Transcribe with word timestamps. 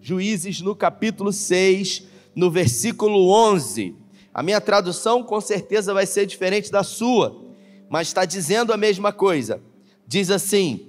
Juízes 0.00 0.60
no 0.60 0.74
capítulo 0.74 1.32
6, 1.32 2.04
no 2.34 2.50
versículo 2.50 3.28
11. 3.28 3.94
A 4.34 4.42
minha 4.42 4.60
tradução 4.60 5.22
com 5.22 5.40
certeza 5.40 5.92
vai 5.92 6.06
ser 6.06 6.26
diferente 6.26 6.70
da 6.70 6.82
sua, 6.82 7.44
mas 7.88 8.08
está 8.08 8.24
dizendo 8.24 8.72
a 8.72 8.76
mesma 8.76 9.12
coisa. 9.12 9.62
Diz 10.06 10.30
assim: 10.30 10.88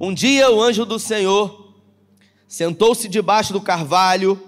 Um 0.00 0.14
dia 0.14 0.50
o 0.50 0.62
anjo 0.62 0.84
do 0.84 0.98
Senhor 0.98 1.74
sentou-se 2.46 3.08
debaixo 3.08 3.52
do 3.52 3.60
carvalho 3.60 4.40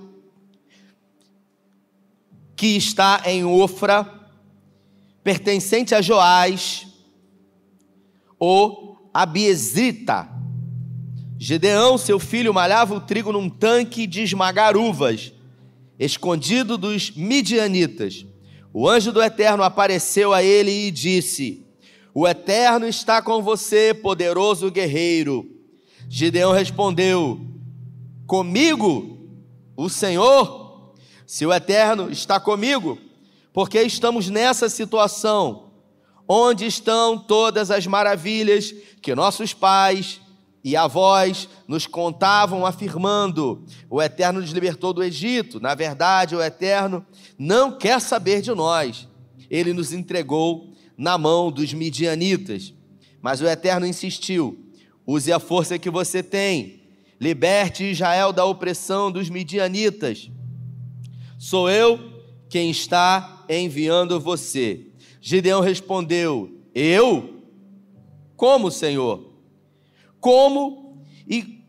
que 2.55 2.69
está 2.69 3.23
em 3.27 3.45
Ofra, 3.45 4.09
pertencente 5.23 5.95
a 5.95 6.01
Joás, 6.01 6.87
o 8.41 8.97
Abiesrita. 9.13 10.36
Gedeão, 11.39 11.99
seu 11.99 12.19
filho, 12.19 12.55
malhava 12.55 12.95
o 12.95 13.01
trigo 13.01 13.33
num 13.33 13.49
tanque 13.49 14.07
de 14.07 14.23
esmagar 14.23 14.77
uvas 14.77 15.33
escondido 15.99 16.77
dos 16.77 17.11
midianitas. 17.11 18.27
O 18.73 18.89
anjo 18.89 19.13
do 19.13 19.23
Eterno 19.23 19.63
apareceu 19.63 20.33
a 20.33 20.43
ele 20.43 20.71
e 20.71 20.91
disse: 20.91 21.65
O 22.15 22.29
Eterno 22.29 22.87
está 22.87 23.23
com 23.23 23.43
você, 23.43 23.95
poderoso 23.95 24.71
guerreiro. 24.71 25.51
Gideão 26.09 26.53
respondeu: 26.53 27.41
Comigo, 28.27 29.19
o 29.77 29.89
Senhor? 29.89 30.95
Se 31.27 31.45
o 31.45 31.53
Eterno 31.53 32.11
está 32.11 32.39
comigo, 32.39 32.99
porque 33.53 33.83
estamos 33.83 34.29
nessa 34.29 34.69
situação? 34.69 35.73
Onde 36.29 36.67
estão 36.67 37.19
todas 37.19 37.71
as 37.71 37.87
maravilhas 37.87 38.75
que 39.01 39.15
nossos 39.15 39.53
pais 39.53 40.21
e 40.67 40.75
avós 40.75 41.49
nos 41.69 41.87
contavam 41.87 42.67
afirmando: 42.67 43.65
o 43.89 44.03
Eterno 44.03 44.41
nos 44.41 44.51
libertou 44.51 44.93
do 44.93 45.01
Egito. 45.01 45.61
Na 45.61 45.77
verdade, 45.77 46.35
o 46.35 46.43
Eterno 46.43 47.07
não 47.39 47.79
quer 47.79 48.01
saber 48.01 48.43
de 48.43 48.51
nós. 48.53 49.07
Ele 49.49 49.73
nos 49.73 49.93
entregou 49.93 50.73
na 50.99 51.17
mão 51.17 51.53
dos 51.53 51.73
midianitas. 51.73 52.75
Mas 53.23 53.41
o 53.41 53.47
Eterno 53.47 53.87
insistiu: 53.87 54.59
use 55.07 55.33
a 55.33 55.39
força 55.39 55.79
que 55.79 55.89
você 55.89 56.21
tem, 56.21 56.81
liberte 57.21 57.85
Israel 57.85 58.33
da 58.33 58.45
opressão 58.45 59.13
dos 59.13 59.31
midianitas. 59.31 60.29
Sou 61.39 61.71
eu 61.71 62.25
quem 62.49 62.73
está 62.73 63.45
enviando 63.49 64.19
você. 64.19 64.85
Gideão 65.21 65.61
respondeu: 65.61 66.51
Eu? 66.75 67.37
Como, 68.35 68.69
Senhor? 68.69 69.36
Como 70.27 71.05
e 71.29 71.65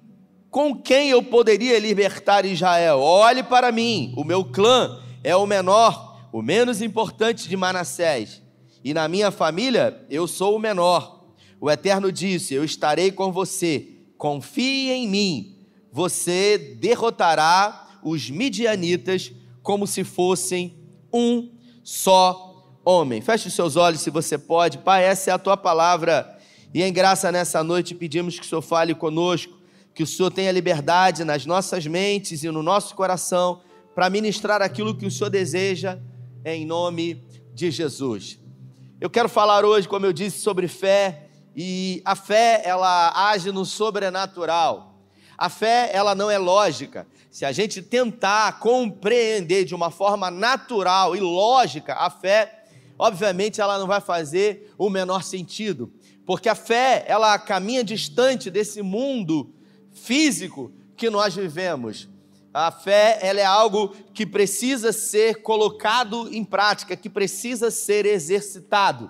com 0.50 0.75
quem 0.81 1.11
eu 1.11 1.22
poderia 1.22 1.77
libertar 1.77 2.44
Israel? 2.44 2.99
Olhe 2.99 3.44
para 3.44 3.72
mim, 3.72 4.16
o 4.17 4.23
meu 4.23 4.44
clã 4.44 4.99
é 5.23 5.36
o 5.36 5.45
menor, 5.45 6.27
o 6.33 6.41
menos 6.41 6.81
importante 6.81 7.47
de 7.47 7.55
Manassés, 7.55 8.41
e 8.83 8.95
na 8.95 9.08
minha 9.08 9.30
família 9.30 10.03
eu 10.09 10.27
sou 10.27 10.55
o 10.55 10.59
menor. 10.59 11.27
O 11.61 11.69
Eterno 11.69 12.11
disse: 12.11 12.55
Eu 12.55 12.64
estarei 12.64 13.11
com 13.11 13.31
você, 13.31 13.89
confie 14.17 14.89
em 14.89 15.08
mim, 15.08 15.59
você 15.92 16.58
derrotará 16.58 17.99
os 18.02 18.27
midianitas 18.27 19.31
como 19.61 19.86
se 19.86 20.03
fossem 20.03 20.75
um 21.14 21.52
só 21.83 22.73
homem. 22.83 23.21
Feche 23.21 23.49
os 23.49 23.53
seus 23.53 23.75
olhos 23.75 24.02
se 24.02 24.09
você 24.09 24.36
pode, 24.36 24.80
Pai, 24.80 25.03
essa 25.03 25.30
é 25.30 25.33
a 25.36 25.38
tua 25.38 25.58
palavra 25.58 26.36
e 26.78 26.83
em 26.83 26.94
graça 26.94 27.31
nessa 27.31 27.64
noite 27.64 27.95
pedimos 27.95 28.38
que 28.38 28.45
o 28.45 28.47
Senhor 28.47 28.61
fale 28.61 28.94
conosco, 28.94 29.58
que 29.95 30.03
o 30.03 30.06
Senhor 30.06 30.30
tenha 30.30 30.52
liberdade 30.52 31.23
nas 31.23 31.44
nossas 31.44 31.88
mentes 31.88 32.44
e 32.44 32.52
no 32.52 32.61
nosso 32.61 32.94
coração 32.94 33.61
para 33.95 34.11
ministrar 34.11 34.61
aquilo 34.61 34.95
que 34.95 35.08
o 35.08 35.09
Senhor 35.09 35.31
deseja, 35.31 35.98
em 36.45 36.67
nome 36.67 37.23
de 37.52 37.72
Jesus. 37.72 38.38
Eu 39.02 39.09
quero 39.09 39.28
falar 39.28 39.66
hoje, 39.66 39.87
como 39.87 40.05
eu 40.05 40.14
disse, 40.14 40.37
sobre 40.37 40.67
fé, 40.67 41.30
e 41.55 41.99
a 42.05 42.16
fé, 42.16 42.61
ela 42.64 43.32
age 43.32 43.52
no 43.52 43.66
sobrenatural. 43.66 45.02
A 45.36 45.49
fé, 45.49 45.89
ela 45.92 46.14
não 46.14 46.30
é 46.30 46.37
lógica. 46.37 47.08
Se 47.32 47.43
a 47.43 47.52
gente 47.52 47.82
tentar 47.82 48.60
compreender 48.60 49.66
de 49.66 49.73
uma 49.73 49.89
forma 49.89 50.30
natural 50.30 51.16
e 51.16 51.20
lógica 51.20 51.95
a 51.95 52.11
fé, 52.11 52.66
obviamente 52.99 53.60
ela 53.60 53.80
não 53.80 53.87
vai 53.87 53.99
fazer 53.99 54.76
o 54.77 54.92
menor 54.92 55.23
sentido 55.23 55.92
porque 56.27 56.49
a 56.49 56.55
fé, 56.55 57.05
ela 57.08 57.39
caminha 57.39 57.82
distante 57.82 58.52
desse 58.52 58.82
mundo 58.82 59.55
físico 59.93 60.73
que 60.98 61.10
nós 61.10 61.33
vivemos. 61.33 62.10
A 62.54 62.70
fé, 62.70 63.17
ela 63.21 63.39
é 63.39 63.45
algo 63.45 63.95
que 64.14 64.26
precisa 64.26 64.92
ser 64.92 65.42
colocado 65.42 66.27
em 66.36 66.43
prática, 66.43 66.98
que 66.98 67.10
precisa 67.10 67.71
ser 67.71 68.05
exercitado. 68.05 69.10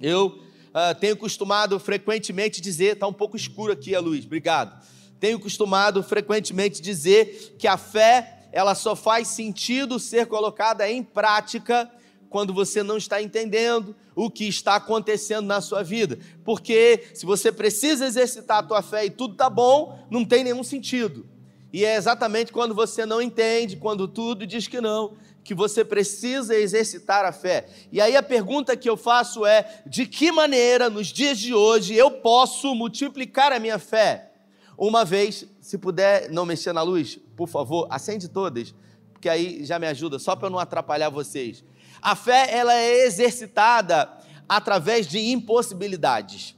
Eu 0.00 0.26
uh, 0.28 0.94
tenho 1.00 1.16
costumado 1.16 1.76
frequentemente 1.80 2.60
dizer, 2.60 2.92
está 2.92 3.08
um 3.08 3.12
pouco 3.12 3.36
escuro 3.36 3.72
aqui 3.72 3.92
a 3.96 4.00
luz, 4.00 4.24
obrigado. 4.24 4.80
Tenho 5.18 5.40
costumado 5.40 6.04
frequentemente 6.04 6.80
dizer 6.80 7.56
que 7.58 7.66
a 7.66 7.76
fé, 7.76 8.48
ela 8.52 8.76
só 8.76 8.94
faz 8.94 9.26
sentido 9.26 9.98
ser 9.98 10.26
colocada 10.26 10.88
em 10.88 11.02
prática 11.02 11.90
quando 12.28 12.52
você 12.52 12.82
não 12.82 12.96
está 12.96 13.22
entendendo 13.22 13.94
o 14.14 14.30
que 14.30 14.46
está 14.46 14.76
acontecendo 14.76 15.46
na 15.46 15.60
sua 15.60 15.82
vida. 15.82 16.18
Porque 16.44 17.08
se 17.14 17.24
você 17.24 17.50
precisa 17.50 18.06
exercitar 18.06 18.58
a 18.58 18.62
tua 18.62 18.82
fé 18.82 19.06
e 19.06 19.10
tudo 19.10 19.32
está 19.32 19.48
bom, 19.48 19.98
não 20.10 20.24
tem 20.24 20.44
nenhum 20.44 20.62
sentido. 20.62 21.26
E 21.72 21.84
é 21.84 21.96
exatamente 21.96 22.52
quando 22.52 22.74
você 22.74 23.04
não 23.04 23.20
entende, 23.20 23.76
quando 23.76 24.08
tudo 24.08 24.46
diz 24.46 24.66
que 24.66 24.80
não, 24.80 25.14
que 25.44 25.54
você 25.54 25.84
precisa 25.84 26.54
exercitar 26.54 27.24
a 27.24 27.32
fé. 27.32 27.66
E 27.92 28.00
aí 28.00 28.16
a 28.16 28.22
pergunta 28.22 28.76
que 28.76 28.88
eu 28.88 28.96
faço 28.96 29.46
é: 29.46 29.82
de 29.86 30.06
que 30.06 30.32
maneira 30.32 30.90
nos 30.90 31.08
dias 31.08 31.38
de 31.38 31.54
hoje 31.54 31.94
eu 31.94 32.10
posso 32.10 32.74
multiplicar 32.74 33.52
a 33.52 33.58
minha 33.58 33.78
fé? 33.78 34.32
Uma 34.76 35.04
vez, 35.04 35.46
se 35.60 35.76
puder 35.76 36.30
não 36.30 36.46
mexer 36.46 36.72
na 36.72 36.82
luz, 36.82 37.18
por 37.36 37.48
favor, 37.48 37.86
acende 37.90 38.28
todas, 38.28 38.74
porque 39.12 39.28
aí 39.28 39.64
já 39.64 39.78
me 39.78 39.86
ajuda, 39.86 40.18
só 40.18 40.36
para 40.36 40.46
eu 40.46 40.50
não 40.50 40.58
atrapalhar 40.58 41.08
vocês. 41.08 41.64
A 42.00 42.14
fé 42.14 42.48
ela 42.50 42.74
é 42.74 43.06
exercitada 43.06 44.10
através 44.48 45.06
de 45.06 45.18
impossibilidades. 45.18 46.54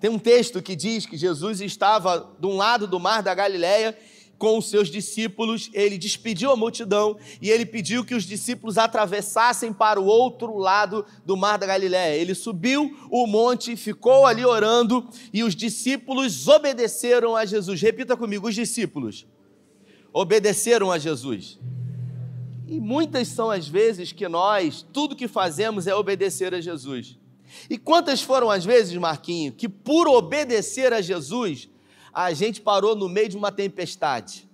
Tem 0.00 0.08
um 0.08 0.18
texto 0.18 0.62
que 0.62 0.76
diz 0.76 1.06
que 1.06 1.16
Jesus 1.16 1.60
estava 1.60 2.34
de 2.38 2.46
um 2.46 2.56
lado 2.56 2.86
do 2.86 3.00
mar 3.00 3.22
da 3.22 3.34
Galileia 3.34 3.96
com 4.38 4.56
os 4.56 4.70
seus 4.70 4.88
discípulos, 4.88 5.68
ele 5.74 5.98
despediu 5.98 6.52
a 6.52 6.56
multidão 6.56 7.18
e 7.42 7.50
ele 7.50 7.66
pediu 7.66 8.04
que 8.04 8.14
os 8.14 8.24
discípulos 8.24 8.78
atravessassem 8.78 9.72
para 9.72 10.00
o 10.00 10.06
outro 10.06 10.56
lado 10.56 11.04
do 11.26 11.36
mar 11.36 11.58
da 11.58 11.66
Galileia. 11.66 12.16
Ele 12.16 12.34
subiu 12.34 12.96
o 13.10 13.26
monte, 13.26 13.74
ficou 13.74 14.24
ali 14.24 14.44
orando 14.44 15.06
e 15.32 15.42
os 15.42 15.56
discípulos 15.56 16.46
obedeceram 16.46 17.34
a 17.34 17.44
Jesus. 17.44 17.82
Repita 17.82 18.16
comigo: 18.16 18.48
os 18.48 18.54
discípulos 18.54 19.26
obedeceram 20.12 20.92
a 20.92 20.98
Jesus. 20.98 21.58
E 22.68 22.78
muitas 22.78 23.28
são 23.28 23.50
as 23.50 23.66
vezes 23.66 24.12
que 24.12 24.28
nós, 24.28 24.84
tudo 24.92 25.16
que 25.16 25.26
fazemos 25.26 25.86
é 25.86 25.94
obedecer 25.94 26.52
a 26.52 26.60
Jesus. 26.60 27.16
E 27.70 27.78
quantas 27.78 28.20
foram 28.20 28.50
as 28.50 28.62
vezes, 28.62 28.94
Marquinho, 28.98 29.52
que 29.52 29.66
por 29.66 30.06
obedecer 30.06 30.92
a 30.92 31.00
Jesus, 31.00 31.66
a 32.12 32.30
gente 32.34 32.60
parou 32.60 32.94
no 32.94 33.08
meio 33.08 33.30
de 33.30 33.38
uma 33.38 33.50
tempestade? 33.50 34.46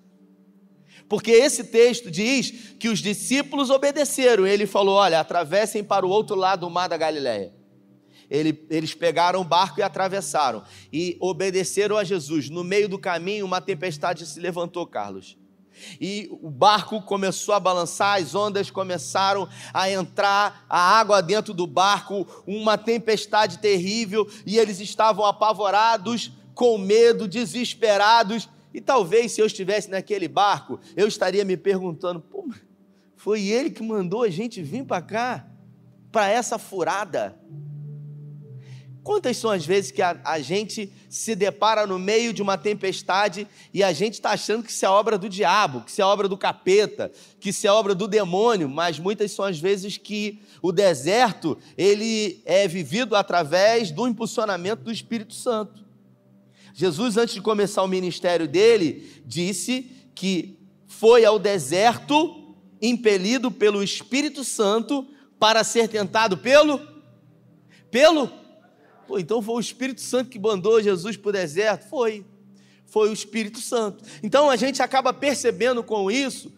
Porque 1.09 1.33
esse 1.33 1.65
texto 1.65 2.09
diz 2.09 2.77
que 2.79 2.89
os 2.89 3.01
discípulos 3.01 3.69
obedeceram. 3.69 4.47
Ele 4.47 4.65
falou: 4.65 4.95
olha, 4.95 5.19
atravessem 5.19 5.83
para 5.83 6.07
o 6.07 6.09
outro 6.09 6.37
lado 6.37 6.61
do 6.61 6.71
mar 6.71 6.89
da 6.89 6.97
Galileia. 6.97 7.53
Ele, 8.31 8.65
eles 8.71 8.95
pegaram 8.95 9.41
o 9.41 9.45
barco 9.45 9.81
e 9.81 9.83
atravessaram. 9.83 10.63
E 10.93 11.17
obedeceram 11.19 11.97
a 11.97 12.05
Jesus. 12.05 12.49
No 12.49 12.63
meio 12.63 12.89
do 12.89 12.99
caminho, 12.99 13.45
uma 13.45 13.61
tempestade 13.61 14.25
se 14.25 14.39
levantou, 14.39 14.87
Carlos 14.87 15.37
e 16.00 16.28
o 16.42 16.50
barco 16.50 17.00
começou 17.03 17.54
a 17.54 17.60
balançar, 17.60 18.21
as 18.21 18.34
ondas 18.34 18.71
começaram 18.71 19.48
a 19.72 19.91
entrar, 19.91 20.65
a 20.68 20.98
água 20.98 21.22
dentro 21.22 21.53
do 21.53 21.66
barco, 21.66 22.26
uma 22.47 22.76
tempestade 22.78 23.59
terrível, 23.59 24.28
e 24.47 24.59
eles 24.59 24.80
estavam 24.80 25.24
apavorados, 25.24 26.32
com 26.54 26.78
medo, 26.78 27.26
desesperados. 27.26 28.48
E 28.72 28.80
talvez 28.80 29.32
se 29.32 29.41
eu 29.41 29.47
estivesse 29.47 29.91
naquele 29.91 30.28
barco, 30.28 30.80
eu 30.97 31.06
estaria 31.06 31.44
me 31.44 31.56
perguntando: 31.56 32.21
Pô, 32.21 32.48
foi 33.16 33.47
ele 33.47 33.71
que 33.71 33.82
mandou 33.82 34.22
a 34.22 34.30
gente 34.30 34.62
vir 34.62 34.84
para 34.84 35.03
cá, 35.03 35.47
para 36.10 36.28
essa 36.28 36.59
furada. 36.59 37.38
Quantas 39.04 39.36
são 39.36 39.51
as 39.51 39.66
vezes 39.66 39.91
que 39.91 40.01
a, 40.01 40.18
a 40.24 40.41
gente 40.41 40.91
se 41.10 41.36
depara 41.36 41.86
no 41.86 41.98
meio 41.98 42.33
de 42.33 42.41
uma 42.41 42.56
tempestade 42.56 43.47
e 43.72 43.83
a 43.83 43.92
gente 43.92 44.15
está 44.15 44.30
achando 44.30 44.62
que 44.62 44.71
isso 44.71 44.86
é 44.86 44.89
obra 44.89 45.18
do 45.18 45.28
diabo, 45.28 45.83
que 45.83 45.91
isso 45.91 46.01
é 46.01 46.04
obra 46.06 46.27
do 46.27 46.39
capeta, 46.39 47.12
que 47.39 47.51
isso 47.51 47.66
é 47.66 47.71
obra 47.71 47.95
do 47.95 48.09
demônio, 48.09 48.66
mas 48.66 48.98
muitas 48.98 49.30
são 49.30 49.45
as 49.45 49.59
vezes 49.59 49.98
que 49.98 50.41
o 50.62 50.72
deserto 50.72 51.59
ele 51.77 52.41
é 52.47 52.66
vivido 52.66 53.15
através 53.15 53.91
do 53.91 54.09
impulsionamento 54.09 54.84
do 54.84 54.91
Espírito 54.91 55.34
Santo. 55.34 55.84
Jesus, 56.72 57.18
antes 57.18 57.34
de 57.34 57.42
começar 57.42 57.83
o 57.83 57.89
ministério 57.89 58.48
dele, 58.48 59.22
disse 59.27 59.83
que 60.15 60.59
foi 60.86 61.27
ao 61.27 61.39
deserto, 61.39 62.54
impelido 62.80 63.50
pelo 63.50 63.83
Espírito 63.83 64.42
Santo, 64.42 65.07
para 65.39 65.62
ser 65.62 65.89
tentado 65.89 66.39
pelo? 66.39 66.80
Pelo? 67.91 68.44
Pô, 69.06 69.18
então 69.18 69.42
foi 69.42 69.54
o 69.54 69.60
Espírito 69.60 70.01
Santo 70.01 70.30
que 70.30 70.39
mandou 70.39 70.83
Jesus 70.83 71.16
para 71.16 71.28
o 71.28 71.33
deserto? 71.33 71.89
Foi. 71.89 72.24
Foi 72.86 73.10
o 73.10 73.12
Espírito 73.12 73.60
Santo. 73.60 74.04
Então 74.22 74.48
a 74.48 74.56
gente 74.56 74.83
acaba 74.83 75.12
percebendo 75.12 75.83
com 75.83 76.10
isso 76.10 76.53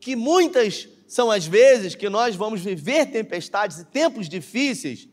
que 0.00 0.16
muitas 0.16 0.88
são 1.06 1.30
as 1.30 1.46
vezes 1.46 1.94
que 1.94 2.08
nós 2.08 2.34
vamos 2.34 2.62
viver 2.62 3.06
tempestades 3.06 3.78
e 3.78 3.84
tempos 3.84 4.28
difíceis, 4.28 5.08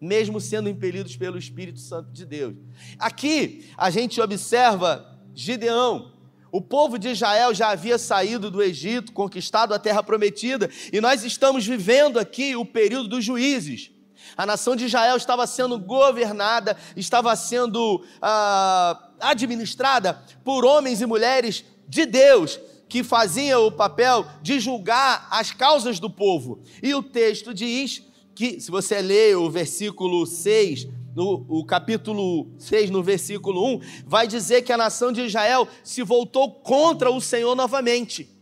mesmo 0.00 0.40
sendo 0.40 0.68
impelidos 0.68 1.16
pelo 1.16 1.38
Espírito 1.38 1.78
Santo 1.78 2.10
de 2.10 2.26
Deus. 2.26 2.54
Aqui 2.98 3.64
a 3.76 3.88
gente 3.88 4.20
observa 4.20 5.18
Gideão. 5.34 6.12
O 6.50 6.60
povo 6.60 6.98
de 6.98 7.08
Israel 7.08 7.54
já 7.54 7.68
havia 7.68 7.98
saído 7.98 8.50
do 8.50 8.62
Egito, 8.62 9.12
conquistado 9.12 9.72
a 9.72 9.78
terra 9.78 10.02
prometida, 10.02 10.70
e 10.92 11.00
nós 11.00 11.22
estamos 11.22 11.66
vivendo 11.66 12.18
aqui 12.18 12.56
o 12.56 12.64
período 12.64 13.08
dos 13.08 13.24
juízes. 13.24 13.90
A 14.36 14.46
nação 14.46 14.74
de 14.74 14.86
Israel 14.86 15.16
estava 15.16 15.46
sendo 15.46 15.78
governada, 15.78 16.76
estava 16.96 17.34
sendo 17.36 18.02
ah, 18.20 19.10
administrada 19.20 20.22
por 20.44 20.64
homens 20.64 21.00
e 21.00 21.06
mulheres 21.06 21.64
de 21.88 22.06
Deus, 22.06 22.58
que 22.88 23.02
faziam 23.02 23.66
o 23.66 23.72
papel 23.72 24.24
de 24.42 24.60
julgar 24.60 25.26
as 25.30 25.50
causas 25.50 25.98
do 25.98 26.08
povo. 26.08 26.62
E 26.82 26.94
o 26.94 27.02
texto 27.02 27.52
diz 27.52 28.02
que, 28.34 28.60
se 28.60 28.70
você 28.70 29.00
ler 29.00 29.36
o 29.36 29.50
versículo 29.50 30.26
6, 30.26 30.86
no 31.14 31.46
o 31.48 31.64
capítulo 31.64 32.46
6, 32.58 32.90
no 32.90 33.02
versículo 33.02 33.76
1, 33.76 33.80
vai 34.06 34.28
dizer 34.28 34.62
que 34.62 34.72
a 34.72 34.76
nação 34.76 35.10
de 35.10 35.22
Israel 35.22 35.66
se 35.82 36.02
voltou 36.02 36.52
contra 36.52 37.10
o 37.10 37.20
Senhor 37.20 37.56
novamente. 37.56 38.35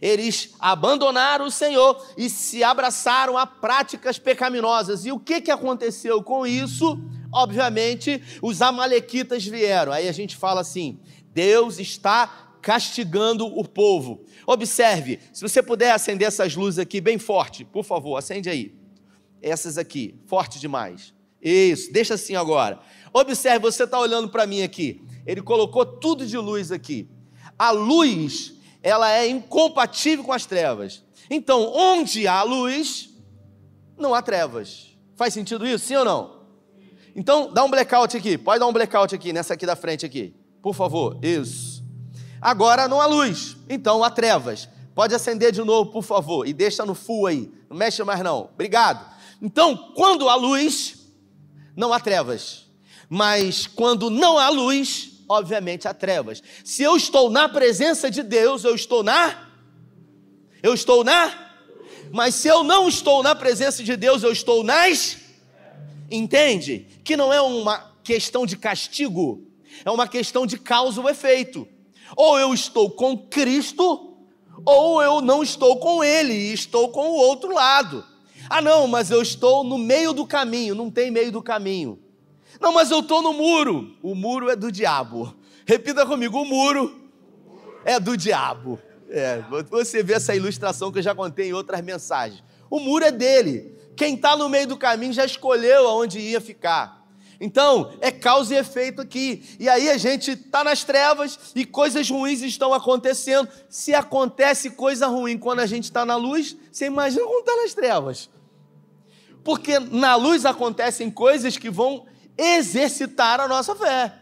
Eles 0.00 0.54
abandonaram 0.58 1.46
o 1.46 1.50
Senhor 1.50 2.04
e 2.16 2.30
se 2.30 2.64
abraçaram 2.64 3.36
a 3.36 3.46
práticas 3.46 4.18
pecaminosas. 4.18 5.04
E 5.04 5.12
o 5.12 5.18
que, 5.18 5.40
que 5.40 5.50
aconteceu 5.50 6.22
com 6.22 6.46
isso? 6.46 6.98
Obviamente, 7.32 8.22
os 8.40 8.62
amalequitas 8.62 9.44
vieram. 9.44 9.92
Aí 9.92 10.08
a 10.08 10.12
gente 10.12 10.36
fala 10.36 10.62
assim: 10.62 10.98
Deus 11.34 11.78
está 11.78 12.50
castigando 12.62 13.46
o 13.46 13.66
povo. 13.66 14.24
Observe, 14.46 15.18
se 15.32 15.42
você 15.42 15.62
puder 15.62 15.92
acender 15.92 16.28
essas 16.28 16.54
luzes 16.54 16.78
aqui 16.78 17.00
bem 17.00 17.18
forte, 17.18 17.64
por 17.64 17.84
favor, 17.84 18.16
acende 18.16 18.48
aí. 18.48 18.74
Essas 19.42 19.78
aqui, 19.78 20.14
forte 20.26 20.58
demais. 20.58 21.14
Isso, 21.42 21.92
deixa 21.92 22.14
assim 22.14 22.36
agora. 22.36 22.78
Observe, 23.12 23.60
você 23.60 23.84
está 23.84 23.98
olhando 23.98 24.28
para 24.28 24.46
mim 24.46 24.62
aqui. 24.62 25.02
Ele 25.26 25.40
colocou 25.40 25.84
tudo 25.86 26.26
de 26.26 26.36
luz 26.36 26.70
aqui. 26.70 27.08
A 27.58 27.70
luz, 27.70 28.54
ela 28.82 29.10
é 29.10 29.28
incompatível 29.28 30.24
com 30.24 30.32
as 30.32 30.46
trevas. 30.46 31.02
Então, 31.30 31.72
onde 31.72 32.26
há 32.26 32.42
luz, 32.42 33.10
não 33.96 34.14
há 34.14 34.22
trevas. 34.22 34.96
Faz 35.16 35.34
sentido 35.34 35.66
isso, 35.66 35.86
sim 35.86 35.96
ou 35.96 36.04
não? 36.04 36.40
Então, 37.14 37.52
dá 37.52 37.64
um 37.64 37.70
blackout 37.70 38.16
aqui. 38.16 38.38
Pode 38.38 38.60
dar 38.60 38.66
um 38.66 38.72
blackout 38.72 39.14
aqui, 39.14 39.32
nessa 39.32 39.54
aqui 39.54 39.66
da 39.66 39.76
frente 39.76 40.06
aqui. 40.06 40.34
Por 40.62 40.74
favor. 40.74 41.18
Isso. 41.22 41.84
Agora 42.40 42.88
não 42.88 43.00
há 43.00 43.06
luz, 43.06 43.56
então 43.68 44.02
há 44.02 44.10
trevas. 44.10 44.68
Pode 44.94 45.14
acender 45.14 45.52
de 45.52 45.62
novo, 45.62 45.90
por 45.90 46.02
favor, 46.02 46.46
e 46.46 46.52
deixa 46.52 46.86
no 46.86 46.94
full 46.94 47.26
aí. 47.26 47.52
Não 47.68 47.76
mexe 47.76 48.02
mais 48.02 48.20
não. 48.20 48.50
Obrigado. 48.52 49.04
Então, 49.42 49.76
quando 49.94 50.28
há 50.28 50.34
luz, 50.34 50.96
não 51.76 51.92
há 51.92 52.00
trevas. 52.00 52.66
Mas 53.08 53.66
quando 53.66 54.08
não 54.08 54.38
há 54.38 54.48
luz, 54.48 55.09
obviamente 55.30 55.86
há 55.86 55.94
trevas. 55.94 56.42
Se 56.64 56.82
eu 56.82 56.96
estou 56.96 57.30
na 57.30 57.48
presença 57.48 58.10
de 58.10 58.20
Deus, 58.22 58.64
eu 58.64 58.74
estou 58.74 59.04
na 59.04 59.48
Eu 60.60 60.74
estou 60.74 61.04
na 61.04 61.32
Mas 62.12 62.34
se 62.34 62.48
eu 62.48 62.64
não 62.64 62.88
estou 62.88 63.22
na 63.22 63.34
presença 63.34 63.84
de 63.84 63.96
Deus, 63.96 64.24
eu 64.24 64.32
estou 64.32 64.64
nas 64.64 65.18
Entende? 66.10 66.88
Que 67.04 67.16
não 67.16 67.32
é 67.32 67.40
uma 67.40 67.92
questão 68.02 68.44
de 68.44 68.56
castigo, 68.56 69.46
é 69.84 69.90
uma 69.92 70.08
questão 70.08 70.44
de 70.44 70.58
causa 70.58 71.00
ou 71.00 71.08
efeito. 71.08 71.68
Ou 72.16 72.36
eu 72.36 72.52
estou 72.52 72.90
com 72.90 73.16
Cristo, 73.16 74.16
ou 74.66 75.00
eu 75.00 75.20
não 75.20 75.40
estou 75.40 75.78
com 75.78 76.02
Ele 76.02 76.32
e 76.32 76.52
estou 76.52 76.88
com 76.88 77.10
o 77.10 77.14
outro 77.14 77.54
lado. 77.54 78.04
Ah, 78.48 78.60
não, 78.60 78.88
mas 78.88 79.12
eu 79.12 79.22
estou 79.22 79.62
no 79.62 79.78
meio 79.78 80.12
do 80.12 80.26
caminho. 80.26 80.74
Não 80.74 80.90
tem 80.90 81.12
meio 81.12 81.30
do 81.30 81.40
caminho. 81.40 81.96
Não, 82.60 82.72
mas 82.72 82.90
eu 82.90 83.00
estou 83.00 83.22
no 83.22 83.32
muro. 83.32 83.96
O 84.02 84.14
muro 84.14 84.50
é 84.50 84.54
do 84.54 84.70
diabo. 84.70 85.34
Repita 85.64 86.04
comigo: 86.04 86.38
o 86.38 86.44
muro 86.44 86.94
é 87.84 87.98
do 87.98 88.16
diabo. 88.16 88.78
É, 89.08 89.42
você 89.68 90.02
vê 90.02 90.12
essa 90.12 90.36
ilustração 90.36 90.92
que 90.92 90.98
eu 90.98 91.02
já 91.02 91.14
contei 91.14 91.48
em 91.48 91.52
outras 91.52 91.80
mensagens. 91.82 92.44
O 92.68 92.78
muro 92.78 93.04
é 93.04 93.10
dele. 93.10 93.74
Quem 93.96 94.14
está 94.14 94.36
no 94.36 94.48
meio 94.48 94.68
do 94.68 94.76
caminho 94.76 95.12
já 95.12 95.24
escolheu 95.24 95.88
aonde 95.88 96.20
ia 96.20 96.40
ficar. 96.40 97.00
Então, 97.40 97.94
é 98.02 98.10
causa 98.10 98.54
e 98.54 98.58
efeito 98.58 99.00
aqui. 99.00 99.42
E 99.58 99.66
aí 99.68 99.88
a 99.88 99.96
gente 99.96 100.32
está 100.32 100.62
nas 100.62 100.84
trevas 100.84 101.38
e 101.54 101.64
coisas 101.64 102.08
ruins 102.08 102.42
estão 102.42 102.74
acontecendo. 102.74 103.48
Se 103.68 103.94
acontece 103.94 104.70
coisa 104.70 105.06
ruim 105.06 105.38
quando 105.38 105.60
a 105.60 105.66
gente 105.66 105.84
está 105.84 106.04
na 106.04 106.16
luz, 106.16 106.54
você 106.70 106.84
imagina 106.84 107.24
quando 107.24 107.40
está 107.40 107.56
nas 107.56 107.74
trevas. 107.74 108.30
Porque 109.42 109.78
na 109.78 110.16
luz 110.16 110.44
acontecem 110.44 111.10
coisas 111.10 111.56
que 111.56 111.70
vão 111.70 112.06
exercitar 112.40 113.38
a 113.40 113.46
nossa 113.46 113.74
fé. 113.74 114.14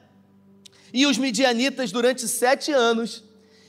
E 0.92 1.06
os 1.06 1.16
midianitas, 1.16 1.92
durante 1.92 2.26
sete 2.26 2.72
anos, 2.72 3.22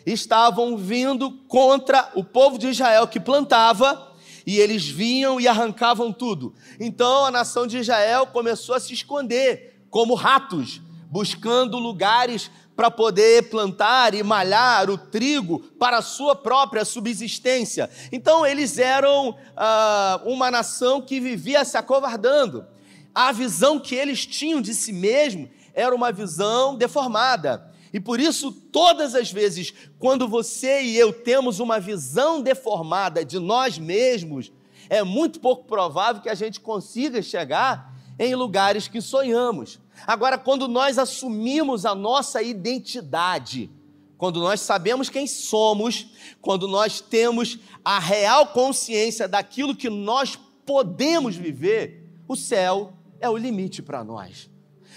estavam 0.06 0.78
vindo 0.78 1.32
contra 1.48 2.12
o 2.16 2.24
povo 2.24 2.58
de 2.58 2.68
Israel 2.68 3.08
que 3.08 3.20
plantava 3.20 4.10
e 4.46 4.60
eles 4.60 4.88
vinham 4.88 5.40
e 5.40 5.48
arrancavam 5.48 6.12
tudo. 6.12 6.56
Então 6.80 7.26
a 7.26 7.32
nação 7.32 7.68
de 7.68 7.78
Israel 7.78 8.26
começou 8.28 8.74
a 8.74 8.80
se 8.80 8.94
esconder 8.94 9.86
como 9.90 10.16
ratos, 10.16 10.82
buscando 11.10 11.78
lugares 11.78 12.50
para 12.76 12.90
poder 12.90 13.50
plantar 13.50 14.14
e 14.14 14.24
malhar 14.24 14.90
o 14.90 14.98
trigo 14.98 15.60
para 15.78 15.98
a 15.98 16.02
sua 16.02 16.34
própria 16.36 16.86
subsistência. 16.86 17.90
Então 18.12 18.46
eles 18.46 18.78
eram 18.78 19.36
ah, 19.56 20.22
uma 20.26 20.50
nação 20.50 21.02
que 21.02 21.20
vivia 21.20 21.66
se 21.66 21.78
acovardando. 21.78 22.66
A 23.14 23.32
visão 23.32 23.80
que 23.80 23.96
eles 23.96 24.26
tinham 24.26 24.62
de 24.62 24.74
si 24.74 24.94
mesmo 24.94 25.50
era 25.74 25.96
uma 25.96 26.12
visão 26.12 26.76
deformada. 26.76 27.70
E 27.92 28.00
por 28.00 28.20
isso, 28.20 28.52
todas 28.52 29.16
as 29.16 29.32
vezes, 29.32 29.74
quando 29.98 30.28
você 30.28 30.84
e 30.84 30.98
eu 30.98 31.12
temos 31.12 31.60
uma 31.60 31.80
visão 31.80 32.42
deformada 32.42 33.26
de 33.26 33.40
nós 33.40 33.80
mesmos, 33.80 34.52
é 34.90 35.04
muito 35.04 35.40
pouco 35.40 35.66
provável 35.66 36.22
que 36.22 36.30
a 36.30 36.36
gente 36.36 36.60
consiga 36.60 37.22
chegar 37.22 37.96
em 38.18 38.36
lugares 38.36 38.88
que 38.88 39.02
sonhamos. 39.02 39.80
Agora, 40.06 40.38
quando 40.38 40.68
nós 40.68 40.98
assumimos 40.98 41.86
a 41.86 41.96
nossa 41.96 42.42
identidade, 42.44 43.70
quando 44.18 44.40
nós 44.40 44.60
sabemos 44.60 45.10
quem 45.10 45.26
somos, 45.26 46.08
quando 46.42 46.68
nós 46.68 47.00
temos 47.00 47.58
a 47.84 47.98
real 47.98 48.48
consciência 48.48 49.28
daquilo 49.28 49.76
que 49.76 49.90
nós 49.90 50.38
podemos 50.66 51.36
viver, 51.36 52.06
o 52.28 52.36
céu 52.36 52.94
é 53.20 53.30
o 53.30 53.38
limite 53.38 53.82
para 53.82 54.04
nós. 54.04 54.50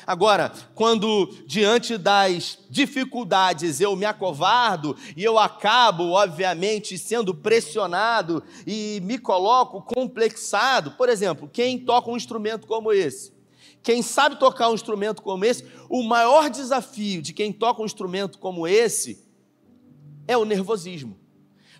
Agora, 0.06 0.52
quando 0.74 1.32
diante 1.46 1.96
das 1.96 2.58
dificuldades 2.68 3.80
eu 3.80 3.94
me 3.94 4.04
acovardo 4.04 4.96
e 5.16 5.22
eu 5.22 5.38
acabo, 5.38 6.10
obviamente, 6.10 6.98
sendo 6.98 7.34
pressionado 7.34 8.42
e 8.66 9.00
me 9.04 9.16
coloco 9.16 9.80
complexado, 9.82 10.92
por 10.92 11.08
exemplo, 11.08 11.48
quem 11.52 11.78
toca 11.78 12.10
um 12.10 12.16
instrumento 12.16 12.66
como 12.66 12.92
esse? 12.92 13.32
Quem 13.82 14.02
sabe 14.02 14.38
tocar 14.38 14.70
um 14.70 14.74
instrumento 14.74 15.22
como 15.22 15.44
esse, 15.44 15.66
o 15.88 16.02
maior 16.02 16.50
desafio 16.50 17.22
de 17.22 17.32
quem 17.32 17.52
toca 17.52 17.82
um 17.82 17.86
instrumento 17.86 18.38
como 18.38 18.66
esse 18.66 19.24
é 20.26 20.36
o 20.36 20.44
nervosismo. 20.44 21.16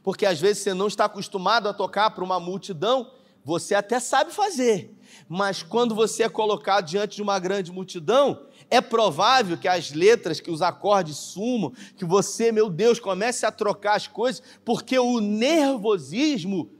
Porque 0.02 0.26
às 0.26 0.40
vezes 0.40 0.62
você 0.62 0.74
não 0.74 0.88
está 0.88 1.04
acostumado 1.04 1.68
a 1.68 1.74
tocar 1.74 2.10
para 2.10 2.24
uma 2.24 2.40
multidão, 2.40 3.10
você 3.44 3.74
até 3.74 4.00
sabe 4.00 4.32
fazer, 4.32 4.96
mas 5.28 5.62
quando 5.62 5.94
você 5.94 6.24
é 6.24 6.28
colocado 6.28 6.86
diante 6.86 7.16
de 7.16 7.22
uma 7.22 7.38
grande 7.38 7.72
multidão, 7.72 8.46
é 8.70 8.80
provável 8.80 9.56
que 9.56 9.68
as 9.68 9.92
letras, 9.92 10.40
que 10.40 10.50
os 10.50 10.62
acordes 10.62 11.16
sumam, 11.16 11.72
que 11.96 12.04
você, 12.04 12.50
meu 12.50 12.70
Deus, 12.70 12.98
comece 12.98 13.44
a 13.44 13.50
trocar 13.50 13.96
as 13.96 14.06
coisas, 14.06 14.42
porque 14.64 14.98
o 14.98 15.20
nervosismo, 15.20 16.70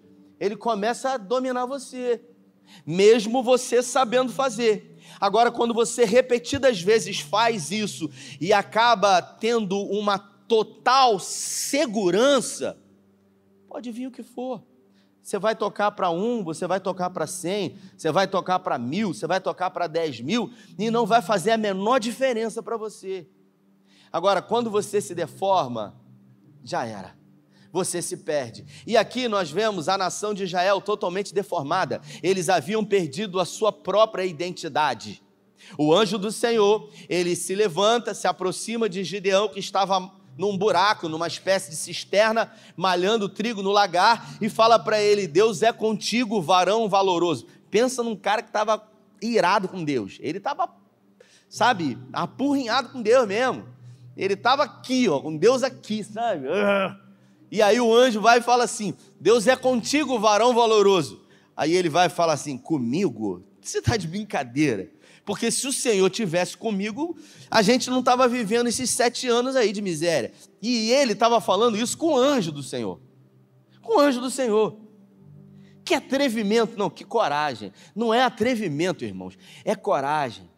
ele 0.41 0.57
começa 0.57 1.11
a 1.11 1.17
dominar 1.17 1.67
você, 1.67 2.21
mesmo 2.87 3.43
você 3.43 3.83
sabendo 3.83 4.33
fazer. 4.33 4.99
Agora, 5.21 5.51
quando 5.51 5.75
você 5.75 6.05
repetidas 6.05 6.81
vezes 6.81 7.21
faz 7.21 7.71
isso 7.71 8.11
e 8.41 8.53
acaba 8.53 9.21
tendo 9.21 9.79
uma 9.79 10.19
total 10.19 11.19
segurança, 11.19 12.79
pode 13.69 13.91
vir 13.91 14.07
o 14.07 14.11
que 14.11 14.23
for. 14.23 14.63
Você 15.23 15.39
vai 15.39 15.55
tocar 15.55 15.93
para 15.93 16.11
um, 16.11 16.43
você 16.43 16.67
vai 16.67 16.81
tocar 16.81 17.09
para 17.11 17.27
cem, 17.27 17.77
você 17.97 18.11
vai 18.11 18.27
tocar 18.27 18.59
para 18.59 18.77
mil, 18.77 19.15
você 19.15 19.27
vai 19.27 19.41
tocar 19.41 19.71
para 19.71 19.87
dez 19.87 20.21
mil, 20.21 20.53
e 20.77 20.91
não 20.91 21.07
vai 21.07 21.23
fazer 21.23 21.53
a 21.53 21.57
menor 21.57 22.01
diferença 22.01 22.63
para 22.63 22.77
você. 22.77 23.29
Agora, 24.13 24.43
quando 24.43 24.69
você 24.69 25.01
se 25.01 25.15
deforma, 25.15 25.95
já 26.65 26.85
era. 26.85 27.17
Você 27.73 28.03
se 28.03 28.19
perde. 28.19 28.67
E 28.87 28.97
aqui 28.97 29.29
nós 29.29 29.51
vemos 29.51 29.89
a 29.89 29.97
nação 29.97 30.35
de 30.35 30.45
Israel 30.45 30.81
totalmente 30.81 31.33
deformada. 31.33 32.03
Eles 32.23 32.51
haviam 32.51 32.85
perdido 32.85 33.41
a 33.41 33.47
sua 33.47 33.73
própria 33.73 34.25
identidade. 34.27 35.23
O 35.79 35.95
anjo 35.95 36.19
do 36.19 36.31
Senhor, 36.31 36.91
ele 37.09 37.35
se 37.35 37.55
levanta, 37.55 38.13
se 38.13 38.27
aproxima 38.27 38.89
de 38.89 39.03
Gideão, 39.05 39.49
que 39.49 39.61
estava 39.61 40.13
num 40.37 40.57
buraco, 40.57 41.09
numa 41.09 41.27
espécie 41.27 41.71
de 41.71 41.77
cisterna, 41.77 42.53
malhando 42.77 43.29
trigo 43.29 43.63
no 43.63 43.71
lagar, 43.71 44.37
e 44.41 44.49
fala 44.49 44.79
para 44.79 45.01
ele: 45.01 45.27
Deus 45.27 45.63
é 45.63 45.73
contigo, 45.73 46.41
varão 46.41 46.89
valoroso. 46.89 47.47
Pensa 47.71 48.03
num 48.03 48.17
cara 48.17 48.43
que 48.43 48.49
estava 48.49 48.83
irado 49.21 49.69
com 49.69 49.85
Deus. 49.85 50.19
Ele 50.21 50.39
estava, 50.39 50.69
sabe, 51.49 51.99
apurrinhado 52.13 52.91
com 52.91 53.01
Deus 53.01 53.27
mesmo. 53.27 53.67
Ele 54.17 54.35
estava 54.35 54.65
aqui, 54.65 55.09
ó, 55.09 55.21
com 55.21 55.37
Deus 55.37 55.63
aqui, 55.63 56.05
sabe? 56.05 56.47
E 57.51 57.61
aí 57.61 57.81
o 57.81 57.95
anjo 57.95 58.21
vai 58.21 58.39
e 58.39 58.43
fala 58.43 58.65
assim: 58.65 58.95
Deus 59.21 59.47
é 59.47 59.57
contigo, 59.57 60.19
varão 60.19 60.55
valoroso. 60.55 61.23
Aí 61.57 61.75
ele 61.75 61.89
vai 61.89 62.07
e 62.07 62.11
fala 62.11 62.33
assim: 62.33 62.57
Comigo? 62.59 63.45
Você 63.61 63.79
está 63.79 63.97
de 63.97 64.09
brincadeira. 64.09 64.91
Porque 65.25 65.51
se 65.51 65.67
o 65.67 65.73
Senhor 65.73 66.11
tivesse 66.11 66.57
comigo, 66.57 67.17
a 67.51 67.63
gente 67.63 67.89
não 67.89 68.01
estava 68.01 68.27
vivendo 68.27 68.67
esses 68.67 68.91
sete 68.91 69.29
anos 69.29 69.55
aí 69.55 69.73
de 69.73 69.81
miséria. 69.81 70.33
E 70.61 70.91
ele 70.91 71.13
estava 71.13 71.41
falando 71.41 71.77
isso 71.77 71.97
com 71.97 72.15
o 72.15 72.19
anjo 72.19 72.51
do 72.51 72.63
Senhor. 72.63 73.01
Com 73.81 73.99
o 73.99 74.01
anjo 74.01 74.21
do 74.21 74.31
Senhor. 74.31 74.77
Que 75.85 75.95
atrevimento, 75.95 76.77
não, 76.77 76.91
que 76.91 77.05
coragem. 77.05 77.73
Não 77.95 78.13
é 78.13 78.23
atrevimento, 78.23 79.05
irmãos, 79.05 79.37
é 79.65 79.75
coragem. 79.75 80.52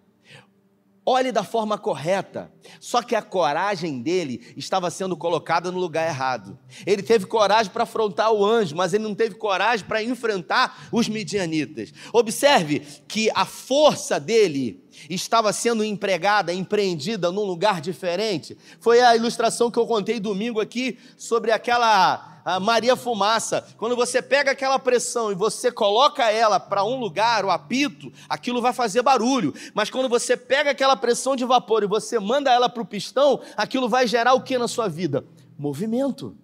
Olhe 1.07 1.31
da 1.31 1.45
forma 1.45 1.77
correta. 1.77 2.51
Só 2.81 3.03
que 3.03 3.15
a 3.15 3.21
coragem 3.21 4.01
dele 4.01 4.55
estava 4.57 4.91
sendo 4.91 5.17
colocada 5.17 5.71
no 5.71 5.79
lugar 5.79 6.09
errado. 6.09 6.59
Ele 6.87 7.03
teve 7.03 7.27
coragem 7.27 7.71
para 7.71 7.83
afrontar 7.83 8.33
o 8.33 8.45
anjo, 8.45 8.75
mas 8.75 8.95
ele 8.95 9.05
não 9.05 9.15
teve 9.15 9.35
coragem 9.35 9.85
para 9.87 10.03
enfrentar 10.03 10.89
os 10.91 11.07
midianitas. 11.07 11.93
Observe 12.11 12.81
que 13.07 13.31
a 13.35 13.45
força 13.45 14.19
dele 14.19 14.83
estava 15.11 15.53
sendo 15.53 15.85
empregada, 15.85 16.55
empreendida 16.55 17.31
num 17.31 17.45
lugar 17.45 17.83
diferente. 17.83 18.57
Foi 18.81 19.01
a 19.01 19.15
ilustração 19.15 19.71
que 19.71 19.79
eu 19.79 19.87
contei 19.87 20.19
domingo 20.19 20.59
aqui 20.59 20.99
sobre 21.19 21.51
aquela 21.51 22.34
a 22.45 22.61
Maria 22.61 22.95
Fumaça. 22.95 23.67
Quando 23.79 23.97
você 23.97 24.21
pega 24.21 24.51
aquela 24.51 24.79
pressão 24.79 25.33
e 25.33 25.35
você 25.35 25.73
coloca 25.73 26.31
ela 26.31 26.61
para 26.61 26.85
um 26.85 26.97
lugar, 26.97 27.45
o 27.45 27.51
apito, 27.51 28.13
aquilo 28.29 28.61
vai 28.61 28.73
fazer 28.73 29.03
barulho. 29.03 29.55
Mas 29.73 29.89
quando 29.89 30.09
você 30.09 30.37
pega 30.37 30.71
aquela 30.71 30.97
pressão 30.97 31.35
de 31.35 31.45
vapor 31.45 31.83
e 31.83 31.87
você 31.87 32.19
manda 32.19 32.53
ela 32.53 32.69
para 32.69 32.83
o 32.83 32.87
pistão, 32.87 33.41
aquilo 33.57 33.89
vai 33.89 34.07
gerar 34.07 34.35
o 34.35 34.43
que 34.43 34.59
na 34.59 34.69
sua 34.69 34.89
vida? 34.89 35.25
Movimento. 35.59 36.37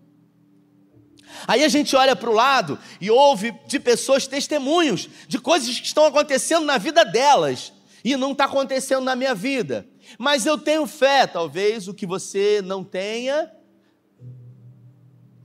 Aí 1.47 1.63
a 1.63 1.69
gente 1.69 1.95
olha 1.95 2.17
para 2.17 2.31
o 2.31 2.35
lado 2.35 2.79
e 3.01 3.11
ouve 3.11 3.55
de 3.67 3.79
pessoas 3.79 4.27
testemunhos 4.27 5.09
de 5.29 5.39
coisas 5.39 5.79
que 5.79 5.87
estão 5.87 6.05
acontecendo 6.07 6.65
na 6.65 6.79
vida 6.79 7.05
delas 7.05 7.73
e 8.03 8.17
não 8.17 8.33
está 8.33 8.47
acontecendo 8.47 9.05
na 9.05 9.15
minha 9.15 9.35
vida. 9.35 9.87
Mas 10.19 10.45
eu 10.45 10.59
tenho 10.59 10.87
fé, 10.87 11.27
talvez 11.27 11.87
o 11.87 11.95
que 11.95 12.07
você 12.07 12.61
não 12.65 12.83
tenha 12.83 13.49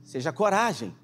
Seja 0.06 0.32
coragem. 0.32 0.94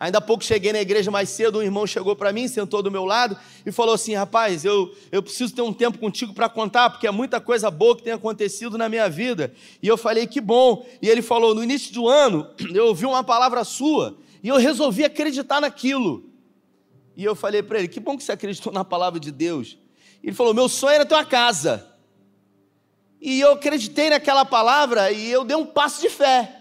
Ainda 0.00 0.18
há 0.18 0.20
pouco 0.22 0.42
cheguei 0.42 0.72
na 0.72 0.80
igreja 0.80 1.10
mais 1.10 1.28
cedo, 1.28 1.58
um 1.58 1.62
irmão 1.62 1.86
chegou 1.86 2.16
para 2.16 2.32
mim, 2.32 2.48
sentou 2.48 2.82
do 2.82 2.90
meu 2.90 3.04
lado 3.04 3.36
e 3.66 3.70
falou 3.70 3.94
assim: 3.94 4.14
Rapaz, 4.14 4.64
eu, 4.64 4.94
eu 5.12 5.22
preciso 5.22 5.54
ter 5.54 5.60
um 5.60 5.72
tempo 5.72 5.98
contigo 5.98 6.32
para 6.32 6.48
contar, 6.48 6.88
porque 6.88 7.06
é 7.06 7.10
muita 7.10 7.42
coisa 7.42 7.70
boa 7.70 7.94
que 7.94 8.02
tem 8.02 8.14
acontecido 8.14 8.78
na 8.78 8.88
minha 8.88 9.06
vida. 9.06 9.52
E 9.82 9.86
eu 9.86 9.98
falei: 9.98 10.26
Que 10.26 10.40
bom. 10.40 10.86
E 11.02 11.08
ele 11.10 11.20
falou: 11.20 11.54
No 11.54 11.62
início 11.62 11.92
do 11.92 12.08
ano, 12.08 12.48
eu 12.74 12.86
ouvi 12.86 13.04
uma 13.04 13.22
palavra 13.22 13.62
sua 13.64 14.16
e 14.42 14.48
eu 14.48 14.56
resolvi 14.56 15.04
acreditar 15.04 15.60
naquilo. 15.60 16.30
E 17.14 17.22
eu 17.22 17.34
falei 17.36 17.62
para 17.62 17.80
ele: 17.80 17.88
Que 17.88 18.00
bom 18.00 18.16
que 18.16 18.24
você 18.24 18.32
acreditou 18.32 18.72
na 18.72 18.84
palavra 18.84 19.20
de 19.20 19.30
Deus. 19.30 19.76
Ele 20.24 20.34
falou: 20.34 20.54
Meu 20.54 20.70
sonho 20.70 20.94
era 20.94 21.04
ter 21.04 21.14
uma 21.14 21.24
casa. 21.26 21.86
E 23.20 23.40
eu 23.40 23.52
acreditei 23.52 24.08
naquela 24.08 24.46
palavra 24.46 25.12
e 25.12 25.30
eu 25.30 25.44
dei 25.44 25.56
um 25.56 25.66
passo 25.66 26.00
de 26.00 26.08
fé. 26.08 26.57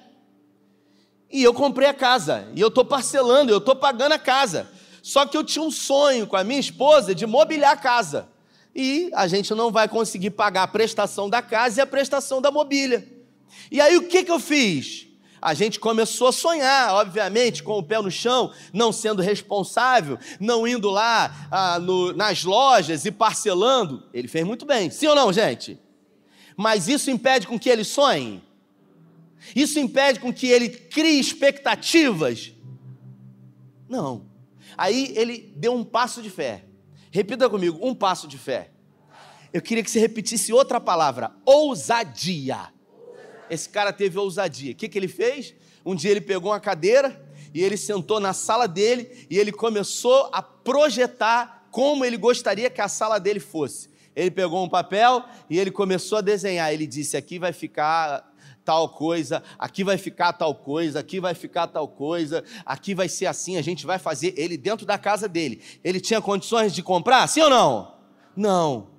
E 1.31 1.43
eu 1.43 1.53
comprei 1.53 1.87
a 1.87 1.93
casa, 1.93 2.47
e 2.55 2.61
eu 2.61 2.69
estou 2.69 2.85
parcelando, 2.85 3.51
eu 3.51 3.57
estou 3.57 3.75
pagando 3.75 4.13
a 4.13 4.19
casa. 4.19 4.69
Só 5.01 5.25
que 5.25 5.37
eu 5.37 5.43
tinha 5.43 5.63
um 5.63 5.71
sonho 5.71 6.27
com 6.27 6.35
a 6.35 6.43
minha 6.43 6.59
esposa 6.59 7.13
de 7.13 7.25
mobiliar 7.25 7.73
a 7.73 7.77
casa. 7.77 8.27
E 8.75 9.09
a 9.13 9.27
gente 9.27 9.53
não 9.53 9.71
vai 9.71 9.87
conseguir 9.87 10.31
pagar 10.31 10.63
a 10.63 10.67
prestação 10.67 11.29
da 11.29 11.41
casa 11.41 11.79
e 11.79 11.81
a 11.81 11.85
prestação 11.85 12.41
da 12.41 12.51
mobília. 12.51 13.07
E 13.71 13.81
aí 13.81 13.97
o 13.97 14.07
que, 14.07 14.23
que 14.23 14.31
eu 14.31 14.39
fiz? 14.39 15.07
A 15.41 15.53
gente 15.53 15.79
começou 15.79 16.27
a 16.27 16.31
sonhar, 16.31 16.93
obviamente, 16.95 17.61
com 17.61 17.77
o 17.77 17.83
pé 17.83 18.01
no 18.01 18.09
chão, 18.09 18.51
não 18.73 18.91
sendo 18.91 19.21
responsável, 19.21 20.17
não 20.39 20.67
indo 20.67 20.89
lá 20.89 21.47
ah, 21.51 21.79
no, 21.79 22.11
nas 22.13 22.43
lojas 22.43 23.05
e 23.05 23.11
parcelando. 23.11 24.03
Ele 24.13 24.27
fez 24.27 24.45
muito 24.45 24.65
bem, 24.65 24.89
sim 24.89 25.07
ou 25.07 25.15
não, 25.15 25.31
gente? 25.31 25.79
Mas 26.55 26.87
isso 26.87 27.11
impede 27.11 27.47
com 27.47 27.59
que 27.59 27.69
ele 27.69 27.83
sonhe? 27.83 28.43
Isso 29.55 29.79
impede 29.79 30.19
com 30.19 30.33
que 30.33 30.47
ele 30.47 30.69
crie 30.69 31.19
expectativas? 31.19 32.53
Não. 33.87 34.25
Aí 34.77 35.13
ele 35.15 35.53
deu 35.55 35.73
um 35.73 35.83
passo 35.83 36.21
de 36.21 36.29
fé. 36.29 36.65
Repita 37.11 37.49
comigo, 37.49 37.79
um 37.81 37.95
passo 37.95 38.27
de 38.27 38.37
fé. 38.37 38.71
Eu 39.53 39.61
queria 39.61 39.83
que 39.83 39.89
você 39.89 39.99
repetisse 39.99 40.53
outra 40.53 40.79
palavra: 40.79 41.31
ousadia. 41.45 42.71
Esse 43.49 43.69
cara 43.69 43.93
teve 43.93 44.17
ousadia. 44.17 44.73
O 44.73 44.75
que, 44.75 44.89
que 44.89 44.97
ele 44.97 45.07
fez? 45.07 45.55
Um 45.85 45.95
dia 45.95 46.11
ele 46.11 46.21
pegou 46.21 46.51
uma 46.51 46.59
cadeira 46.59 47.25
e 47.53 47.63
ele 47.63 47.77
sentou 47.77 48.19
na 48.19 48.33
sala 48.33 48.67
dele 48.67 49.25
e 49.29 49.37
ele 49.37 49.51
começou 49.51 50.29
a 50.33 50.41
projetar 50.41 51.67
como 51.71 52.03
ele 52.03 52.17
gostaria 52.17 52.69
que 52.69 52.81
a 52.81 52.87
sala 52.87 53.19
dele 53.19 53.39
fosse. 53.39 53.89
Ele 54.15 54.31
pegou 54.31 54.63
um 54.63 54.69
papel 54.69 55.23
e 55.49 55.57
ele 55.57 55.71
começou 55.71 56.17
a 56.17 56.21
desenhar. 56.21 56.73
Ele 56.73 56.85
disse: 56.85 57.15
Aqui 57.15 57.39
vai 57.39 57.53
ficar 57.53 58.26
tal 58.67 58.89
coisa, 58.89 59.41
aqui 59.57 59.81
vai 59.81 59.97
ficar 59.97 60.33
tal 60.33 60.53
coisa, 60.53 60.99
aqui 60.99 61.21
vai 61.21 61.33
ficar 61.33 61.67
tal 61.67 61.87
coisa, 61.87 62.43
aqui 62.65 62.93
vai 62.93 63.07
ser 63.07 63.25
assim, 63.25 63.55
a 63.55 63.61
gente 63.61 63.85
vai 63.85 63.97
fazer 63.97 64.33
ele 64.35 64.57
dentro 64.57 64.85
da 64.85 64.97
casa 64.97 65.25
dele. 65.25 65.61
Ele 65.81 66.01
tinha 66.01 66.19
condições 66.19 66.75
de 66.75 66.83
comprar? 66.83 67.25
Sim 67.27 67.43
ou 67.43 67.49
não? 67.49 67.95
Não. 68.35 68.89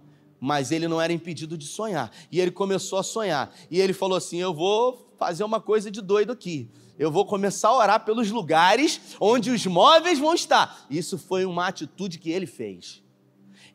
Mas 0.41 0.73
ele 0.73 0.89
não 0.89 0.99
era 0.99 1.13
impedido 1.13 1.59
de 1.59 1.67
sonhar. 1.67 2.11
E 2.33 2.41
ele 2.41 2.51
começou 2.51 2.99
a 2.99 3.03
sonhar. 3.03 3.55
E 3.71 3.79
ele 3.79 3.93
falou 3.93 4.17
assim: 4.17 4.39
Eu 4.39 4.55
vou 4.55 5.13
fazer 5.19 5.45
uma 5.45 5.61
coisa 5.61 5.91
de 5.91 6.01
doido 6.01 6.33
aqui. 6.33 6.71
Eu 6.99 7.13
vou 7.13 7.27
começar 7.27 7.69
a 7.69 7.77
orar 7.77 8.05
pelos 8.07 8.31
lugares 8.31 8.99
onde 9.21 9.51
os 9.51 9.67
móveis 9.67 10.19
vão 10.19 10.33
estar. 10.33 10.87
Isso 10.89 11.19
foi 11.19 11.45
uma 11.45 11.67
atitude 11.67 12.19
que 12.19 12.31
ele 12.31 12.47
fez. 12.47 13.03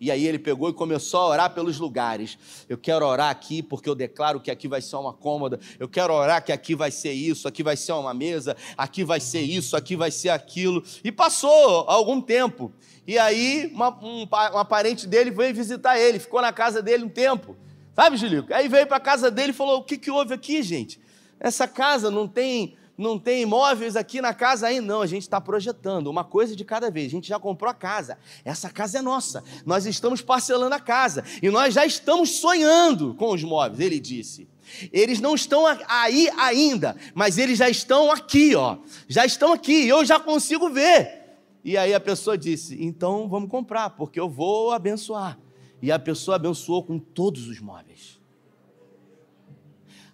E 0.03 0.11
aí 0.11 0.27
ele 0.27 0.37
pegou 0.37 0.69
e 0.69 0.73
começou 0.73 1.21
a 1.21 1.27
orar 1.27 1.53
pelos 1.53 1.79
lugares. 1.79 2.37
Eu 2.67 2.77
quero 2.77 3.05
orar 3.05 3.29
aqui 3.29 3.63
porque 3.63 3.87
eu 3.87 3.95
declaro 3.95 4.41
que 4.41 4.51
aqui 4.51 4.67
vai 4.67 4.81
ser 4.81 4.97
uma 4.97 5.13
cômoda. 5.13 5.57
Eu 5.79 5.87
quero 5.87 6.13
orar 6.13 6.43
que 6.43 6.51
aqui 6.51 6.75
vai 6.75 6.91
ser 6.91 7.13
isso, 7.13 7.47
aqui 7.47 7.63
vai 7.63 7.77
ser 7.77 7.93
uma 7.93 8.13
mesa, 8.13 8.57
aqui 8.77 9.05
vai 9.05 9.21
ser 9.21 9.39
isso, 9.39 9.77
aqui 9.77 9.95
vai 9.95 10.11
ser 10.11 10.27
aquilo. 10.27 10.83
E 11.05 11.09
passou 11.09 11.85
algum 11.87 12.19
tempo. 12.19 12.69
E 13.07 13.17
aí 13.17 13.71
uma, 13.73 13.97
um, 14.03 14.27
uma 14.51 14.65
parente 14.65 15.07
dele 15.07 15.31
veio 15.31 15.55
visitar 15.55 15.97
ele, 15.97 16.19
ficou 16.19 16.41
na 16.41 16.51
casa 16.51 16.81
dele 16.81 17.05
um 17.05 17.09
tempo. 17.09 17.55
Sabe, 17.95 18.17
Julico? 18.17 18.53
Aí 18.53 18.67
veio 18.67 18.85
para 18.85 18.97
a 18.97 18.99
casa 18.99 19.31
dele 19.31 19.51
e 19.51 19.55
falou: 19.55 19.79
O 19.79 19.83
que, 19.85 19.97
que 19.97 20.11
houve 20.11 20.33
aqui, 20.33 20.61
gente? 20.61 20.99
Essa 21.39 21.65
casa 21.65 22.11
não 22.11 22.27
tem 22.27 22.75
não 22.97 23.17
tem 23.17 23.41
imóveis 23.41 23.95
aqui 23.95 24.21
na 24.21 24.33
casa 24.33 24.67
ainda. 24.67 24.93
Não, 24.93 25.01
a 25.01 25.07
gente 25.07 25.23
está 25.23 25.41
projetando 25.41 26.07
uma 26.07 26.23
coisa 26.23 26.55
de 26.55 26.63
cada 26.63 26.91
vez. 26.91 27.07
A 27.07 27.09
gente 27.09 27.27
já 27.27 27.39
comprou 27.39 27.69
a 27.69 27.73
casa. 27.73 28.17
Essa 28.45 28.69
casa 28.69 28.99
é 28.99 29.01
nossa. 29.01 29.43
Nós 29.65 29.85
estamos 29.85 30.21
parcelando 30.21 30.75
a 30.75 30.79
casa. 30.79 31.23
E 31.41 31.49
nós 31.49 31.73
já 31.73 31.85
estamos 31.85 32.31
sonhando 32.35 33.15
com 33.15 33.33
os 33.33 33.43
móveis, 33.43 33.79
ele 33.79 33.99
disse. 33.99 34.47
Eles 34.91 35.19
não 35.19 35.35
estão 35.35 35.65
aí 35.87 36.29
ainda, 36.37 36.95
mas 37.13 37.37
eles 37.37 37.57
já 37.57 37.69
estão 37.69 38.11
aqui, 38.11 38.55
ó. 38.55 38.77
Já 39.07 39.25
estão 39.25 39.51
aqui, 39.51 39.87
eu 39.87 40.05
já 40.05 40.19
consigo 40.19 40.69
ver. 40.69 41.21
E 41.63 41.77
aí 41.77 41.93
a 41.93 41.99
pessoa 41.99 42.37
disse: 42.37 42.81
então 42.81 43.27
vamos 43.27 43.49
comprar, 43.49 43.91
porque 43.91 44.19
eu 44.19 44.29
vou 44.29 44.71
abençoar. 44.71 45.37
E 45.81 45.91
a 45.91 45.99
pessoa 45.99 46.35
abençoou 46.35 46.83
com 46.83 46.97
todos 46.97 47.47
os 47.47 47.59
móveis. 47.59 48.19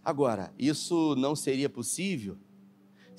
Agora, 0.04 0.52
isso 0.58 1.16
não 1.16 1.36
seria 1.36 1.70
possível 1.70 2.38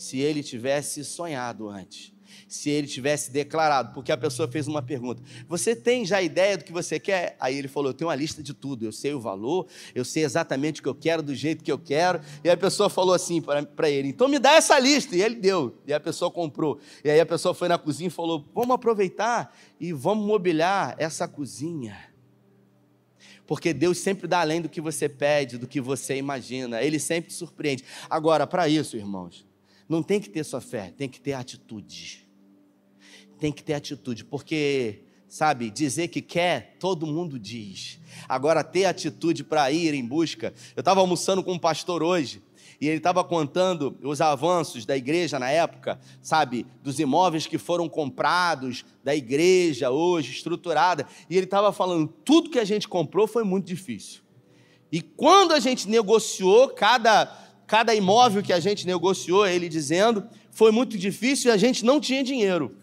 se 0.00 0.19
ele 0.19 0.42
tivesse 0.42 1.04
sonhado 1.04 1.69
antes, 1.69 2.11
se 2.49 2.71
ele 2.71 2.87
tivesse 2.87 3.30
declarado, 3.30 3.92
porque 3.92 4.11
a 4.11 4.16
pessoa 4.16 4.49
fez 4.49 4.66
uma 4.66 4.80
pergunta: 4.80 5.23
Você 5.47 5.76
tem 5.76 6.07
já 6.07 6.23
ideia 6.23 6.57
do 6.57 6.64
que 6.64 6.73
você 6.73 6.99
quer? 6.99 7.37
Aí 7.38 7.54
ele 7.54 7.69
falou: 7.69 7.90
Eu 7.90 7.95
tenho 7.95 8.09
uma 8.09 8.14
lista 8.14 8.42
de 8.42 8.54
tudo, 8.54 8.83
eu 8.83 8.92
sei 8.92 9.12
o 9.12 9.21
valor, 9.21 9.66
eu 9.95 10.02
sei 10.02 10.25
exatamente 10.25 10.80
o 10.80 10.83
que 10.83 10.88
eu 10.88 10.95
quero, 10.95 11.23
do 11.23 11.35
jeito 11.35 11.62
que 11.62 11.71
eu 11.71 11.78
quero. 11.78 12.19
E 12.42 12.49
a 12.49 12.57
pessoa 12.57 12.88
falou 12.88 13.12
assim 13.12 13.42
para 13.42 13.90
ele: 13.90 14.09
Então 14.09 14.26
me 14.26 14.38
dá 14.38 14.54
essa 14.54 14.78
lista. 14.78 15.14
E 15.14 15.21
ele 15.21 15.35
deu, 15.35 15.76
e 15.87 15.92
a 15.92 16.00
pessoa 16.00 16.30
comprou. 16.30 16.80
E 17.04 17.11
aí 17.11 17.21
a 17.21 17.26
pessoa 17.26 17.52
foi 17.52 17.69
na 17.69 17.76
cozinha 17.76 18.09
e 18.09 18.11
falou: 18.11 18.49
Vamos 18.54 18.75
aproveitar 18.75 19.54
e 19.78 19.92
vamos 19.92 20.26
mobiliar 20.26 20.95
essa 20.97 21.28
cozinha. 21.28 22.09
Porque 23.47 23.75
Deus 23.75 23.99
sempre 23.99 24.26
dá 24.26 24.40
além 24.40 24.62
do 24.62 24.69
que 24.69 24.80
você 24.80 25.11
pede, 25.11 25.59
do 25.59 25.66
que 25.66 25.78
você 25.78 26.16
imagina. 26.16 26.83
Ele 26.83 26.99
sempre 26.99 27.30
surpreende. 27.30 27.85
Agora, 28.09 28.47
para 28.47 28.66
isso, 28.66 28.97
irmãos, 28.97 29.50
não 29.90 30.04
tem 30.04 30.20
que 30.20 30.30
ter 30.30 30.44
só 30.44 30.61
fé, 30.61 30.94
tem 30.97 31.09
que 31.09 31.20
ter 31.20 31.32
atitude. 31.32 32.25
Tem 33.40 33.50
que 33.50 33.64
ter 33.64 33.75
atitude, 33.75 34.25
porque, 34.25 35.02
sabe, 35.26 35.68
dizer 35.68 36.06
que 36.09 36.23
quer, 36.23 36.76
todo 36.78 37.09
mundo 37.09 37.40
diz. 37.40 37.99
Agora, 38.28 38.62
ter 38.62 38.85
atitude 38.85 39.42
para 39.42 39.73
ir 39.73 39.92
em 39.92 40.06
busca. 40.06 40.54
Eu 40.76 40.80
estava 40.80 41.00
almoçando 41.00 41.42
com 41.42 41.54
um 41.54 41.59
pastor 41.59 42.04
hoje, 42.04 42.40
e 42.80 42.87
ele 42.87 42.99
estava 42.99 43.25
contando 43.25 43.99
os 44.02 44.20
avanços 44.20 44.87
da 44.87 44.97
igreja 44.97 45.40
na 45.40 45.50
época, 45.50 45.99
sabe, 46.23 46.64
dos 46.85 47.00
imóveis 47.00 47.49
que 47.49 47.59
foram 47.59 47.88
comprados 47.88 48.85
da 49.02 49.14
igreja 49.14 49.90
hoje, 49.90 50.30
estruturada, 50.30 51.04
e 51.28 51.37
ele 51.37 51.47
estava 51.47 51.73
falando: 51.73 52.06
tudo 52.25 52.49
que 52.49 52.61
a 52.61 52.64
gente 52.64 52.87
comprou 52.87 53.26
foi 53.26 53.42
muito 53.42 53.66
difícil. 53.66 54.23
E 54.92 55.02
quando 55.02 55.52
a 55.52 55.61
gente 55.61 55.88
negociou 55.88 56.68
cada, 56.68 57.50
cada 57.71 57.95
imóvel 57.95 58.43
que 58.43 58.53
a 58.53 58.59
gente 58.59 58.85
negociou, 58.85 59.47
ele 59.47 59.69
dizendo, 59.69 60.25
foi 60.50 60.73
muito 60.73 60.99
difícil 60.99 61.53
e 61.53 61.55
a 61.55 61.57
gente 61.57 61.85
não 61.85 62.00
tinha 62.00 62.21
dinheiro. 62.21 62.75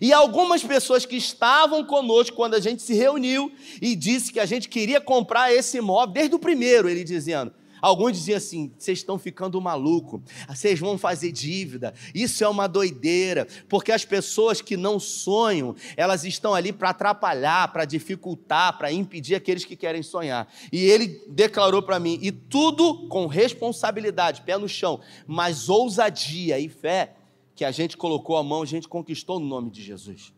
E 0.00 0.14
algumas 0.14 0.62
pessoas 0.62 1.04
que 1.04 1.14
estavam 1.14 1.84
conosco 1.84 2.34
quando 2.34 2.54
a 2.54 2.58
gente 2.58 2.80
se 2.80 2.94
reuniu 2.94 3.52
e 3.82 3.94
disse 3.94 4.32
que 4.32 4.40
a 4.40 4.46
gente 4.46 4.66
queria 4.66 4.98
comprar 4.98 5.52
esse 5.52 5.76
imóvel, 5.76 6.14
desde 6.14 6.34
o 6.34 6.38
primeiro, 6.38 6.88
ele 6.88 7.04
dizendo: 7.04 7.52
Alguns 7.80 8.12
diziam 8.12 8.36
assim: 8.36 8.72
vocês 8.78 8.98
estão 8.98 9.18
ficando 9.18 9.60
maluco, 9.60 10.22
vocês 10.48 10.78
vão 10.78 10.98
fazer 10.98 11.32
dívida. 11.32 11.94
Isso 12.14 12.42
é 12.44 12.48
uma 12.48 12.66
doideira, 12.66 13.46
porque 13.68 13.92
as 13.92 14.04
pessoas 14.04 14.60
que 14.60 14.76
não 14.76 14.98
sonham, 14.98 15.74
elas 15.96 16.24
estão 16.24 16.54
ali 16.54 16.72
para 16.72 16.90
atrapalhar, 16.90 17.72
para 17.72 17.84
dificultar, 17.84 18.76
para 18.76 18.92
impedir 18.92 19.34
aqueles 19.34 19.64
que 19.64 19.76
querem 19.76 20.02
sonhar. 20.02 20.52
E 20.72 20.84
ele 20.84 21.24
declarou 21.28 21.82
para 21.82 21.98
mim: 21.98 22.18
e 22.20 22.30
tudo 22.30 23.08
com 23.08 23.26
responsabilidade, 23.26 24.42
pé 24.42 24.56
no 24.56 24.68
chão, 24.68 25.00
mas 25.26 25.68
ousadia 25.68 26.58
e 26.58 26.68
fé, 26.68 27.14
que 27.54 27.64
a 27.64 27.70
gente 27.70 27.96
colocou 27.96 28.36
a 28.36 28.42
mão, 28.42 28.62
a 28.62 28.66
gente 28.66 28.88
conquistou 28.88 29.38
no 29.38 29.46
nome 29.46 29.70
de 29.70 29.82
Jesus. 29.82 30.32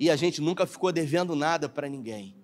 E 0.00 0.10
a 0.10 0.16
gente 0.16 0.40
nunca 0.40 0.66
ficou 0.66 0.90
devendo 0.90 1.34
nada 1.34 1.68
para 1.68 1.88
ninguém. 1.88 2.34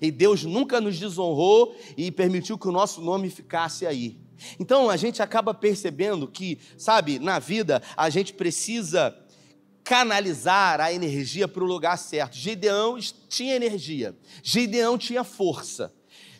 E 0.00 0.10
Deus 0.10 0.44
nunca 0.44 0.80
nos 0.80 0.98
desonrou 0.98 1.74
e 1.96 2.10
permitiu 2.10 2.58
que 2.58 2.68
o 2.68 2.72
nosso 2.72 3.00
nome 3.00 3.30
ficasse 3.30 3.86
aí. 3.86 4.18
Então 4.58 4.88
a 4.88 4.96
gente 4.96 5.22
acaba 5.22 5.52
percebendo 5.52 6.28
que, 6.28 6.58
sabe, 6.76 7.18
na 7.18 7.38
vida 7.38 7.82
a 7.96 8.08
gente 8.08 8.32
precisa 8.32 9.16
canalizar 9.82 10.80
a 10.80 10.92
energia 10.92 11.48
para 11.48 11.64
o 11.64 11.66
lugar 11.66 11.96
certo. 11.96 12.36
Gideão 12.36 12.98
tinha 13.28 13.56
energia, 13.56 14.16
Gideão 14.42 14.96
tinha 14.96 15.24
força. 15.24 15.92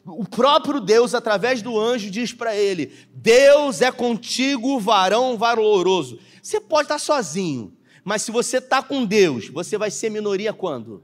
O 0.05 0.25
próprio 0.25 0.81
Deus, 0.81 1.15
através 1.15 1.61
do 1.61 1.79
anjo, 1.79 2.11
diz 2.11 2.33
para 2.33 2.57
ele: 2.57 2.93
Deus 3.13 3.83
é 3.83 3.91
contigo, 3.91 4.79
varão 4.79 5.37
valoroso. 5.37 6.19
Você 6.43 6.61
pode 6.61 6.85
estar 6.85 6.99
sozinho, 6.99 7.77
mas 8.05 8.23
se 8.23 8.31
você 8.31 8.59
está 8.59 8.83
com 8.83 9.05
Deus, 9.05 9.49
você 9.49 9.77
vai 9.77 9.91
ser 9.91 10.11
minoria 10.11 10.53
quando? 10.53 11.03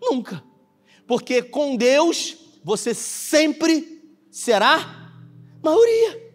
Nunca 0.00 0.42
porque 1.08 1.42
com 1.42 1.74
Deus 1.74 2.36
você 2.62 2.92
sempre 2.92 4.04
será 4.30 5.10
maioria. 5.62 6.28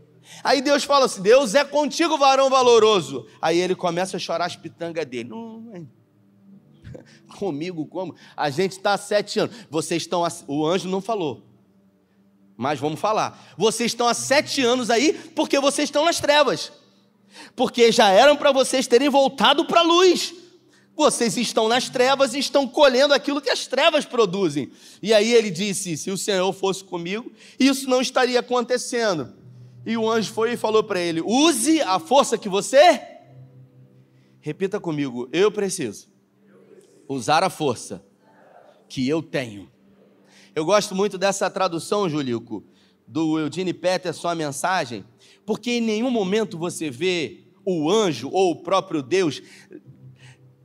Aí 0.44 0.62
Deus 0.62 0.84
fala 0.84 1.06
assim: 1.06 1.22
Deus 1.22 1.54
é 1.54 1.64
contigo, 1.64 2.18
varão 2.18 2.50
valoroso. 2.50 3.28
Aí 3.40 3.60
ele 3.60 3.76
começa 3.76 4.18
a 4.18 4.20
chorar 4.20 4.46
as 4.46 4.56
pitangas 4.56 5.06
dele. 5.06 5.30
Comigo 7.38 7.86
como? 7.86 8.16
A 8.36 8.50
gente 8.50 8.72
está 8.72 8.94
há 8.94 8.98
sete 8.98 9.40
anos. 9.40 9.56
Vocês 9.70 10.02
estão. 10.02 10.24
O 10.48 10.66
anjo 10.66 10.90
não 10.90 11.00
falou. 11.00 11.44
Mas 12.58 12.80
vamos 12.80 13.00
falar. 13.00 13.54
Vocês 13.56 13.92
estão 13.92 14.08
há 14.08 14.14
sete 14.14 14.62
anos 14.62 14.90
aí 14.90 15.14
porque 15.36 15.60
vocês 15.60 15.88
estão 15.88 16.06
nas 16.06 16.20
trevas. 16.20 16.72
Porque 17.56 17.92
já 17.92 18.10
eram 18.10 18.36
para 18.36 18.52
vocês 18.52 18.88
terem 18.88 19.10
voltado 19.10 19.66
para 19.66 19.82
a 19.82 19.84
luz. 19.84 20.34
Vocês 20.96 21.36
estão 21.38 21.68
nas 21.68 21.90
trevas 21.90 22.34
e 22.34 22.40
estão 22.40 22.68
colhendo 22.68 23.14
aquilo 23.14 23.42
que 23.42 23.50
as 23.50 23.66
trevas 23.66 24.06
produzem. 24.06 24.72
E 25.02 25.14
aí 25.14 25.34
ele 25.34 25.50
disse: 25.50 25.98
Se 25.98 26.12
o 26.12 26.18
Senhor 26.18 26.54
fosse 26.54 26.84
comigo, 26.84 27.32
isso 27.60 27.90
não 27.90 28.02
estaria 28.02 28.40
acontecendo. 28.40 29.34
E 29.86 29.98
o 29.98 30.10
anjo 30.10 30.32
foi 30.32 30.54
e 30.54 30.58
falou 30.58 30.84
para 30.84 31.00
ele: 31.00 31.22
Use 31.22 31.82
a 31.82 32.00
força 32.00 32.38
que 32.38 32.48
você. 32.48 33.02
Repita 34.40 34.80
comigo: 34.80 35.28
Eu 35.34 35.52
preciso 35.52 36.08
usar 37.08 37.44
a 37.44 37.50
força 37.50 38.06
que 38.88 39.08
eu 39.08 39.22
tenho. 39.22 39.72
Eu 40.56 40.64
gosto 40.64 40.94
muito 40.94 41.18
dessa 41.18 41.50
tradução, 41.50 42.08
Julico, 42.08 42.64
do 43.08 43.40
Eugene 43.40 43.74
Peterson, 43.74 44.28
a 44.28 44.36
mensagem, 44.36 45.04
porque 45.46 45.72
em 45.72 45.82
nenhum 45.82 46.12
momento 46.12 46.58
você 46.58 46.92
vê 46.92 47.44
o 47.66 47.90
anjo 47.90 48.30
ou 48.32 48.52
o 48.52 48.56
próprio 48.62 49.02
Deus 49.02 49.42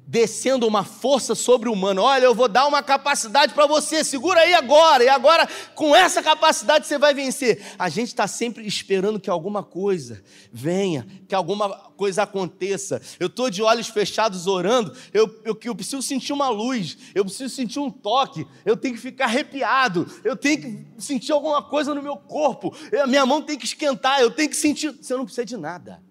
descendo 0.08 0.66
uma 0.66 0.84
força 0.84 1.34
sobre-humana. 1.34 2.00
Olha, 2.00 2.24
eu 2.24 2.34
vou 2.34 2.48
dar 2.48 2.66
uma 2.66 2.82
capacidade 2.82 3.52
para 3.52 3.66
você, 3.66 4.02
segura 4.02 4.40
aí 4.40 4.54
agora, 4.54 5.04
e 5.04 5.08
agora 5.08 5.46
com 5.74 5.94
essa 5.94 6.22
capacidade 6.22 6.86
você 6.86 6.96
vai 6.96 7.12
vencer. 7.12 7.62
A 7.78 7.90
gente 7.90 8.08
está 8.08 8.26
sempre 8.26 8.66
esperando 8.66 9.20
que 9.20 9.28
alguma 9.28 9.62
coisa 9.62 10.24
venha, 10.50 11.06
que 11.28 11.34
alguma 11.34 11.68
coisa 11.90 12.22
aconteça. 12.22 13.02
Eu 13.20 13.26
estou 13.26 13.50
de 13.50 13.62
olhos 13.62 13.88
fechados 13.88 14.46
orando, 14.46 14.96
eu, 15.12 15.26
eu, 15.44 15.58
eu 15.62 15.74
preciso 15.74 16.00
sentir 16.00 16.32
uma 16.32 16.48
luz, 16.48 16.96
eu 17.14 17.22
preciso 17.22 17.54
sentir 17.54 17.78
um 17.78 17.90
toque, 17.90 18.46
eu 18.64 18.78
tenho 18.78 18.94
que 18.94 19.00
ficar 19.00 19.26
arrepiado, 19.26 20.10
eu 20.24 20.34
tenho 20.34 20.58
que 20.58 20.86
sentir 20.96 21.32
alguma 21.32 21.62
coisa 21.62 21.94
no 21.94 22.02
meu 22.02 22.16
corpo, 22.16 22.74
a 22.98 23.06
minha 23.06 23.26
mão 23.26 23.42
tem 23.42 23.58
que 23.58 23.66
esquentar, 23.66 24.22
eu 24.22 24.30
tenho 24.30 24.48
que 24.48 24.56
sentir. 24.56 24.90
Você 24.90 25.14
não 25.14 25.26
precisa 25.26 25.44
de 25.44 25.56
nada, 25.58 26.02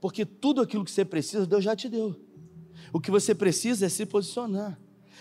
porque 0.00 0.24
tudo 0.24 0.62
aquilo 0.62 0.86
que 0.86 0.90
você 0.90 1.04
precisa, 1.04 1.44
Deus 1.44 1.62
já 1.62 1.76
te 1.76 1.86
deu. 1.86 2.33
O 2.94 3.00
que 3.00 3.10
você 3.10 3.34
precisa 3.34 3.86
é 3.86 3.88
se 3.88 4.06
posicionar. 4.06 4.78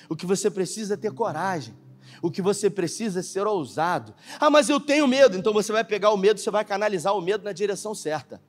O 0.07 0.15
que 0.15 0.27
você 0.27 0.47
precisa 0.51 0.93
é 0.93 0.97
ter 0.97 1.12
coragem. 1.12 1.73
O 2.21 2.29
que 2.29 2.39
você 2.39 2.69
precisa 2.69 3.21
é 3.21 3.23
ser 3.23 3.47
ousado. 3.47 4.13
Ah, 4.39 4.51
mas 4.51 4.69
eu 4.69 4.79
tenho 4.79 5.07
medo. 5.07 5.36
Então 5.36 5.51
você 5.51 5.71
vai 5.71 5.83
pegar 5.83 6.12
o 6.12 6.17
medo, 6.17 6.39
você 6.39 6.51
vai 6.51 6.63
canalizar 6.63 7.17
o 7.17 7.21
medo 7.21 7.43
na 7.43 7.51
direção 7.51 7.95
certa. 7.95 8.39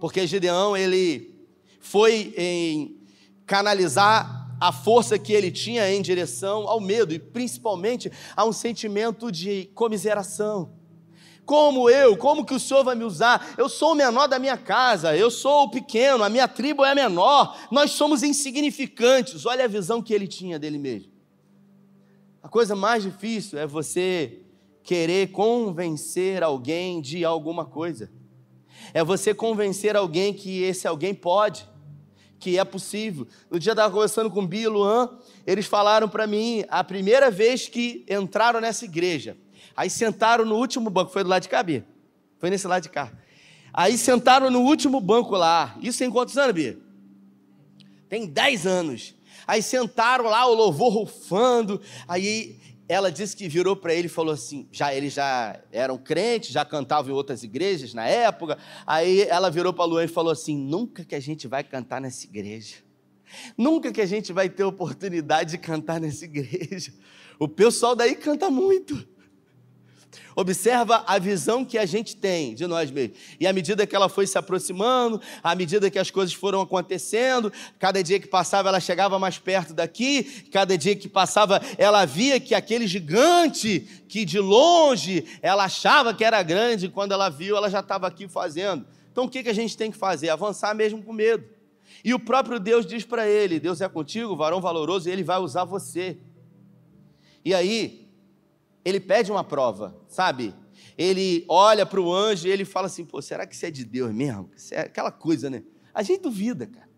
Porque 0.00 0.26
Gideão, 0.26 0.76
ele 0.76 1.32
foi 1.78 2.34
em 2.36 3.00
canalizar 3.46 4.56
a 4.60 4.72
força 4.72 5.16
que 5.20 5.32
ele 5.32 5.52
tinha 5.52 5.88
em 5.88 6.02
direção 6.02 6.66
ao 6.66 6.80
medo 6.80 7.14
e 7.14 7.20
principalmente 7.20 8.10
a 8.34 8.44
um 8.44 8.52
sentimento 8.52 9.30
de 9.30 9.70
comiseração 9.72 10.72
como 11.44 11.90
eu? 11.90 12.16
Como 12.16 12.44
que 12.44 12.54
o 12.54 12.60
Senhor 12.60 12.84
vai 12.84 12.94
me 12.94 13.04
usar? 13.04 13.54
Eu 13.58 13.68
sou 13.68 13.92
o 13.92 13.94
menor 13.94 14.26
da 14.26 14.38
minha 14.38 14.56
casa, 14.56 15.16
eu 15.16 15.30
sou 15.30 15.64
o 15.64 15.70
pequeno, 15.70 16.22
a 16.22 16.28
minha 16.28 16.46
tribo 16.46 16.84
é 16.84 16.92
a 16.92 16.94
menor, 16.94 17.56
nós 17.70 17.92
somos 17.92 18.22
insignificantes. 18.22 19.44
Olha 19.44 19.64
a 19.64 19.68
visão 19.68 20.02
que 20.02 20.14
ele 20.14 20.26
tinha 20.26 20.58
dele 20.58 20.78
mesmo. 20.78 21.12
A 22.42 22.48
coisa 22.48 22.74
mais 22.74 23.02
difícil 23.02 23.58
é 23.58 23.66
você 23.66 24.40
querer 24.82 25.30
convencer 25.30 26.42
alguém 26.42 27.00
de 27.00 27.24
alguma 27.24 27.64
coisa. 27.64 28.10
É 28.92 29.04
você 29.04 29.32
convencer 29.32 29.96
alguém 29.96 30.34
que 30.34 30.62
esse 30.62 30.88
alguém 30.88 31.14
pode, 31.14 31.68
que 32.38 32.58
é 32.58 32.64
possível. 32.64 33.26
No 33.48 33.58
dia 33.58 33.70
eu 33.70 33.74
estava 33.74 33.92
conversando 33.92 34.28
com 34.30 34.40
o 34.40 34.46
Bia 34.46 34.64
e 34.64 34.68
Luan, 34.68 35.08
eles 35.46 35.66
falaram 35.66 36.08
para 36.08 36.26
mim, 36.26 36.64
a 36.68 36.82
primeira 36.82 37.30
vez 37.30 37.68
que 37.68 38.04
entraram 38.10 38.60
nessa 38.60 38.84
igreja, 38.84 39.36
Aí 39.76 39.90
sentaram 39.90 40.44
no 40.44 40.56
último 40.56 40.90
banco, 40.90 41.12
foi 41.12 41.22
do 41.22 41.30
lado 41.30 41.42
de 41.42 41.48
cá, 41.48 41.62
Bia? 41.62 41.84
Foi 42.38 42.50
nesse 42.50 42.66
lado 42.66 42.82
de 42.82 42.88
cá. 42.88 43.12
Aí 43.72 43.96
sentaram 43.96 44.50
no 44.50 44.60
último 44.60 45.00
banco 45.00 45.36
lá. 45.36 45.76
Isso 45.80 45.98
tem 45.98 46.10
quantos 46.10 46.36
anos, 46.36 46.54
Bia? 46.54 46.78
Tem 48.08 48.26
10 48.26 48.66
anos. 48.66 49.14
Aí 49.46 49.62
sentaram 49.62 50.24
lá, 50.24 50.46
o 50.46 50.54
louvor 50.54 50.92
rufando. 50.92 51.80
Aí 52.06 52.60
ela 52.88 53.10
disse 53.10 53.34
que 53.34 53.48
virou 53.48 53.74
para 53.74 53.94
ele 53.94 54.06
e 54.06 54.10
falou 54.10 54.34
assim: 54.34 54.68
já 54.70 54.94
eles 54.94 55.14
já 55.14 55.58
eram 55.72 55.96
crentes, 55.96 56.50
já 56.50 56.64
cantavam 56.64 57.10
em 57.10 57.14
outras 57.14 57.42
igrejas 57.42 57.94
na 57.94 58.06
época. 58.06 58.58
Aí 58.86 59.22
ela 59.22 59.50
virou 59.50 59.72
para 59.72 59.84
Luan 59.84 60.04
e 60.04 60.08
falou 60.08 60.32
assim: 60.32 60.56
nunca 60.56 61.04
que 61.04 61.14
a 61.14 61.20
gente 61.20 61.48
vai 61.48 61.64
cantar 61.64 62.00
nessa 62.00 62.26
igreja. 62.26 62.76
Nunca 63.56 63.90
que 63.90 64.00
a 64.00 64.06
gente 64.06 64.30
vai 64.32 64.50
ter 64.50 64.64
oportunidade 64.64 65.52
de 65.52 65.58
cantar 65.58 65.98
nessa 65.98 66.24
igreja. 66.26 66.92
O 67.38 67.48
pessoal 67.48 67.96
daí 67.96 68.14
canta 68.14 68.50
muito. 68.50 69.08
Observa 70.34 71.04
a 71.06 71.18
visão 71.18 71.64
que 71.64 71.78
a 71.78 71.86
gente 71.86 72.16
tem 72.16 72.54
de 72.54 72.66
nós 72.66 72.90
mesmos. 72.90 73.18
E 73.38 73.46
à 73.46 73.52
medida 73.52 73.86
que 73.86 73.94
ela 73.94 74.08
foi 74.08 74.26
se 74.26 74.36
aproximando, 74.38 75.20
à 75.42 75.54
medida 75.54 75.90
que 75.90 75.98
as 75.98 76.10
coisas 76.10 76.34
foram 76.34 76.60
acontecendo, 76.60 77.52
cada 77.78 78.02
dia 78.02 78.18
que 78.18 78.26
passava 78.26 78.68
ela 78.68 78.80
chegava 78.80 79.18
mais 79.18 79.38
perto 79.38 79.74
daqui, 79.74 80.44
cada 80.50 80.76
dia 80.76 80.96
que 80.96 81.08
passava 81.08 81.60
ela 81.78 82.04
via 82.04 82.40
que 82.40 82.54
aquele 82.54 82.86
gigante 82.86 83.80
que 84.08 84.24
de 84.24 84.38
longe 84.38 85.24
ela 85.40 85.64
achava 85.64 86.14
que 86.14 86.24
era 86.24 86.42
grande, 86.42 86.88
quando 86.88 87.12
ela 87.12 87.28
viu, 87.28 87.56
ela 87.56 87.70
já 87.70 87.80
estava 87.80 88.06
aqui 88.06 88.28
fazendo. 88.28 88.86
Então 89.10 89.24
o 89.24 89.28
que, 89.28 89.42
que 89.42 89.48
a 89.48 89.54
gente 89.54 89.76
tem 89.76 89.90
que 89.90 89.98
fazer? 89.98 90.30
Avançar 90.30 90.74
mesmo 90.74 91.02
com 91.02 91.12
medo. 91.12 91.44
E 92.04 92.14
o 92.14 92.18
próprio 92.18 92.58
Deus 92.58 92.86
diz 92.86 93.04
para 93.04 93.28
ele: 93.28 93.60
Deus 93.60 93.80
é 93.80 93.88
contigo, 93.88 94.36
varão 94.36 94.60
valoroso, 94.60 95.08
e 95.08 95.12
ele 95.12 95.22
vai 95.22 95.38
usar 95.38 95.64
você. 95.64 96.16
E 97.44 97.52
aí, 97.54 98.01
ele 98.84 99.00
pede 99.00 99.30
uma 99.30 99.44
prova, 99.44 99.96
sabe? 100.08 100.54
Ele 100.96 101.44
olha 101.48 101.86
para 101.86 102.00
o 102.00 102.12
anjo 102.12 102.46
e 102.46 102.50
ele 102.50 102.64
fala 102.64 102.86
assim: 102.86 103.04
pô, 103.04 103.20
será 103.22 103.46
que 103.46 103.54
isso 103.54 103.66
é 103.66 103.70
de 103.70 103.84
Deus 103.84 104.12
mesmo? 104.12 104.50
Isso 104.56 104.74
é 104.74 104.80
aquela 104.80 105.10
coisa, 105.10 105.48
né? 105.48 105.62
A 105.94 106.02
gente 106.02 106.22
duvida, 106.22 106.66
cara. 106.66 106.90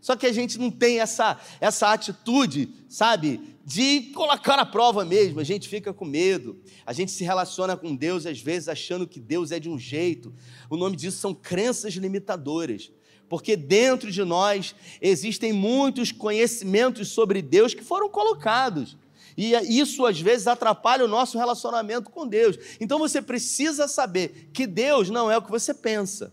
Só 0.00 0.14
que 0.14 0.26
a 0.26 0.32
gente 0.32 0.58
não 0.58 0.70
tem 0.70 1.00
essa, 1.00 1.40
essa 1.58 1.90
atitude, 1.90 2.68
sabe, 2.90 3.40
de 3.64 4.12
colocar 4.14 4.54
na 4.54 4.66
prova 4.66 5.02
mesmo. 5.02 5.40
A 5.40 5.44
gente 5.44 5.66
fica 5.66 5.94
com 5.94 6.04
medo. 6.04 6.60
A 6.84 6.92
gente 6.92 7.10
se 7.10 7.24
relaciona 7.24 7.74
com 7.74 7.96
Deus, 7.96 8.26
às 8.26 8.38
vezes, 8.38 8.68
achando 8.68 9.08
que 9.08 9.18
Deus 9.18 9.50
é 9.50 9.58
de 9.58 9.70
um 9.70 9.78
jeito. 9.78 10.30
O 10.68 10.76
nome 10.76 10.94
disso 10.94 11.16
são 11.16 11.34
crenças 11.34 11.94
limitadoras. 11.94 12.92
Porque 13.30 13.56
dentro 13.56 14.12
de 14.12 14.22
nós 14.22 14.74
existem 15.00 15.54
muitos 15.54 16.12
conhecimentos 16.12 17.08
sobre 17.08 17.40
Deus 17.40 17.72
que 17.72 17.82
foram 17.82 18.10
colocados. 18.10 18.98
E 19.36 19.52
isso 19.80 20.06
às 20.06 20.20
vezes 20.20 20.46
atrapalha 20.46 21.04
o 21.04 21.08
nosso 21.08 21.38
relacionamento 21.38 22.10
com 22.10 22.26
Deus. 22.26 22.56
Então 22.80 22.98
você 22.98 23.20
precisa 23.20 23.88
saber 23.88 24.50
que 24.52 24.66
Deus 24.66 25.10
não 25.10 25.30
é 25.30 25.36
o 25.36 25.42
que 25.42 25.50
você 25.50 25.74
pensa. 25.74 26.32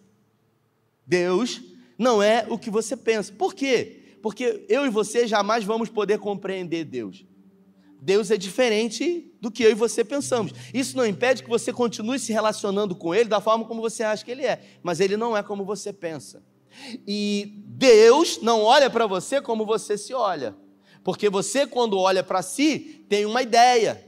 Deus 1.05 1.61
não 1.97 2.21
é 2.21 2.45
o 2.49 2.57
que 2.57 2.69
você 2.69 2.95
pensa. 2.95 3.33
Por 3.33 3.53
quê? 3.53 4.17
Porque 4.21 4.65
eu 4.69 4.85
e 4.85 4.89
você 4.89 5.27
jamais 5.27 5.63
vamos 5.63 5.89
poder 5.89 6.19
compreender 6.19 6.85
Deus. 6.85 7.25
Deus 8.01 8.31
é 8.31 8.37
diferente 8.37 9.31
do 9.39 9.51
que 9.51 9.61
eu 9.61 9.69
e 9.69 9.75
você 9.75 10.03
pensamos. 10.03 10.51
Isso 10.73 10.97
não 10.97 11.05
impede 11.05 11.43
que 11.43 11.49
você 11.49 11.71
continue 11.71 12.17
se 12.17 12.33
relacionando 12.33 12.95
com 12.95 13.13
Ele 13.13 13.29
da 13.29 13.39
forma 13.39 13.63
como 13.65 13.79
você 13.79 14.03
acha 14.03 14.25
que 14.25 14.31
Ele 14.31 14.43
é, 14.43 14.59
mas 14.81 14.99
Ele 14.99 15.15
não 15.15 15.37
é 15.37 15.43
como 15.43 15.63
você 15.63 15.93
pensa. 15.93 16.43
E 17.07 17.53
Deus 17.67 18.41
não 18.41 18.61
olha 18.61 18.89
para 18.89 19.05
você 19.05 19.39
como 19.39 19.65
você 19.65 19.97
se 19.97 20.13
olha, 20.13 20.55
porque 21.03 21.29
você, 21.29 21.65
quando 21.65 21.97
olha 21.97 22.23
para 22.23 22.41
si, 22.41 23.05
tem 23.09 23.25
uma 23.25 23.41
ideia, 23.41 24.05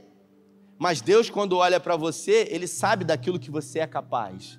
mas 0.78 1.00
Deus, 1.00 1.30
quando 1.30 1.56
olha 1.56 1.80
para 1.80 1.96
você, 1.96 2.48
Ele 2.50 2.66
sabe 2.66 3.04
daquilo 3.04 3.38
que 3.38 3.50
você 3.50 3.80
é 3.80 3.86
capaz 3.86 4.58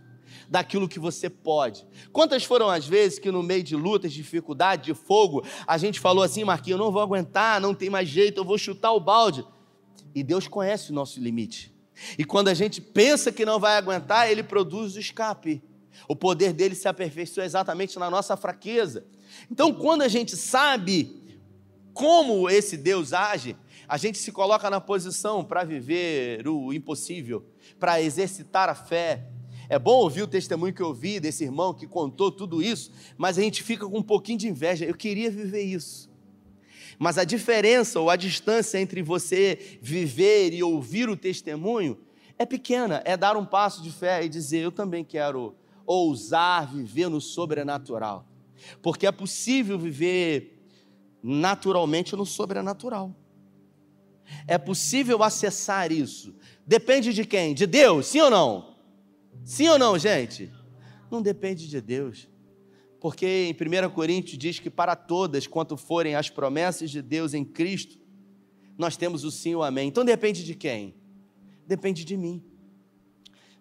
daquilo 0.49 0.87
que 0.87 0.99
você 0.99 1.29
pode. 1.29 1.85
Quantas 2.11 2.43
foram 2.43 2.69
as 2.69 2.87
vezes 2.87 3.19
que 3.19 3.31
no 3.31 3.43
meio 3.43 3.63
de 3.63 3.75
lutas, 3.75 4.13
dificuldade, 4.13 4.85
de 4.85 4.93
fogo, 4.93 5.43
a 5.65 5.77
gente 5.77 5.99
falou 5.99 6.23
assim, 6.23 6.43
Marquinhos, 6.43 6.79
eu 6.79 6.85
não 6.85 6.91
vou 6.91 7.01
aguentar, 7.01 7.59
não 7.59 7.73
tem 7.73 7.89
mais 7.89 8.07
jeito, 8.07 8.41
eu 8.41 8.45
vou 8.45 8.57
chutar 8.57 8.91
o 8.91 8.99
balde. 8.99 9.45
E 10.13 10.23
Deus 10.23 10.47
conhece 10.47 10.91
o 10.91 10.93
nosso 10.93 11.19
limite. 11.19 11.73
E 12.17 12.23
quando 12.23 12.49
a 12.49 12.53
gente 12.53 12.81
pensa 12.81 13.31
que 13.31 13.45
não 13.45 13.59
vai 13.59 13.77
aguentar, 13.77 14.29
Ele 14.29 14.43
produz 14.43 14.95
o 14.95 14.99
escape. 14.99 15.63
O 16.07 16.15
poder 16.15 16.53
dele 16.53 16.75
se 16.75 16.87
aperfeiçoa 16.87 17.45
exatamente 17.45 17.97
na 17.97 18.09
nossa 18.09 18.35
fraqueza. 18.35 19.05
Então, 19.49 19.73
quando 19.73 20.01
a 20.01 20.07
gente 20.07 20.35
sabe 20.35 21.24
como 21.95 22.49
esse 22.49 22.75
Deus 22.75 23.13
age, 23.13 23.55
a 23.87 23.95
gente 23.95 24.17
se 24.17 24.29
coloca 24.29 24.69
na 24.69 24.81
posição 24.81 25.45
para 25.45 25.63
viver 25.63 26.45
o 26.45 26.73
impossível, 26.73 27.45
para 27.79 28.01
exercitar 28.01 28.67
a 28.67 28.75
fé, 28.75 29.25
é 29.69 29.79
bom 29.79 29.99
ouvir 29.99 30.21
o 30.21 30.27
testemunho 30.27 30.73
que 30.73 30.81
eu 30.81 30.87
ouvi 30.87 31.21
desse 31.21 31.45
irmão 31.45 31.73
que 31.73 31.87
contou 31.87 32.29
tudo 32.29 32.61
isso, 32.61 32.91
mas 33.17 33.37
a 33.37 33.41
gente 33.41 33.63
fica 33.63 33.87
com 33.87 33.97
um 33.97 34.03
pouquinho 34.03 34.37
de 34.37 34.49
inveja. 34.49 34.83
Eu 34.83 34.93
queria 34.93 35.31
viver 35.31 35.61
isso. 35.61 36.11
Mas 36.99 37.17
a 37.17 37.23
diferença 37.23 37.97
ou 37.97 38.09
a 38.09 38.17
distância 38.17 38.77
entre 38.77 39.01
você 39.01 39.79
viver 39.81 40.53
e 40.53 40.61
ouvir 40.61 41.07
o 41.07 41.15
testemunho 41.15 41.97
é 42.37 42.45
pequena. 42.45 43.01
É 43.05 43.15
dar 43.15 43.37
um 43.37 43.45
passo 43.45 43.81
de 43.81 43.91
fé 43.91 44.23
e 44.23 44.29
dizer: 44.29 44.59
Eu 44.59 44.71
também 44.71 45.03
quero 45.03 45.55
ousar 45.85 46.67
viver 46.67 47.09
no 47.09 47.21
sobrenatural. 47.21 48.27
Porque 48.81 49.07
é 49.07 49.11
possível 49.13 49.79
viver 49.79 50.54
naturalmente 51.27 52.15
no 52.15 52.23
sobrenatural. 52.23 53.11
É 54.47 54.59
possível 54.59 55.23
acessar 55.23 55.91
isso. 55.91 56.35
Depende 56.67 57.13
de 57.13 57.25
quem? 57.25 57.55
De 57.55 57.65
Deus, 57.65 58.05
sim 58.05 58.21
ou 58.21 58.29
não? 58.29 58.75
Sim 59.43 59.69
ou 59.69 59.79
não, 59.79 59.97
gente? 59.97 60.51
Não 61.09 61.23
depende 61.23 61.67
de 61.67 61.81
Deus. 61.81 62.29
Porque 62.99 63.25
em 63.49 63.53
1 63.53 63.89
Coríntios 63.89 64.37
diz 64.37 64.59
que 64.59 64.69
para 64.69 64.95
todas, 64.95 65.47
quanto 65.47 65.75
forem 65.75 66.13
as 66.15 66.29
promessas 66.29 66.91
de 66.91 67.01
Deus 67.01 67.33
em 67.33 67.43
Cristo, 67.43 67.97
nós 68.77 68.95
temos 68.95 69.23
o 69.23 69.31
sim 69.31 69.51
e 69.51 69.55
o 69.55 69.63
amém. 69.63 69.87
Então 69.87 70.05
depende 70.05 70.43
de 70.43 70.53
quem? 70.53 70.93
Depende 71.65 72.05
de 72.05 72.15
mim. 72.15 72.43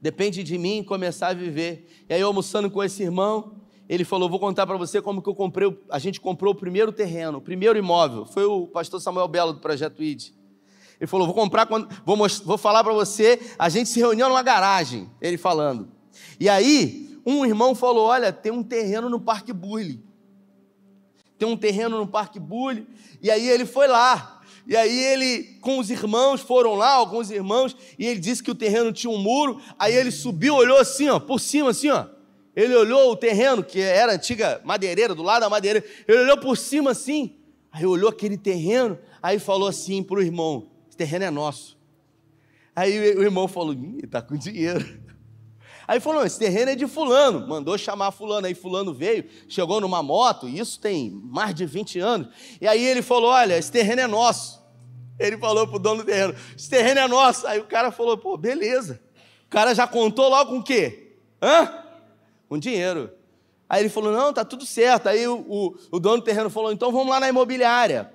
Depende 0.02 0.42
de 0.42 0.58
mim 0.58 0.84
começar 0.84 1.28
a 1.28 1.34
viver. 1.34 1.88
E 2.10 2.12
aí, 2.12 2.20
almoçando 2.20 2.70
com 2.70 2.84
esse 2.84 3.02
irmão, 3.02 3.63
ele 3.88 4.04
falou: 4.04 4.28
Vou 4.28 4.38
contar 4.38 4.66
para 4.66 4.76
você 4.76 5.00
como 5.00 5.20
que 5.20 5.28
eu 5.28 5.34
comprei. 5.34 5.76
A 5.90 5.98
gente 5.98 6.20
comprou 6.20 6.52
o 6.52 6.56
primeiro 6.56 6.92
terreno, 6.92 7.38
o 7.38 7.40
primeiro 7.40 7.78
imóvel. 7.78 8.24
Foi 8.26 8.44
o 8.44 8.66
pastor 8.66 9.00
Samuel 9.00 9.28
Belo 9.28 9.52
do 9.52 9.60
Projeto 9.60 10.02
ID. 10.02 10.30
Ele 11.00 11.06
falou: 11.06 11.26
Vou 11.26 11.34
comprar, 11.34 11.68
vou, 12.04 12.16
vou 12.44 12.58
falar 12.58 12.82
para 12.82 12.92
você. 12.92 13.40
A 13.58 13.68
gente 13.68 13.88
se 13.88 13.98
reuniu 13.98 14.28
numa 14.28 14.42
garagem, 14.42 15.10
ele 15.20 15.36
falando. 15.36 15.88
E 16.40 16.48
aí, 16.48 17.20
um 17.26 17.44
irmão 17.44 17.74
falou: 17.74 18.06
Olha, 18.06 18.32
tem 18.32 18.52
um 18.52 18.62
terreno 18.62 19.08
no 19.08 19.20
Parque 19.20 19.52
Bully. 19.52 20.02
Tem 21.36 21.48
um 21.48 21.56
terreno 21.56 21.98
no 21.98 22.06
Parque 22.06 22.40
Bully. 22.40 22.86
E 23.22 23.30
aí 23.30 23.48
ele 23.48 23.66
foi 23.66 23.86
lá. 23.86 24.40
E 24.66 24.74
aí 24.74 24.98
ele, 24.98 25.58
com 25.60 25.78
os 25.78 25.90
irmãos, 25.90 26.40
foram 26.40 26.74
lá, 26.74 26.92
alguns 26.92 27.30
irmãos, 27.30 27.76
e 27.98 28.06
ele 28.06 28.18
disse 28.18 28.42
que 28.42 28.50
o 28.50 28.54
terreno 28.54 28.92
tinha 28.92 29.10
um 29.10 29.18
muro. 29.18 29.60
Aí 29.78 29.94
ele 29.94 30.10
subiu, 30.10 30.54
olhou 30.54 30.78
assim, 30.78 31.08
ó, 31.10 31.20
por 31.20 31.38
cima, 31.38 31.70
assim, 31.70 31.90
ó. 31.90 32.06
Ele 32.54 32.74
olhou 32.74 33.10
o 33.10 33.16
terreno, 33.16 33.64
que 33.64 33.80
era 33.80 34.12
antiga 34.14 34.60
madeireira, 34.64 35.14
do 35.14 35.22
lado 35.22 35.42
da 35.42 35.50
madeireira. 35.50 35.86
Ele 36.06 36.18
olhou 36.18 36.38
por 36.38 36.56
cima 36.56 36.92
assim. 36.92 37.36
Aí 37.72 37.84
olhou 37.84 38.08
aquele 38.08 38.38
terreno, 38.38 38.96
aí 39.20 39.40
falou 39.40 39.66
assim 39.66 40.02
para 40.02 40.18
o 40.18 40.22
irmão: 40.22 40.70
esse 40.88 40.96
terreno 40.96 41.24
é 41.24 41.30
nosso. 41.30 41.76
Aí 42.74 43.16
o 43.16 43.22
irmão 43.22 43.48
falou: 43.48 43.74
está 44.02 44.22
com 44.22 44.36
dinheiro. 44.36 45.02
Aí 45.86 46.00
falou: 46.00 46.24
esse 46.24 46.38
terreno 46.38 46.70
é 46.70 46.74
de 46.74 46.86
Fulano. 46.86 47.46
Mandou 47.46 47.76
chamar 47.76 48.10
Fulano. 48.10 48.46
Aí 48.46 48.54
Fulano 48.54 48.94
veio, 48.94 49.28
chegou 49.48 49.82
numa 49.82 50.02
moto, 50.02 50.48
isso 50.48 50.80
tem 50.80 51.10
mais 51.10 51.54
de 51.54 51.66
20 51.66 51.98
anos. 51.98 52.28
E 52.58 52.66
aí 52.66 52.82
ele 52.82 53.02
falou: 53.02 53.30
olha, 53.30 53.58
esse 53.58 53.70
terreno 53.70 54.00
é 54.00 54.06
nosso. 54.06 54.64
Ele 55.18 55.36
falou 55.36 55.66
pro 55.66 55.78
dono 55.78 56.02
do 56.02 56.06
terreno: 56.06 56.34
esse 56.56 56.70
terreno 56.70 57.00
é 57.00 57.08
nosso. 57.08 57.46
Aí 57.46 57.60
o 57.60 57.66
cara 57.66 57.90
falou: 57.90 58.16
pô, 58.16 58.36
beleza. 58.38 58.98
O 59.46 59.50
cara 59.50 59.74
já 59.74 59.86
contou 59.86 60.28
logo 60.30 60.52
com 60.52 60.58
o 60.60 60.64
quê? 60.64 61.16
Hã? 61.42 61.83
Com 62.54 62.58
dinheiro. 62.58 63.10
Aí 63.68 63.82
ele 63.82 63.88
falou: 63.88 64.12
não, 64.12 64.32
tá 64.32 64.44
tudo 64.44 64.64
certo. 64.64 65.08
Aí 65.08 65.26
o, 65.26 65.38
o, 65.40 65.76
o 65.90 65.98
dono 65.98 66.18
do 66.18 66.22
terreno 66.22 66.48
falou: 66.48 66.70
então 66.70 66.92
vamos 66.92 67.08
lá 67.08 67.18
na 67.18 67.28
imobiliária. 67.28 68.12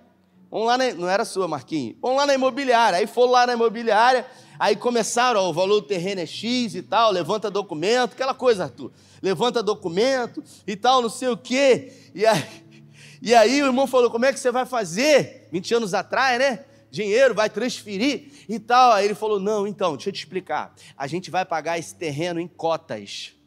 Vamos 0.50 0.66
lá, 0.66 0.78
na, 0.78 0.94
não 0.94 1.10
era 1.10 1.26
sua, 1.26 1.46
Marquinhos. 1.46 1.98
Vamos 2.02 2.16
lá 2.16 2.26
na 2.26 2.36
imobiliária. 2.36 3.00
Aí 3.00 3.06
foram 3.06 3.34
lá 3.34 3.46
na 3.46 3.52
imobiliária, 3.52 4.26
aí 4.58 4.78
começaram, 4.78 5.42
ó, 5.42 5.50
o 5.50 5.54
valor 5.54 5.82
do 5.82 5.88
terreno 5.88 6.22
é 6.22 6.26
X 6.26 6.74
e 6.74 6.82
tal, 6.82 7.12
levanta 7.12 7.52
documento, 7.52 8.14
aquela 8.14 8.34
coisa, 8.34 8.64
Arthur. 8.64 8.94
Levanta 9.22 9.62
documento 9.62 10.42
e 10.66 10.78
tal, 10.78 11.02
não 11.02 11.10
sei 11.10 11.28
o 11.28 11.36
quê. 11.36 11.92
E 12.16 12.26
aí, 12.26 12.46
e 13.22 13.36
aí 13.36 13.62
o 13.62 13.66
irmão 13.66 13.88
falou: 13.88 14.10
como 14.10 14.24
é 14.24 14.32
que 14.32 14.40
você 14.40 14.54
vai 14.54 14.66
fazer? 14.66 15.50
20 15.52 15.74
anos 15.74 15.94
atrás, 15.94 16.40
né? 16.40 16.64
Dinheiro, 16.90 17.36
vai 17.36 17.50
transferir 17.50 18.32
e 18.48 18.58
tal. 18.58 18.94
Aí 18.94 19.04
ele 19.04 19.16
falou: 19.16 19.38
não, 19.38 19.68
então, 19.68 19.98
deixa 19.98 20.08
eu 20.08 20.14
te 20.14 20.20
explicar. 20.20 20.74
A 20.98 21.08
gente 21.08 21.30
vai 21.30 21.44
pagar 21.44 21.78
esse 21.78 21.94
terreno 21.94 22.40
em 22.40 22.48
cotas. 22.48 23.38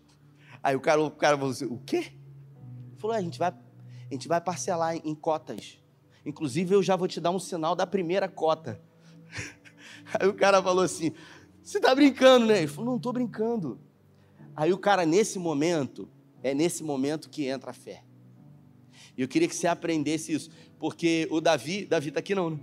Aí 0.63 0.77
o 0.77 0.81
cara, 0.81 1.03
o 1.03 1.11
cara 1.11 1.37
falou 1.37 1.51
assim: 1.51 1.67
o 1.67 1.79
quê? 1.79 1.97
Ele 1.97 2.97
falou: 2.99 3.17
é, 3.17 3.19
a 3.19 3.23
gente 3.23 3.39
vai, 3.39 3.51
a 3.51 4.13
gente 4.13 4.29
vai 4.29 4.41
parcelar 4.41 4.97
em 4.97 5.15
cotas. 5.15 5.79
Inclusive, 6.25 6.75
eu 6.75 6.83
já 6.83 6.95
vou 6.95 7.09
te 7.09 7.21
dar 7.21 7.31
um 7.31 7.39
sinal 7.39 7.75
da 7.75 7.87
primeira 7.87 8.29
cota. 8.29 8.81
Aí 10.21 10.29
o 10.29 10.35
cara 10.35 10.63
falou 10.63 10.85
assim: 10.85 11.13
Você 11.63 11.79
está 11.79 11.95
brincando, 11.95 12.47
né? 12.47 12.59
Ele 12.59 12.69
falou: 12.69 12.91
Não 12.91 12.97
estou 12.97 13.13
brincando. 13.13 13.81
Aí 14.55 14.73
o 14.73 14.79
cara, 14.79 15.05
nesse 15.05 15.39
momento, 15.39 16.09
é 16.43 16.55
nesse 16.55 16.85
momento 16.85 17.29
que 17.29 17.47
entra 17.47 17.71
a 17.71 17.75
fé. 17.75 18.05
E 19.17 19.23
eu 19.23 19.29
queria 19.29 19.49
que 19.49 19.57
você 19.57 19.67
aprendesse 19.67 20.33
isso, 20.33 20.51
porque 20.79 21.27
o 21.31 21.41
Davi, 21.41 21.87
Davi 21.87 22.09
está 22.09 22.21
aqui 22.21 22.35
não, 22.35 22.51
né? 22.51 22.59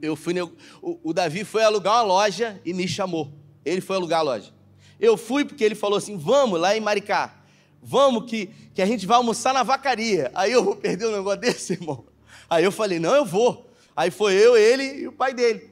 Eu 0.00 0.14
fui, 0.14 0.34
o, 0.40 0.56
o 1.02 1.12
Davi 1.12 1.44
foi 1.44 1.64
alugar 1.64 1.94
uma 1.94 2.02
loja 2.02 2.60
e 2.64 2.72
me 2.72 2.86
chamou. 2.86 3.32
Ele 3.64 3.80
foi 3.80 3.96
alugar 3.96 4.20
a 4.20 4.22
loja. 4.22 4.57
Eu 5.00 5.16
fui 5.16 5.44
porque 5.44 5.64
ele 5.64 5.74
falou 5.74 5.98
assim: 5.98 6.16
Vamos 6.16 6.60
lá 6.60 6.76
em 6.76 6.80
Maricá. 6.80 7.34
Vamos 7.82 8.28
que, 8.28 8.46
que 8.74 8.82
a 8.82 8.86
gente 8.86 9.06
vai 9.06 9.16
almoçar 9.16 9.54
na 9.54 9.62
vacaria. 9.62 10.30
Aí 10.34 10.52
eu 10.52 10.64
vou 10.64 10.76
perder 10.76 11.06
um 11.06 11.12
negócio 11.12 11.40
desse, 11.40 11.74
irmão. 11.74 12.04
Aí 12.48 12.64
eu 12.64 12.72
falei, 12.72 12.98
não, 12.98 13.14
eu 13.14 13.24
vou. 13.24 13.70
Aí 13.94 14.10
foi 14.10 14.34
eu, 14.34 14.56
ele 14.56 15.02
e 15.02 15.08
o 15.08 15.12
pai 15.12 15.34
dele. 15.34 15.70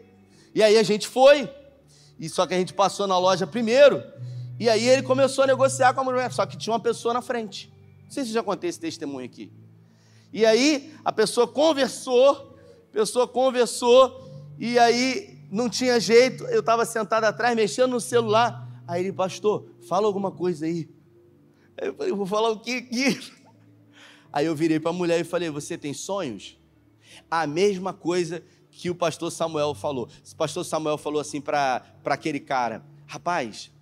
E 0.54 0.62
aí 0.62 0.76
a 0.76 0.82
gente 0.82 1.06
foi, 1.06 1.48
e 2.18 2.28
só 2.28 2.46
que 2.46 2.54
a 2.54 2.58
gente 2.58 2.72
passou 2.72 3.06
na 3.06 3.18
loja 3.18 3.46
primeiro, 3.46 4.02
e 4.58 4.68
aí 4.68 4.88
ele 4.88 5.02
começou 5.02 5.44
a 5.44 5.46
negociar 5.46 5.92
com 5.92 6.00
a 6.00 6.04
mulher, 6.04 6.32
só 6.32 6.46
que 6.46 6.56
tinha 6.56 6.72
uma 6.72 6.80
pessoa 6.80 7.12
na 7.12 7.20
frente. 7.20 7.72
Não 8.04 8.10
sei 8.10 8.24
se 8.24 8.32
já 8.32 8.42
contei 8.42 8.70
esse 8.70 8.80
testemunho 8.80 9.26
aqui. 9.26 9.52
E 10.32 10.44
aí 10.44 10.94
a 11.04 11.12
pessoa 11.12 11.46
conversou, 11.46 12.58
a 12.90 12.92
pessoa 12.92 13.28
conversou, 13.28 14.30
e 14.58 14.78
aí 14.78 15.38
não 15.50 15.68
tinha 15.68 16.00
jeito, 16.00 16.44
eu 16.46 16.60
estava 16.60 16.84
sentado 16.84 17.24
atrás, 17.24 17.54
mexendo 17.54 17.90
no 17.90 18.00
celular. 18.00 18.65
Aí 18.86 19.04
ele, 19.04 19.12
pastor, 19.12 19.68
fala 19.88 20.06
alguma 20.06 20.30
coisa 20.30 20.66
aí. 20.66 20.88
Aí 21.80 21.88
eu 21.88 21.94
falei, 21.94 22.12
vou 22.12 22.26
falar 22.26 22.50
o 22.50 22.60
que 22.60 22.76
aqui? 22.76 23.32
Aí 24.32 24.46
eu 24.46 24.54
virei 24.54 24.78
para 24.78 24.90
a 24.90 24.94
mulher 24.94 25.20
e 25.20 25.24
falei, 25.24 25.50
você 25.50 25.76
tem 25.76 25.92
sonhos? 25.92 26.58
a 27.30 27.46
mesma 27.46 27.92
coisa 27.92 28.42
que 28.70 28.90
o 28.90 28.94
pastor 28.94 29.30
Samuel 29.30 29.74
falou. 29.74 30.08
O 30.32 30.36
pastor 30.36 30.64
Samuel 30.64 30.98
falou 30.98 31.20
assim 31.20 31.40
para 31.40 31.84
aquele 32.04 32.40
cara: 32.40 32.84
rapaz, 33.06 33.72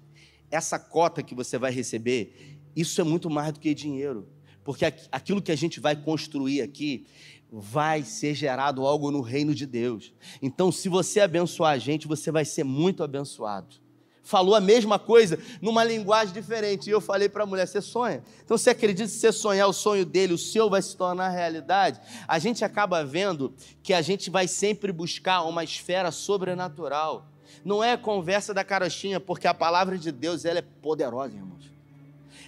essa 0.50 0.78
cota 0.78 1.22
que 1.22 1.34
você 1.34 1.58
vai 1.58 1.72
receber, 1.72 2.58
isso 2.76 3.00
é 3.00 3.04
muito 3.04 3.28
mais 3.28 3.52
do 3.52 3.60
que 3.60 3.74
dinheiro. 3.74 4.28
Porque 4.62 4.84
aquilo 5.12 5.42
que 5.42 5.52
a 5.52 5.56
gente 5.56 5.78
vai 5.78 5.94
construir 5.94 6.62
aqui 6.62 7.06
vai 7.50 8.02
ser 8.02 8.34
gerado 8.34 8.86
algo 8.86 9.10
no 9.10 9.20
reino 9.20 9.54
de 9.54 9.66
Deus. 9.66 10.12
Então, 10.40 10.72
se 10.72 10.88
você 10.88 11.20
abençoar 11.20 11.72
a 11.72 11.78
gente, 11.78 12.08
você 12.08 12.30
vai 12.32 12.44
ser 12.44 12.64
muito 12.64 13.02
abençoado 13.02 13.83
falou 14.24 14.54
a 14.54 14.60
mesma 14.60 14.98
coisa 14.98 15.38
numa 15.60 15.84
linguagem 15.84 16.34
diferente. 16.34 16.88
E 16.88 16.90
eu 16.90 17.00
falei 17.00 17.28
para 17.28 17.44
a 17.44 17.46
mulher: 17.46 17.68
você 17.68 17.80
sonha? 17.80 18.24
Então 18.44 18.58
você 18.58 18.70
acredita 18.70 19.08
que 19.08 19.14
se 19.14 19.20
você 19.20 19.32
sonhar 19.32 19.68
o 19.68 19.72
sonho 19.72 20.04
dele, 20.04 20.32
o 20.32 20.38
seu 20.38 20.68
vai 20.68 20.82
se 20.82 20.96
tornar 20.96 21.28
realidade? 21.28 22.00
A 22.26 22.38
gente 22.38 22.64
acaba 22.64 23.04
vendo 23.04 23.54
que 23.82 23.92
a 23.92 24.02
gente 24.02 24.30
vai 24.30 24.48
sempre 24.48 24.90
buscar 24.90 25.42
uma 25.42 25.62
esfera 25.62 26.10
sobrenatural. 26.10 27.28
Não 27.64 27.84
é 27.84 27.96
conversa 27.96 28.52
da 28.52 28.64
carochinha, 28.64 29.20
porque 29.20 29.46
a 29.46 29.54
palavra 29.54 29.96
de 29.96 30.10
Deus 30.10 30.44
ela 30.44 30.58
é 30.58 30.62
poderosa, 30.62 31.34
irmãos. 31.34 31.70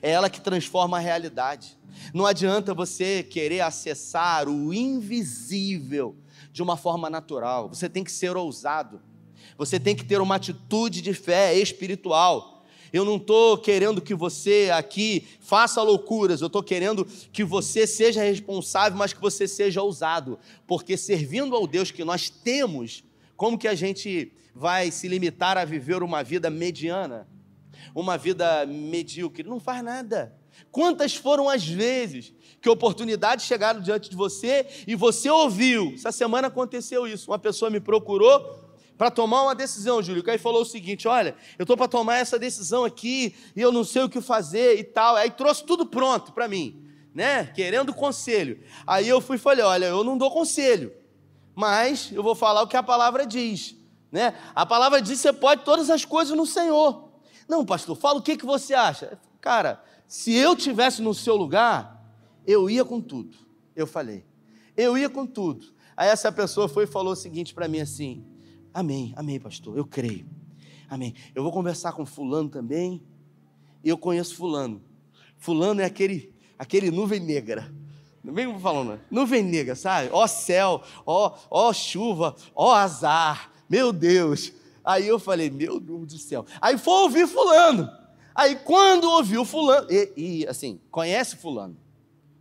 É 0.02 0.10
ela 0.10 0.28
que 0.28 0.40
transforma 0.40 0.96
a 0.96 1.00
realidade. 1.00 1.78
Não 2.12 2.26
adianta 2.26 2.74
você 2.74 3.22
querer 3.22 3.60
acessar 3.60 4.48
o 4.48 4.74
invisível 4.74 6.16
de 6.52 6.62
uma 6.62 6.76
forma 6.76 7.08
natural. 7.08 7.68
Você 7.68 7.88
tem 7.88 8.04
que 8.04 8.12
ser 8.12 8.36
ousado. 8.36 9.00
Você 9.56 9.80
tem 9.80 9.94
que 9.94 10.04
ter 10.04 10.20
uma 10.20 10.36
atitude 10.36 11.00
de 11.00 11.14
fé 11.14 11.54
espiritual. 11.54 12.64
Eu 12.92 13.04
não 13.04 13.16
estou 13.16 13.58
querendo 13.58 14.00
que 14.00 14.14
você 14.14 14.70
aqui 14.72 15.26
faça 15.40 15.82
loucuras, 15.82 16.40
eu 16.40 16.46
estou 16.46 16.62
querendo 16.62 17.04
que 17.32 17.44
você 17.44 17.86
seja 17.86 18.22
responsável, 18.22 18.96
mas 18.96 19.12
que 19.12 19.20
você 19.20 19.48
seja 19.48 19.82
ousado. 19.82 20.38
Porque 20.66 20.96
servindo 20.96 21.54
ao 21.54 21.66
Deus 21.66 21.90
que 21.90 22.04
nós 22.04 22.30
temos, 22.30 23.04
como 23.36 23.58
que 23.58 23.68
a 23.68 23.74
gente 23.74 24.32
vai 24.54 24.90
se 24.90 25.08
limitar 25.08 25.58
a 25.58 25.64
viver 25.64 26.02
uma 26.02 26.22
vida 26.22 26.48
mediana? 26.48 27.28
Uma 27.94 28.16
vida 28.16 28.64
medíocre? 28.66 29.42
Não 29.42 29.60
faz 29.60 29.82
nada. 29.82 30.34
Quantas 30.70 31.14
foram 31.14 31.48
as 31.48 31.66
vezes 31.66 32.32
que 32.60 32.68
oportunidades 32.68 33.44
chegaram 33.44 33.80
diante 33.80 34.08
de 34.08 34.16
você 34.16 34.66
e 34.86 34.94
você 34.94 35.28
ouviu? 35.28 35.92
Essa 35.94 36.12
semana 36.12 36.48
aconteceu 36.48 37.06
isso. 37.06 37.30
Uma 37.30 37.38
pessoa 37.38 37.70
me 37.70 37.80
procurou 37.80 38.65
para 38.96 39.10
tomar 39.10 39.42
uma 39.42 39.54
decisão, 39.54 40.02
Júlio. 40.02 40.22
Caio 40.22 40.38
falou 40.38 40.62
o 40.62 40.66
seguinte: 40.66 41.06
olha, 41.06 41.36
eu 41.58 41.64
estou 41.64 41.76
para 41.76 41.88
tomar 41.88 42.16
essa 42.16 42.38
decisão 42.38 42.84
aqui 42.84 43.34
e 43.54 43.60
eu 43.60 43.70
não 43.70 43.84
sei 43.84 44.02
o 44.02 44.08
que 44.08 44.20
fazer 44.20 44.78
e 44.78 44.84
tal. 44.84 45.16
Aí 45.16 45.30
trouxe 45.30 45.64
tudo 45.64 45.86
pronto 45.86 46.32
para 46.32 46.48
mim, 46.48 46.82
né? 47.14 47.46
Querendo 47.46 47.92
conselho. 47.92 48.60
Aí 48.86 49.08
eu 49.08 49.20
fui 49.20 49.36
e 49.36 49.40
falei: 49.40 49.64
olha, 49.64 49.86
eu 49.86 50.02
não 50.02 50.16
dou 50.16 50.30
conselho, 50.30 50.92
mas 51.54 52.10
eu 52.12 52.22
vou 52.22 52.34
falar 52.34 52.62
o 52.62 52.66
que 52.66 52.76
a 52.76 52.82
palavra 52.82 53.26
diz, 53.26 53.76
né? 54.10 54.34
A 54.54 54.64
palavra 54.64 55.02
diz: 55.02 55.20
você 55.20 55.32
pode 55.32 55.62
todas 55.62 55.90
as 55.90 56.04
coisas 56.04 56.36
no 56.36 56.46
Senhor. 56.46 57.10
Não, 57.48 57.64
pastor, 57.64 57.96
fala 57.96 58.18
o 58.18 58.22
que, 58.22 58.36
que 58.36 58.46
você 58.46 58.74
acha. 58.74 59.18
Cara, 59.40 59.82
se 60.06 60.34
eu 60.34 60.56
tivesse 60.56 61.02
no 61.02 61.14
seu 61.14 61.36
lugar, 61.36 62.02
eu 62.46 62.68
ia 62.70 62.84
com 62.84 63.00
tudo. 63.00 63.36
Eu 63.74 63.86
falei, 63.86 64.24
eu 64.76 64.96
ia 64.96 65.08
com 65.08 65.26
tudo. 65.26 65.66
Aí 65.96 66.08
essa 66.08 66.32
pessoa 66.32 66.68
foi 66.68 66.84
e 66.84 66.86
falou 66.86 67.12
o 67.12 67.16
seguinte 67.16 67.54
para 67.54 67.68
mim 67.68 67.80
assim: 67.80 68.24
Amém, 68.76 69.14
amém, 69.16 69.40
pastor, 69.40 69.78
eu 69.78 69.86
creio. 69.86 70.26
Amém. 70.86 71.14
Eu 71.34 71.42
vou 71.42 71.50
conversar 71.50 71.92
com 71.92 72.04
fulano 72.04 72.50
também. 72.50 73.02
Eu 73.82 73.96
conheço 73.96 74.36
fulano. 74.36 74.82
Fulano 75.38 75.80
é 75.80 75.86
aquele, 75.86 76.30
aquele 76.58 76.90
nuvem 76.90 77.18
negra. 77.18 77.74
Não 78.22 78.34
vem 78.34 78.60
falando, 78.60 79.00
nuvem 79.10 79.42
negra, 79.42 79.74
sabe? 79.74 80.10
Ó 80.12 80.26
céu, 80.26 80.82
ó, 81.06 81.38
ó 81.50 81.72
chuva, 81.72 82.36
ó 82.54 82.74
azar. 82.74 83.50
Meu 83.66 83.94
Deus. 83.94 84.52
Aí 84.84 85.08
eu 85.08 85.18
falei, 85.18 85.48
meu 85.48 85.80
Deus 85.80 86.08
do 86.08 86.18
céu. 86.18 86.44
Aí 86.60 86.76
foi 86.76 87.04
ouvir 87.04 87.26
fulano. 87.26 87.88
Aí 88.34 88.56
quando 88.56 89.04
ouviu 89.04 89.46
fulano, 89.46 89.86
e, 89.90 90.12
e 90.18 90.46
assim, 90.46 90.78
conhece 90.90 91.36
fulano? 91.36 91.78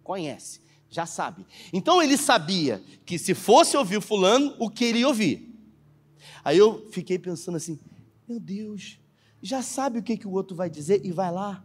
Conhece, 0.04 0.60
já 0.90 1.06
sabe. 1.06 1.48
Então 1.72 2.04
ele 2.04 2.18
sabia 2.18 2.84
que 3.06 3.18
se 3.18 3.34
fosse 3.34 3.78
ouvir 3.78 4.02
fulano, 4.02 4.54
o 4.60 4.70
que 4.70 4.84
ele 4.84 5.00
ia 5.00 5.08
ouvir? 5.08 5.55
Aí 6.44 6.58
eu 6.58 6.88
fiquei 6.92 7.18
pensando 7.18 7.56
assim: 7.56 7.80
meu 8.28 8.40
Deus, 8.40 9.00
já 9.42 9.62
sabe 9.62 10.00
o 10.00 10.04
que, 10.04 10.18
que 10.18 10.28
o 10.28 10.32
outro 10.32 10.56
vai 10.56 10.70
dizer 10.70 11.06
e 11.06 11.12
vai 11.12 11.32
lá. 11.32 11.64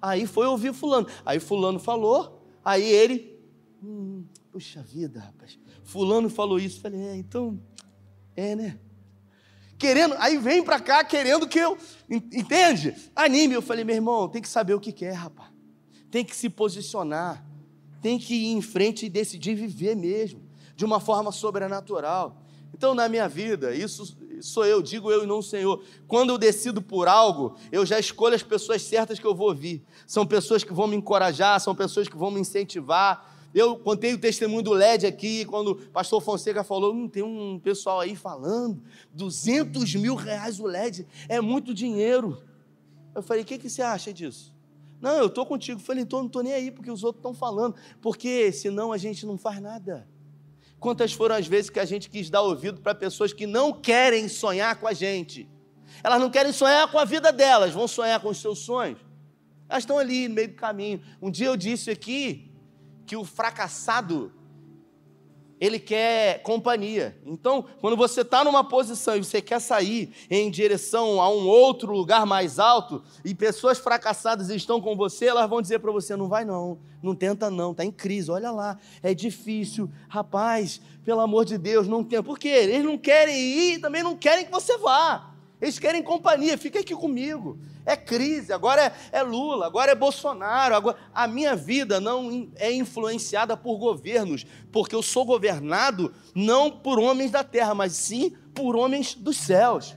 Aí 0.00 0.26
foi 0.26 0.46
ouvir 0.46 0.72
Fulano. 0.72 1.06
Aí 1.24 1.38
Fulano 1.38 1.78
falou, 1.78 2.46
aí 2.64 2.82
ele, 2.82 3.38
hum, 3.82 4.24
puxa 4.50 4.82
vida, 4.82 5.20
rapaz. 5.20 5.58
Fulano 5.82 6.28
falou 6.28 6.58
isso. 6.58 6.80
Falei, 6.80 7.00
é, 7.00 7.16
então, 7.16 7.60
é, 8.36 8.56
né? 8.56 8.78
Querendo, 9.78 10.14
aí 10.18 10.38
vem 10.38 10.62
pra 10.62 10.80
cá 10.80 11.04
querendo 11.04 11.48
que 11.48 11.58
eu, 11.58 11.76
entende? 12.08 12.94
Anime. 13.14 13.54
Eu 13.54 13.62
falei, 13.62 13.84
meu 13.84 13.94
irmão, 13.94 14.28
tem 14.28 14.40
que 14.40 14.48
saber 14.48 14.74
o 14.74 14.80
que 14.80 14.92
quer, 14.92 15.12
rapaz. 15.12 15.50
Tem 16.10 16.24
que 16.24 16.34
se 16.34 16.48
posicionar. 16.48 17.44
Tem 18.00 18.18
que 18.18 18.34
ir 18.34 18.52
em 18.52 18.62
frente 18.62 19.06
e 19.06 19.08
decidir 19.08 19.54
viver 19.54 19.96
mesmo, 19.96 20.42
de 20.76 20.84
uma 20.84 21.00
forma 21.00 21.32
sobrenatural. 21.32 22.43
Então, 22.74 22.92
na 22.92 23.08
minha 23.08 23.28
vida, 23.28 23.72
isso 23.72 24.16
sou 24.40 24.66
eu, 24.66 24.82
digo 24.82 25.08
eu 25.08 25.22
e 25.22 25.26
não 25.28 25.38
o 25.38 25.42
Senhor. 25.42 25.80
Quando 26.08 26.30
eu 26.30 26.38
decido 26.38 26.82
por 26.82 27.06
algo, 27.06 27.56
eu 27.70 27.86
já 27.86 28.00
escolho 28.00 28.34
as 28.34 28.42
pessoas 28.42 28.82
certas 28.82 29.20
que 29.20 29.24
eu 29.24 29.32
vou 29.32 29.46
ouvir. 29.46 29.84
São 30.08 30.26
pessoas 30.26 30.64
que 30.64 30.72
vão 30.72 30.88
me 30.88 30.96
encorajar, 30.96 31.60
são 31.60 31.72
pessoas 31.72 32.08
que 32.08 32.16
vão 32.16 32.32
me 32.32 32.40
incentivar. 32.40 33.32
Eu 33.54 33.76
contei 33.76 34.12
o 34.12 34.18
testemunho 34.18 34.64
do 34.64 34.72
LED 34.72 35.06
aqui, 35.06 35.44
quando 35.44 35.70
o 35.70 35.76
pastor 35.76 36.20
Fonseca 36.20 36.64
falou: 36.64 36.92
hum, 36.92 37.08
tem 37.08 37.22
um 37.22 37.60
pessoal 37.60 38.00
aí 38.00 38.16
falando, 38.16 38.82
200 39.12 39.94
mil 39.94 40.16
reais 40.16 40.58
o 40.58 40.66
LED, 40.66 41.06
é 41.28 41.40
muito 41.40 41.72
dinheiro. 41.72 42.42
Eu 43.14 43.22
falei: 43.22 43.44
o 43.44 43.46
que, 43.46 43.56
que 43.56 43.70
você 43.70 43.82
acha 43.82 44.12
disso? 44.12 44.52
Não, 45.00 45.18
eu 45.18 45.26
estou 45.26 45.46
contigo. 45.46 45.78
Eu 45.78 45.84
falei: 45.84 46.02
então 46.02 46.18
não 46.18 46.26
estou 46.26 46.42
nem 46.42 46.52
aí, 46.54 46.72
porque 46.72 46.90
os 46.90 47.04
outros 47.04 47.20
estão 47.20 47.34
falando, 47.34 47.76
porque 48.02 48.50
senão 48.50 48.92
a 48.92 48.98
gente 48.98 49.24
não 49.24 49.38
faz 49.38 49.60
nada. 49.62 50.12
Quantas 50.84 51.14
foram 51.14 51.34
as 51.34 51.46
vezes 51.46 51.70
que 51.70 51.80
a 51.80 51.86
gente 51.86 52.10
quis 52.10 52.28
dar 52.28 52.42
ouvido 52.42 52.78
para 52.82 52.94
pessoas 52.94 53.32
que 53.32 53.46
não 53.46 53.72
querem 53.72 54.28
sonhar 54.28 54.76
com 54.76 54.86
a 54.86 54.92
gente? 54.92 55.48
Elas 56.02 56.20
não 56.20 56.28
querem 56.28 56.52
sonhar 56.52 56.86
com 56.92 56.98
a 56.98 57.06
vida 57.06 57.32
delas, 57.32 57.72
vão 57.72 57.88
sonhar 57.88 58.20
com 58.20 58.28
os 58.28 58.36
seus 58.36 58.58
sonhos. 58.58 58.98
Elas 59.66 59.84
estão 59.84 59.98
ali 59.98 60.28
no 60.28 60.34
meio 60.34 60.48
do 60.48 60.54
caminho. 60.56 61.00
Um 61.22 61.30
dia 61.30 61.46
eu 61.46 61.56
disse 61.56 61.90
aqui 61.90 62.52
que 63.06 63.16
o 63.16 63.24
fracassado 63.24 64.30
ele 65.60 65.78
quer 65.78 66.42
companhia. 66.42 67.16
Então, 67.24 67.64
quando 67.80 67.96
você 67.96 68.22
está 68.22 68.44
numa 68.44 68.64
posição 68.64 69.16
e 69.16 69.24
você 69.24 69.40
quer 69.40 69.60
sair 69.60 70.12
em 70.30 70.50
direção 70.50 71.20
a 71.20 71.28
um 71.28 71.46
outro 71.46 71.92
lugar 71.92 72.26
mais 72.26 72.58
alto 72.58 73.02
e 73.24 73.34
pessoas 73.34 73.78
fracassadas 73.78 74.50
estão 74.50 74.80
com 74.80 74.96
você, 74.96 75.26
elas 75.26 75.48
vão 75.48 75.62
dizer 75.62 75.78
para 75.78 75.92
você: 75.92 76.16
não 76.16 76.28
vai 76.28 76.44
não, 76.44 76.78
não 77.02 77.14
tenta 77.14 77.50
não, 77.50 77.70
está 77.70 77.84
em 77.84 77.92
crise, 77.92 78.30
olha 78.30 78.50
lá, 78.50 78.78
é 79.02 79.14
difícil, 79.14 79.90
rapaz, 80.08 80.80
pelo 81.04 81.20
amor 81.20 81.44
de 81.44 81.56
Deus, 81.56 81.86
não 81.86 82.02
tem. 82.02 82.22
Por 82.22 82.38
quê? 82.38 82.48
Eles 82.48 82.84
não 82.84 82.98
querem 82.98 83.36
ir, 83.36 83.80
também 83.80 84.02
não 84.02 84.16
querem 84.16 84.44
que 84.44 84.52
você 84.52 84.76
vá. 84.78 85.30
Eles 85.60 85.78
querem 85.78 86.02
companhia, 86.02 86.58
fica 86.58 86.80
aqui 86.80 86.94
comigo. 86.94 87.58
É 87.86 87.96
crise, 87.96 88.52
agora 88.52 88.82
é, 88.82 89.18
é, 89.18 89.22
Lula, 89.22 89.66
agora 89.66 89.92
é 89.92 89.94
Bolsonaro. 89.94 90.74
Agora... 90.74 90.96
A 91.12 91.26
minha 91.26 91.54
vida 91.54 92.00
não 92.00 92.48
é 92.56 92.72
influenciada 92.72 93.56
por 93.56 93.76
governos, 93.76 94.46
porque 94.72 94.94
eu 94.94 95.02
sou 95.02 95.24
governado 95.24 96.12
não 96.34 96.70
por 96.70 96.98
homens 96.98 97.30
da 97.30 97.44
terra, 97.44 97.74
mas 97.74 97.92
sim 97.92 98.34
por 98.54 98.74
homens 98.74 99.14
dos 99.14 99.36
céus, 99.36 99.94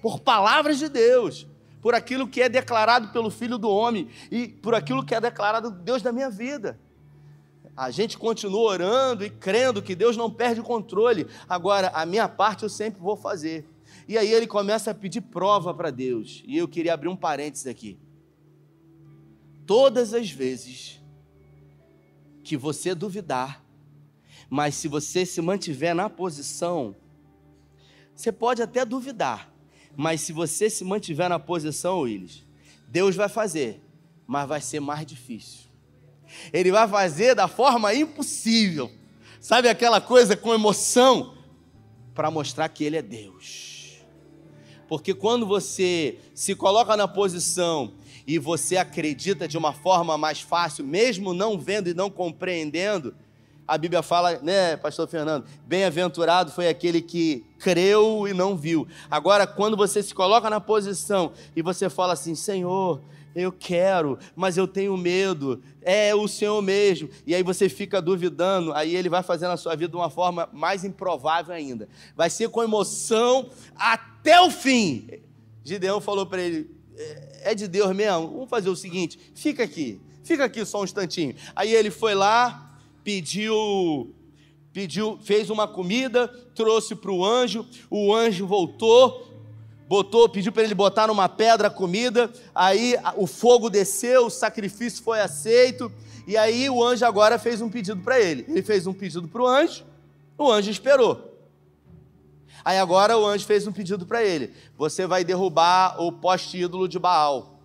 por 0.00 0.20
palavras 0.20 0.78
de 0.78 0.88
Deus, 0.88 1.46
por 1.82 1.94
aquilo 1.94 2.28
que 2.28 2.40
é 2.40 2.48
declarado 2.48 3.08
pelo 3.08 3.30
Filho 3.30 3.58
do 3.58 3.68
Homem 3.68 4.08
e 4.30 4.46
por 4.46 4.74
aquilo 4.74 5.04
que 5.04 5.14
é 5.14 5.20
declarado 5.20 5.70
Deus 5.70 6.02
da 6.02 6.12
minha 6.12 6.30
vida. 6.30 6.78
A 7.76 7.90
gente 7.90 8.16
continua 8.16 8.70
orando 8.70 9.24
e 9.24 9.30
crendo 9.30 9.82
que 9.82 9.96
Deus 9.96 10.16
não 10.16 10.30
perde 10.30 10.60
o 10.60 10.64
controle. 10.64 11.26
Agora, 11.48 11.90
a 11.92 12.06
minha 12.06 12.28
parte 12.28 12.62
eu 12.62 12.68
sempre 12.68 13.00
vou 13.00 13.16
fazer. 13.16 13.68
E 14.06 14.18
aí 14.18 14.30
ele 14.30 14.46
começa 14.46 14.90
a 14.90 14.94
pedir 14.94 15.20
prova 15.22 15.72
para 15.72 15.90
Deus. 15.90 16.42
E 16.46 16.56
eu 16.56 16.68
queria 16.68 16.94
abrir 16.94 17.08
um 17.08 17.16
parênteses 17.16 17.66
aqui. 17.66 17.98
Todas 19.66 20.12
as 20.12 20.30
vezes 20.30 21.00
que 22.42 22.56
você 22.56 22.94
duvidar, 22.94 23.64
mas 24.50 24.74
se 24.74 24.88
você 24.88 25.24
se 25.24 25.40
mantiver 25.40 25.94
na 25.94 26.10
posição, 26.10 26.94
você 28.14 28.30
pode 28.30 28.62
até 28.62 28.84
duvidar, 28.84 29.52
mas 29.96 30.20
se 30.20 30.32
você 30.32 30.68
se 30.68 30.84
mantiver 30.84 31.28
na 31.28 31.38
posição, 31.38 32.00
Willis, 32.00 32.44
Deus 32.86 33.16
vai 33.16 33.28
fazer, 33.28 33.80
mas 34.26 34.46
vai 34.46 34.60
ser 34.60 34.80
mais 34.80 35.06
difícil. 35.06 35.64
Ele 36.52 36.70
vai 36.70 36.86
fazer 36.86 37.34
da 37.34 37.48
forma 37.48 37.94
impossível. 37.94 38.90
Sabe 39.40 39.68
aquela 39.68 40.00
coisa 40.00 40.36
com 40.36 40.54
emoção? 40.54 41.36
Para 42.14 42.30
mostrar 42.30 42.68
que 42.68 42.84
Ele 42.84 42.96
é 42.96 43.02
Deus. 43.02 43.83
Porque 44.88 45.14
quando 45.14 45.46
você 45.46 46.18
se 46.34 46.54
coloca 46.54 46.96
na 46.96 47.08
posição 47.08 47.92
e 48.26 48.38
você 48.38 48.76
acredita 48.76 49.46
de 49.46 49.58
uma 49.58 49.72
forma 49.72 50.16
mais 50.16 50.40
fácil, 50.40 50.84
mesmo 50.84 51.34
não 51.34 51.58
vendo 51.58 51.88
e 51.88 51.94
não 51.94 52.10
compreendendo, 52.10 53.14
a 53.66 53.78
Bíblia 53.78 54.02
fala, 54.02 54.38
né, 54.40 54.76
pastor 54.76 55.08
Fernando? 55.08 55.46
Bem-aventurado 55.66 56.50
foi 56.52 56.68
aquele 56.68 57.00
que 57.00 57.44
creu 57.58 58.28
e 58.28 58.34
não 58.34 58.56
viu. 58.56 58.86
Agora, 59.10 59.46
quando 59.46 59.76
você 59.76 60.02
se 60.02 60.14
coloca 60.14 60.50
na 60.50 60.60
posição 60.60 61.32
e 61.56 61.62
você 61.62 61.88
fala 61.88 62.12
assim: 62.12 62.34
Senhor, 62.34 63.00
eu 63.34 63.50
quero, 63.50 64.18
mas 64.36 64.56
eu 64.56 64.68
tenho 64.68 64.96
medo, 64.96 65.62
é 65.82 66.14
o 66.14 66.28
Senhor 66.28 66.60
mesmo. 66.62 67.08
E 67.26 67.34
aí 67.34 67.42
você 67.42 67.68
fica 67.68 68.00
duvidando, 68.00 68.72
aí 68.72 68.94
ele 68.94 69.08
vai 69.08 69.22
fazendo 69.22 69.50
a 69.50 69.56
sua 69.56 69.74
vida 69.74 69.90
de 69.90 69.96
uma 69.96 70.10
forma 70.10 70.48
mais 70.52 70.84
improvável 70.84 71.54
ainda. 71.54 71.88
Vai 72.16 72.30
ser 72.30 72.48
com 72.48 72.62
emoção 72.62 73.50
até 73.76 74.40
o 74.40 74.50
fim. 74.50 75.08
Gideão 75.64 76.00
falou 76.00 76.26
para 76.26 76.42
ele: 76.42 76.70
é, 76.96 77.52
é 77.52 77.54
de 77.54 77.66
Deus 77.66 77.94
mesmo? 77.94 78.28
Vamos 78.28 78.50
fazer 78.50 78.68
o 78.68 78.76
seguinte: 78.76 79.18
fica 79.34 79.64
aqui, 79.64 80.00
fica 80.22 80.44
aqui 80.44 80.64
só 80.64 80.80
um 80.80 80.84
instantinho. 80.84 81.34
Aí 81.56 81.74
ele 81.74 81.90
foi 81.90 82.14
lá, 82.14 82.78
pediu 83.02 84.14
pediu, 84.74 85.16
fez 85.22 85.50
uma 85.50 85.68
comida, 85.68 86.26
trouxe 86.52 86.96
para 86.96 87.12
o 87.12 87.24
anjo, 87.24 87.64
o 87.88 88.12
anjo 88.12 88.44
voltou, 88.44 89.33
botou, 89.88 90.28
pediu 90.28 90.52
para 90.52 90.62
ele 90.62 90.74
botar 90.74 91.06
numa 91.06 91.28
pedra 91.28 91.68
a 91.68 91.70
comida, 91.70 92.32
aí 92.54 92.96
o 93.16 93.26
fogo 93.26 93.68
desceu, 93.68 94.26
o 94.26 94.30
sacrifício 94.30 95.02
foi 95.02 95.20
aceito, 95.20 95.92
e 96.26 96.36
aí 96.36 96.70
o 96.70 96.82
anjo 96.82 97.04
agora 97.04 97.38
fez 97.38 97.60
um 97.60 97.68
pedido 97.68 98.00
para 98.00 98.18
ele. 98.20 98.44
Ele 98.48 98.62
fez 98.62 98.86
um 98.86 98.92
pedido 98.92 99.28
para 99.28 99.42
o 99.42 99.46
anjo, 99.46 99.84
o 100.38 100.50
anjo 100.50 100.70
esperou. 100.70 101.32
Aí 102.64 102.78
agora 102.78 103.18
o 103.18 103.26
anjo 103.26 103.44
fez 103.44 103.66
um 103.66 103.72
pedido 103.72 104.06
para 104.06 104.24
ele: 104.24 104.52
você 104.76 105.06
vai 105.06 105.22
derrubar 105.22 106.00
o 106.00 106.10
poste 106.10 106.56
ídolo 106.58 106.88
de 106.88 106.98
Baal. 106.98 107.60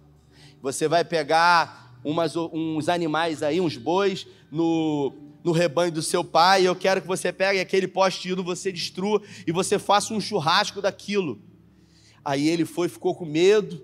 Você 0.61 0.89
vai 0.89 1.05
pegar 1.05 1.95
umas, 2.03 2.35
uns 2.35 2.89
animais 2.89 3.41
aí, 3.41 3.61
uns 3.61 3.77
bois, 3.77 4.27
no, 4.51 5.13
no 5.41 5.53
rebanho 5.53 5.91
do 5.91 6.01
seu 6.01 6.21
pai. 6.21 6.67
Eu 6.67 6.75
quero 6.75 7.01
que 7.01 7.07
você 7.07 7.31
pegue 7.31 7.61
aquele 7.61 7.87
poste 7.87 8.27
ídolo, 8.27 8.43
você 8.43 8.73
destrua 8.73 9.21
e 9.47 9.53
você 9.53 9.79
faça 9.79 10.13
um 10.13 10.19
churrasco 10.19 10.81
daquilo. 10.81 11.39
Aí 12.29 12.47
ele 12.47 12.63
foi, 12.63 12.87
ficou 12.87 13.15
com 13.15 13.25
medo, 13.25 13.83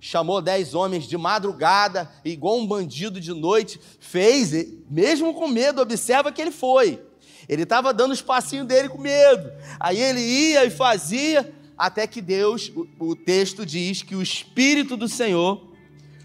chamou 0.00 0.40
dez 0.40 0.74
homens 0.74 1.06
de 1.06 1.18
madrugada, 1.18 2.10
igual 2.24 2.58
um 2.58 2.66
bandido 2.66 3.20
de 3.20 3.34
noite, 3.34 3.78
fez, 4.00 4.52
mesmo 4.88 5.34
com 5.34 5.46
medo, 5.46 5.82
observa 5.82 6.32
que 6.32 6.40
ele 6.40 6.50
foi. 6.50 6.98
Ele 7.46 7.64
estava 7.64 7.92
dando 7.92 8.12
o 8.12 8.14
espacinho 8.14 8.64
dele 8.64 8.88
com 8.88 8.96
medo. 8.96 9.52
Aí 9.78 10.00
ele 10.00 10.22
ia 10.22 10.64
e 10.64 10.70
fazia, 10.70 11.52
até 11.76 12.06
que 12.06 12.22
Deus, 12.22 12.72
o, 12.74 13.10
o 13.10 13.14
texto 13.14 13.66
diz 13.66 14.02
que 14.02 14.16
o 14.16 14.22
Espírito 14.22 14.96
do 14.96 15.06
Senhor, 15.06 15.62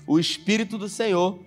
o 0.08 0.18
Espírito 0.18 0.78
do 0.78 0.88
Senhor, 0.88 1.38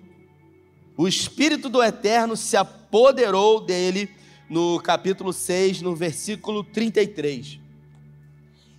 o 0.94 1.08
Espírito 1.08 1.70
do 1.70 1.82
Eterno 1.82 2.36
se 2.36 2.54
apoderou 2.54 3.64
dele 3.64 4.10
no 4.46 4.78
capítulo 4.78 5.32
6, 5.32 5.80
no 5.80 5.96
versículo 5.96 6.62
33. 6.62 7.61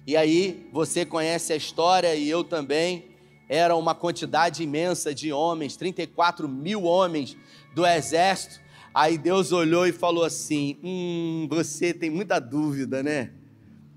E 0.06 0.18
aí, 0.18 0.68
você 0.72 1.06
conhece 1.06 1.54
a 1.54 1.56
história 1.56 2.16
e 2.16 2.30
eu 2.30 2.44
também. 2.44 3.12
Era 3.50 3.76
uma 3.76 3.94
quantidade 3.94 4.64
imensa 4.64 5.14
de 5.14 5.32
homens, 5.32 5.76
34 5.76 6.48
mil 6.48 6.84
homens 6.84 7.38
do 7.76 7.86
exército 7.86 8.64
Aí 8.94 9.18
Deus 9.18 9.52
olhou 9.52 9.88
e 9.88 9.92
falou 9.92 10.24
assim: 10.24 10.78
Hum, 10.84 11.48
você 11.50 11.94
tem 11.94 12.12
muita 12.12 12.40
dúvida, 12.40 13.02
né? 13.02 13.32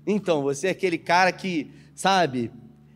Então, 0.07 0.41
você 0.41 0.67
é 0.67 0.69
aquele 0.71 0.97
cara 0.97 1.31
que, 1.31 1.69
sabe, 1.93 2.51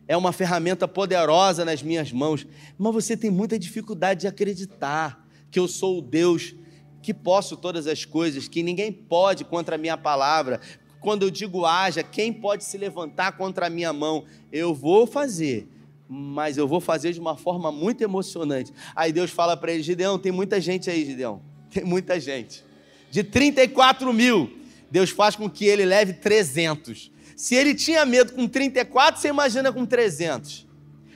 é 0.08 0.16
uma 0.16 0.32
ferramenta 0.32 0.88
poderosa 0.88 1.64
nas 1.64 1.82
minhas 1.82 2.10
mãos, 2.10 2.46
mas 2.76 2.92
você 2.92 3.16
tem 3.16 3.30
muita 3.30 3.58
dificuldade 3.58 4.22
de 4.22 4.26
acreditar 4.26 5.24
que 5.50 5.58
eu 5.58 5.68
sou 5.68 5.98
o 5.98 6.02
Deus 6.02 6.54
que 7.02 7.12
posso 7.12 7.56
todas 7.56 7.86
as 7.86 8.04
coisas, 8.04 8.48
que 8.48 8.62
ninguém 8.62 8.90
pode 8.92 9.44
contra 9.44 9.74
a 9.74 9.78
minha 9.78 9.96
palavra. 9.96 10.60
Quando 11.02 11.24
eu 11.24 11.30
digo 11.30 11.66
haja, 11.66 12.02
quem 12.02 12.32
pode 12.32 12.64
se 12.64 12.78
levantar 12.78 13.32
contra 13.32 13.66
a 13.66 13.70
minha 13.70 13.92
mão? 13.92 14.24
Eu 14.52 14.72
vou 14.72 15.06
fazer, 15.06 15.68
mas 16.08 16.56
eu 16.56 16.68
vou 16.68 16.80
fazer 16.80 17.12
de 17.12 17.18
uma 17.18 17.36
forma 17.36 17.72
muito 17.72 18.02
emocionante. 18.02 18.72
Aí 18.94 19.12
Deus 19.12 19.30
fala 19.30 19.56
para 19.56 19.72
ele: 19.72 19.82
Gideão, 19.82 20.16
tem 20.16 20.30
muita 20.30 20.60
gente 20.60 20.88
aí, 20.88 21.04
Gideão. 21.04 21.42
Tem 21.72 21.84
muita 21.84 22.20
gente. 22.20 22.62
De 23.10 23.24
34 23.24 24.12
mil, 24.12 24.58
Deus 24.90 25.08
faz 25.08 25.34
com 25.34 25.48
que 25.48 25.64
ele 25.64 25.86
leve 25.86 26.12
300. 26.12 27.10
Se 27.34 27.54
ele 27.54 27.74
tinha 27.74 28.04
medo 28.04 28.34
com 28.34 28.46
34, 28.46 29.18
você 29.18 29.28
imagina 29.28 29.72
com 29.72 29.86
300. 29.86 30.66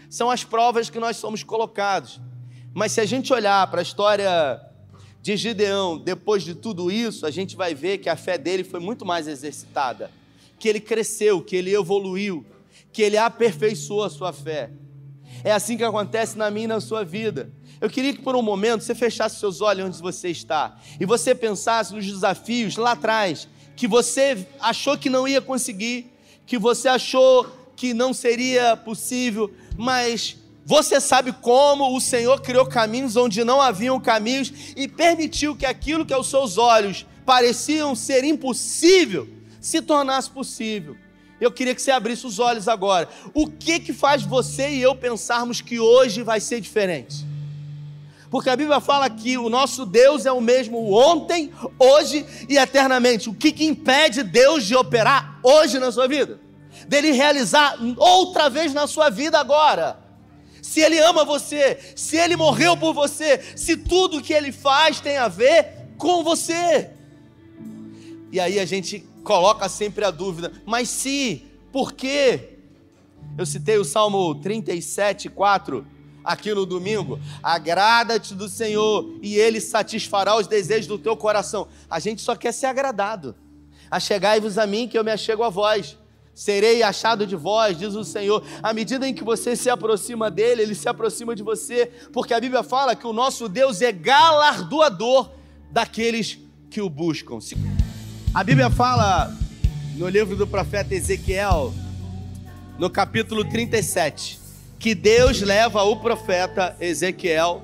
São 0.08 0.30
as 0.30 0.42
provas 0.42 0.88
que 0.88 0.98
nós 0.98 1.18
somos 1.18 1.44
colocados. 1.44 2.20
Mas 2.72 2.92
se 2.92 3.02
a 3.02 3.04
gente 3.04 3.32
olhar 3.34 3.66
para 3.70 3.80
a 3.80 3.82
história 3.82 4.60
de 5.26 5.36
Gideão, 5.36 5.98
depois 5.98 6.44
de 6.44 6.54
tudo 6.54 6.88
isso, 6.88 7.26
a 7.26 7.32
gente 7.32 7.56
vai 7.56 7.74
ver 7.74 7.98
que 7.98 8.08
a 8.08 8.14
fé 8.14 8.38
dele 8.38 8.62
foi 8.62 8.78
muito 8.78 9.04
mais 9.04 9.26
exercitada, 9.26 10.08
que 10.56 10.68
ele 10.68 10.78
cresceu, 10.78 11.42
que 11.42 11.56
ele 11.56 11.74
evoluiu, 11.74 12.46
que 12.92 13.02
ele 13.02 13.18
aperfeiçoou 13.18 14.04
a 14.04 14.08
sua 14.08 14.32
fé. 14.32 14.70
É 15.42 15.50
assim 15.50 15.76
que 15.76 15.82
acontece 15.82 16.38
na 16.38 16.48
minha 16.48 16.66
e 16.66 16.68
na 16.68 16.80
sua 16.80 17.04
vida. 17.04 17.50
Eu 17.80 17.90
queria 17.90 18.14
que 18.14 18.22
por 18.22 18.36
um 18.36 18.40
momento 18.40 18.84
você 18.84 18.94
fechasse 18.94 19.40
seus 19.40 19.60
olhos 19.60 19.86
onde 19.86 19.98
você 20.00 20.28
está 20.28 20.78
e 21.00 21.04
você 21.04 21.34
pensasse 21.34 21.92
nos 21.92 22.06
desafios 22.06 22.76
lá 22.76 22.92
atrás 22.92 23.48
que 23.74 23.88
você 23.88 24.46
achou 24.60 24.96
que 24.96 25.10
não 25.10 25.26
ia 25.26 25.40
conseguir, 25.40 26.06
que 26.46 26.56
você 26.56 26.86
achou 26.86 27.50
que 27.74 27.92
não 27.92 28.14
seria 28.14 28.76
possível, 28.76 29.52
mas 29.76 30.36
você 30.66 31.00
sabe 31.00 31.30
como 31.30 31.96
o 31.96 32.00
Senhor 32.00 32.40
criou 32.40 32.66
caminhos 32.66 33.14
onde 33.14 33.44
não 33.44 33.60
haviam 33.60 34.00
caminhos 34.00 34.52
e 34.74 34.88
permitiu 34.88 35.54
que 35.54 35.64
aquilo 35.64 36.04
que 36.04 36.12
aos 36.12 36.28
seus 36.28 36.58
olhos 36.58 37.06
pareciam 37.24 37.94
ser 37.94 38.24
impossível 38.24 39.28
se 39.60 39.80
tornasse 39.80 40.28
possível. 40.28 40.96
Eu 41.40 41.52
queria 41.52 41.72
que 41.72 41.80
você 41.80 41.92
abrisse 41.92 42.26
os 42.26 42.40
olhos 42.40 42.66
agora. 42.66 43.08
O 43.32 43.46
que 43.46 43.78
que 43.78 43.92
faz 43.92 44.24
você 44.24 44.70
e 44.70 44.82
eu 44.82 44.96
pensarmos 44.96 45.60
que 45.60 45.78
hoje 45.78 46.24
vai 46.24 46.40
ser 46.40 46.60
diferente? 46.60 47.24
Porque 48.28 48.50
a 48.50 48.56
Bíblia 48.56 48.80
fala 48.80 49.08
que 49.08 49.38
o 49.38 49.48
nosso 49.48 49.86
Deus 49.86 50.26
é 50.26 50.32
o 50.32 50.40
mesmo 50.40 50.92
ontem, 50.92 51.52
hoje 51.78 52.26
e 52.48 52.58
eternamente. 52.58 53.30
O 53.30 53.34
que, 53.34 53.52
que 53.52 53.64
impede 53.64 54.24
Deus 54.24 54.64
de 54.64 54.74
operar 54.74 55.38
hoje 55.44 55.78
na 55.78 55.92
sua 55.92 56.08
vida? 56.08 56.40
Dele 56.88 57.12
realizar 57.12 57.78
outra 57.96 58.50
vez 58.50 58.74
na 58.74 58.88
sua 58.88 59.10
vida 59.10 59.38
agora? 59.38 60.05
Se 60.66 60.80
Ele 60.80 60.98
ama 60.98 61.24
você, 61.24 61.78
se 61.94 62.16
Ele 62.16 62.34
morreu 62.34 62.76
por 62.76 62.92
você, 62.92 63.40
se 63.54 63.76
tudo 63.76 64.20
que 64.20 64.32
Ele 64.32 64.50
faz 64.50 64.98
tem 64.98 65.16
a 65.16 65.28
ver 65.28 65.92
com 65.96 66.24
você. 66.24 66.90
E 68.32 68.40
aí 68.40 68.58
a 68.58 68.64
gente 68.64 68.98
coloca 69.22 69.68
sempre 69.68 70.04
a 70.04 70.10
dúvida, 70.10 70.52
mas 70.66 70.88
se, 70.88 71.46
por 71.70 71.92
quê? 71.92 72.58
Eu 73.38 73.46
citei 73.46 73.78
o 73.78 73.84
Salmo 73.84 74.34
37, 74.34 75.28
4 75.28 75.86
aqui 76.24 76.52
no 76.52 76.66
domingo. 76.66 77.20
Agrada-te 77.40 78.34
do 78.34 78.48
Senhor 78.48 79.18
e 79.22 79.36
Ele 79.36 79.60
satisfará 79.60 80.36
os 80.36 80.48
desejos 80.48 80.88
do 80.88 80.98
teu 80.98 81.16
coração. 81.16 81.68
A 81.88 82.00
gente 82.00 82.20
só 82.20 82.34
quer 82.34 82.52
ser 82.52 82.66
agradado. 82.66 83.36
Achegai-vos 83.88 84.58
a 84.58 84.66
mim 84.66 84.88
que 84.88 84.98
eu 84.98 85.04
me 85.04 85.12
achego 85.12 85.44
a 85.44 85.48
vós. 85.48 85.96
Serei 86.36 86.82
achado 86.82 87.26
de 87.26 87.34
vós, 87.34 87.78
diz 87.78 87.94
o 87.94 88.04
Senhor. 88.04 88.44
À 88.62 88.74
medida 88.74 89.08
em 89.08 89.14
que 89.14 89.24
você 89.24 89.56
se 89.56 89.70
aproxima 89.70 90.30
dele, 90.30 90.60
ele 90.60 90.74
se 90.74 90.86
aproxima 90.86 91.34
de 91.34 91.42
você, 91.42 91.90
porque 92.12 92.34
a 92.34 92.38
Bíblia 92.38 92.62
fala 92.62 92.94
que 92.94 93.06
o 93.06 93.12
nosso 93.12 93.48
Deus 93.48 93.80
é 93.80 93.90
galardoador 93.90 95.30
daqueles 95.72 96.38
que 96.68 96.82
o 96.82 96.90
buscam. 96.90 97.38
A 98.34 98.44
Bíblia 98.44 98.68
fala 98.68 99.34
no 99.94 100.06
livro 100.10 100.36
do 100.36 100.46
profeta 100.46 100.94
Ezequiel, 100.94 101.72
no 102.78 102.90
capítulo 102.90 103.42
37, 103.42 104.38
que 104.78 104.94
Deus 104.94 105.40
leva 105.40 105.84
o 105.84 105.96
profeta 105.96 106.76
Ezequiel 106.78 107.62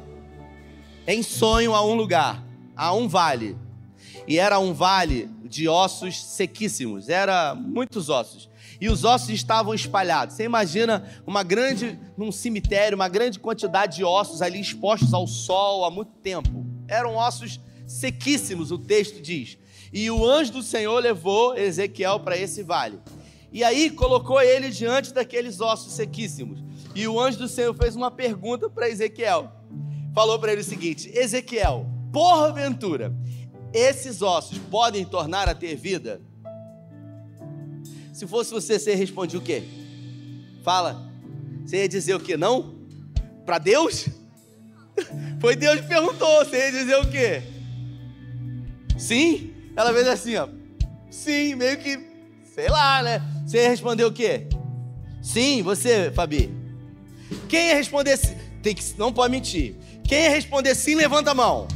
em 1.06 1.22
sonho 1.22 1.74
a 1.74 1.84
um 1.84 1.92
lugar, 1.92 2.42
a 2.74 2.94
um 2.94 3.06
vale. 3.06 3.54
E 4.26 4.38
era 4.38 4.58
um 4.58 4.72
vale 4.72 5.28
de 5.44 5.68
ossos 5.68 6.24
sequíssimos, 6.24 7.10
era 7.10 7.54
muitos 7.54 8.08
ossos. 8.08 8.50
E 8.82 8.88
os 8.88 9.04
ossos 9.04 9.28
estavam 9.28 9.72
espalhados. 9.72 10.34
Você 10.34 10.42
imagina 10.42 11.08
uma 11.24 11.44
grande, 11.44 11.96
num 12.16 12.32
cemitério, 12.32 12.96
uma 12.96 13.08
grande 13.08 13.38
quantidade 13.38 13.98
de 13.98 14.04
ossos 14.04 14.42
ali 14.42 14.60
expostos 14.60 15.14
ao 15.14 15.24
sol 15.24 15.84
há 15.84 15.90
muito 15.90 16.10
tempo. 16.14 16.66
Eram 16.88 17.14
ossos 17.14 17.60
sequíssimos, 17.86 18.72
o 18.72 18.78
texto 18.78 19.22
diz. 19.22 19.56
E 19.92 20.10
o 20.10 20.28
anjo 20.28 20.54
do 20.54 20.64
Senhor 20.64 20.98
levou 20.98 21.56
Ezequiel 21.56 22.18
para 22.18 22.36
esse 22.36 22.64
vale. 22.64 22.98
E 23.52 23.62
aí 23.62 23.88
colocou 23.88 24.40
ele 24.40 24.68
diante 24.68 25.14
daqueles 25.14 25.60
ossos 25.60 25.92
sequíssimos. 25.92 26.58
E 26.92 27.06
o 27.06 27.20
anjo 27.20 27.38
do 27.38 27.46
Senhor 27.46 27.72
fez 27.76 27.94
uma 27.94 28.10
pergunta 28.10 28.68
para 28.68 28.88
Ezequiel. 28.88 29.48
Falou 30.12 30.40
para 30.40 30.50
ele 30.50 30.62
o 30.62 30.64
seguinte: 30.64 31.08
Ezequiel, 31.14 31.86
porventura, 32.12 33.14
esses 33.72 34.22
ossos 34.22 34.58
podem 34.58 35.04
tornar 35.04 35.48
a 35.48 35.54
ter 35.54 35.76
vida? 35.76 36.20
Se 38.12 38.26
fosse 38.26 38.52
você, 38.52 38.78
você 38.78 38.94
respondia 38.94 39.38
o 39.38 39.42
quê? 39.42 39.62
Fala. 40.62 41.10
Você 41.64 41.78
ia 41.78 41.88
dizer 41.88 42.14
o 42.14 42.20
quê? 42.20 42.36
Não? 42.36 42.74
Para 43.46 43.58
Deus? 43.58 44.06
Foi 45.40 45.56
Deus 45.56 45.80
que 45.80 45.86
perguntou. 45.88 46.44
Você 46.44 46.56
ia 46.56 46.72
dizer 46.72 46.96
o 46.96 47.10
quê? 47.10 47.42
Sim? 48.98 49.52
Ela 49.74 49.92
fez 49.92 50.06
assim, 50.06 50.36
ó. 50.36 50.48
Sim, 51.10 51.54
meio 51.54 51.78
que, 51.78 51.98
sei 52.54 52.68
lá, 52.68 53.02
né? 53.02 53.22
Você 53.46 53.66
respondeu 53.66 54.08
o 54.08 54.12
quê? 54.12 54.46
Sim, 55.22 55.62
você, 55.62 56.10
Fabi. 56.10 56.50
Quem 57.48 57.68
ia 57.68 57.76
responder 57.76 58.16
sim? 58.16 58.36
Tem 58.62 58.74
que, 58.74 58.82
não 58.98 59.12
pode 59.12 59.30
mentir. 59.30 59.76
Quem 60.04 60.24
ia 60.24 60.30
responder 60.30 60.74
sim, 60.74 60.94
levanta 60.94 61.30
a 61.30 61.34
mão. 61.34 61.66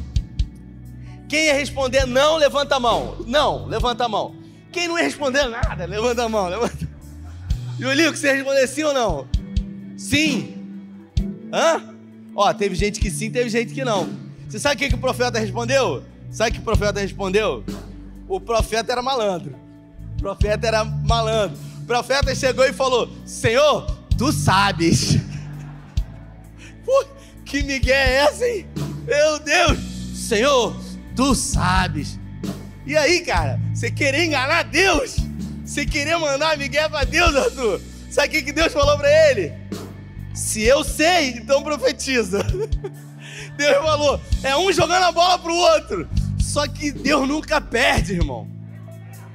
Quem 1.29 1.47
ia 1.47 1.55
responder 1.55 2.07
não, 2.07 2.37
levanta 2.37 2.77
a 2.77 2.81
mão. 2.81 3.17
Não, 3.27 3.67
levanta 3.67 4.05
a 4.05 4.09
mão. 4.09 4.35
Quem 4.77 4.89
não 4.89 4.99
ia 4.99 5.05
responder 5.05 5.49
nada, 5.49 5.87
levanta 5.87 6.25
a 6.25 6.29
mão. 6.29 6.49
Levanta. 6.49 6.87
Julinho, 7.81 8.15
você 8.15 8.27
ia 8.27 8.35
responder 8.35 8.67
sim 8.67 8.83
ou 8.83 8.93
não? 8.93 9.27
Sim. 9.97 10.55
Hã? 11.51 11.95
Ó, 12.35 12.53
teve 12.53 12.75
gente 12.75 13.01
que 13.01 13.11
sim, 13.11 13.31
teve 13.31 13.49
gente 13.49 13.73
que 13.73 13.83
não. 13.83 14.07
Você 14.47 14.59
sabe 14.59 14.75
o 14.75 14.79
que, 14.79 14.91
que 14.91 14.95
o 14.95 14.99
profeta 14.99 15.39
respondeu? 15.39 16.05
Sabe 16.31 16.51
o 16.51 16.53
que 16.53 16.61
o 16.61 16.63
profeta 16.63 17.01
respondeu? 17.01 17.65
O 18.29 18.39
profeta 18.39 18.93
era 18.93 19.01
malandro. 19.01 19.57
O 20.19 20.21
profeta 20.21 20.67
era 20.67 20.85
malandro. 20.85 21.57
O 21.83 21.87
profeta 21.87 22.35
chegou 22.35 22.67
e 22.67 22.73
falou: 22.75 23.09
Senhor, 23.25 23.87
tu 24.19 24.31
sabes. 24.31 25.17
Que 27.47 27.63
migué 27.63 27.93
é 27.93 28.17
essa, 28.25 28.45
hein? 28.45 28.67
Meu 29.07 29.39
Deus! 29.39 29.79
Senhor, 30.15 30.77
tu 31.15 31.33
sabes. 31.33 32.19
E 32.87 32.97
aí, 32.97 33.21
cara, 33.23 33.61
você 33.75 33.91
querer 33.91 34.25
enganar 34.25 34.63
Deus? 34.63 35.17
Você 35.65 35.85
querer 35.85 36.17
mandar 36.19 36.57
migué 36.57 36.89
para 36.89 37.05
Deus, 37.05 37.35
Arthur? 37.35 37.81
Sabe 38.09 38.29
o 38.29 38.31
que, 38.31 38.43
que 38.43 38.53
Deus 38.53 38.73
falou 38.73 38.97
para 38.97 39.11
ele? 39.31 39.53
Se 40.33 40.63
eu 40.63 40.85
sei, 40.85 41.31
então 41.31 41.65
profetiza. 41.65 42.43
Deus 43.59 43.77
falou, 43.79 44.21
é 44.45 44.57
um 44.57 44.73
jogando 44.73 45.03
a 45.03 45.13
bola 45.13 45.39
pro 45.39 45.53
outro. 45.53 46.09
Só 46.39 46.69
que 46.69 46.93
Deus 46.93 47.27
nunca 47.27 47.61
perde, 47.61 48.13
irmão. 48.13 48.49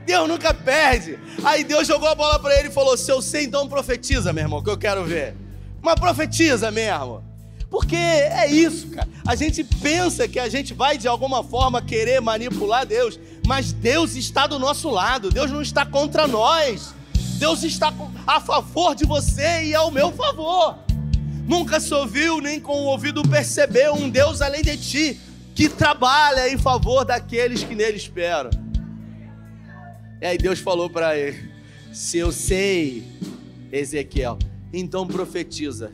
Deus 0.05 0.29
nunca 0.29 0.53
perde. 0.53 1.19
Aí 1.43 1.63
Deus 1.63 1.85
jogou 1.85 2.07
a 2.07 2.15
bola 2.15 2.39
para 2.39 2.57
ele 2.57 2.69
e 2.69 2.71
falou: 2.71 2.97
Se 2.97 3.11
eu 3.11 3.21
sei, 3.21 3.43
então 3.43 3.67
profetiza, 3.67 4.31
meu 4.31 4.43
irmão, 4.43 4.63
que 4.63 4.69
eu 4.69 4.77
quero 4.77 5.03
ver. 5.03 5.35
Mas 5.81 5.95
profetiza 5.95 6.71
mesmo. 6.71 7.23
Porque 7.71 7.95
é 7.95 8.51
isso, 8.51 8.89
cara. 8.89 9.07
A 9.25 9.33
gente 9.33 9.63
pensa 9.63 10.27
que 10.27 10.37
a 10.37 10.49
gente 10.49 10.73
vai 10.73 10.97
de 10.97 11.07
alguma 11.07 11.41
forma 11.41 11.81
querer 11.81 12.19
manipular 12.19 12.85
Deus, 12.85 13.17
mas 13.47 13.71
Deus 13.71 14.17
está 14.17 14.45
do 14.45 14.59
nosso 14.59 14.89
lado. 14.89 15.29
Deus 15.29 15.49
não 15.49 15.61
está 15.61 15.85
contra 15.85 16.27
nós. 16.27 16.93
Deus 17.39 17.63
está 17.63 17.93
a 18.27 18.41
favor 18.41 18.93
de 18.93 19.05
você 19.05 19.63
e 19.63 19.73
ao 19.73 19.89
meu 19.89 20.11
favor. 20.11 20.79
Nunca 21.47 21.79
se 21.79 21.93
ouviu 21.93 22.41
nem 22.41 22.59
com 22.59 22.73
o 22.73 22.85
ouvido 22.87 23.23
percebeu 23.23 23.93
um 23.95 24.09
Deus 24.09 24.41
além 24.41 24.61
de 24.61 24.75
ti 24.75 25.19
que 25.55 25.69
trabalha 25.69 26.49
em 26.49 26.57
favor 26.57 27.05
daqueles 27.05 27.63
que 27.63 27.73
nele 27.73 27.95
esperam. 27.95 28.51
E 30.21 30.25
aí 30.25 30.37
Deus 30.37 30.59
falou 30.59 30.89
para 30.89 31.17
ele: 31.17 31.51
Se 31.93 32.17
eu 32.17 32.33
sei, 32.33 33.07
Ezequiel, 33.71 34.37
então 34.73 35.07
profetiza. 35.07 35.93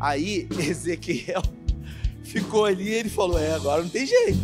Aí 0.00 0.46
Ezequiel 0.58 1.42
ficou 2.22 2.64
ali 2.64 2.88
e 2.88 2.94
ele 2.94 3.08
falou: 3.08 3.38
É, 3.38 3.54
agora 3.54 3.82
não 3.82 3.88
tem 3.88 4.06
jeito. 4.06 4.38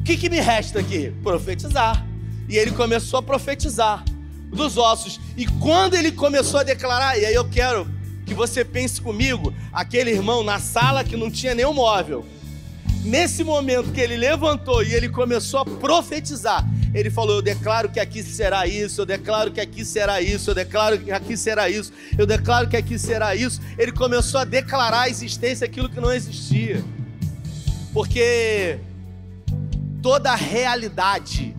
O 0.00 0.04
que, 0.04 0.16
que 0.16 0.28
me 0.28 0.40
resta 0.40 0.80
aqui? 0.80 1.12
Profetizar. 1.22 2.04
E 2.48 2.56
ele 2.56 2.72
começou 2.72 3.20
a 3.20 3.22
profetizar 3.22 4.04
dos 4.52 4.76
ossos. 4.76 5.20
E 5.36 5.46
quando 5.46 5.94
ele 5.94 6.12
começou 6.12 6.60
a 6.60 6.62
declarar, 6.62 7.18
e 7.18 7.24
aí 7.24 7.34
eu 7.34 7.48
quero 7.48 7.88
que 8.26 8.34
você 8.34 8.64
pense 8.64 9.00
comigo, 9.00 9.54
aquele 9.72 10.10
irmão 10.10 10.42
na 10.42 10.58
sala 10.58 11.04
que 11.04 11.16
não 11.16 11.30
tinha 11.30 11.54
nenhum 11.54 11.72
móvel. 11.72 12.26
Nesse 13.04 13.42
momento 13.42 13.92
que 13.92 14.00
ele 14.00 14.16
levantou 14.16 14.82
e 14.82 14.92
ele 14.92 15.08
começou 15.08 15.60
a 15.60 15.64
profetizar, 15.64 16.64
ele 16.94 17.10
falou: 17.10 17.36
Eu 17.36 17.42
declaro 17.42 17.88
que 17.88 17.98
aqui 17.98 18.22
será 18.22 18.66
isso, 18.66 19.00
eu 19.00 19.06
declaro 19.06 19.50
que 19.50 19.60
aqui 19.60 19.84
será 19.84 20.20
isso, 20.20 20.50
eu 20.50 20.54
declaro 20.54 20.98
que 20.98 21.10
aqui 21.10 21.36
será 21.36 21.68
isso, 21.68 21.92
eu 22.18 22.26
declaro 22.26 22.68
que 22.68 22.76
aqui 22.76 22.98
será 22.98 23.34
isso. 23.34 23.60
Ele 23.78 23.92
começou 23.92 24.40
a 24.40 24.44
declarar 24.44 25.02
a 25.02 25.08
existência 25.08 25.66
daquilo 25.66 25.88
que 25.88 26.00
não 26.00 26.12
existia. 26.12 26.84
Porque 27.92 28.78
toda 30.02 30.34
realidade, 30.34 31.54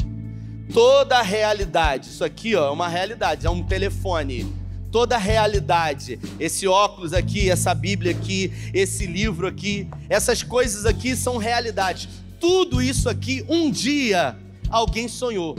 toda 0.73 1.21
realidade, 1.21 2.09
isso 2.09 2.23
aqui 2.23 2.55
ó, 2.55 2.67
é 2.67 2.71
uma 2.71 2.87
realidade, 2.87 3.45
é 3.45 3.49
um 3.49 3.63
telefone. 3.63 4.61
Toda 4.91 5.15
a 5.15 5.19
realidade, 5.19 6.19
esse 6.39 6.67
óculos 6.67 7.13
aqui, 7.13 7.49
essa 7.49 7.73
Bíblia 7.73 8.11
aqui, 8.11 8.53
esse 8.71 9.07
livro 9.07 9.47
aqui, 9.47 9.89
essas 10.07 10.43
coisas 10.43 10.85
aqui 10.85 11.15
são 11.15 11.37
realidades. 11.37 12.07
Tudo 12.39 12.79
isso 12.79 13.09
aqui 13.09 13.43
um 13.49 13.71
dia 13.71 14.37
alguém 14.73 15.07
sonhou. 15.07 15.55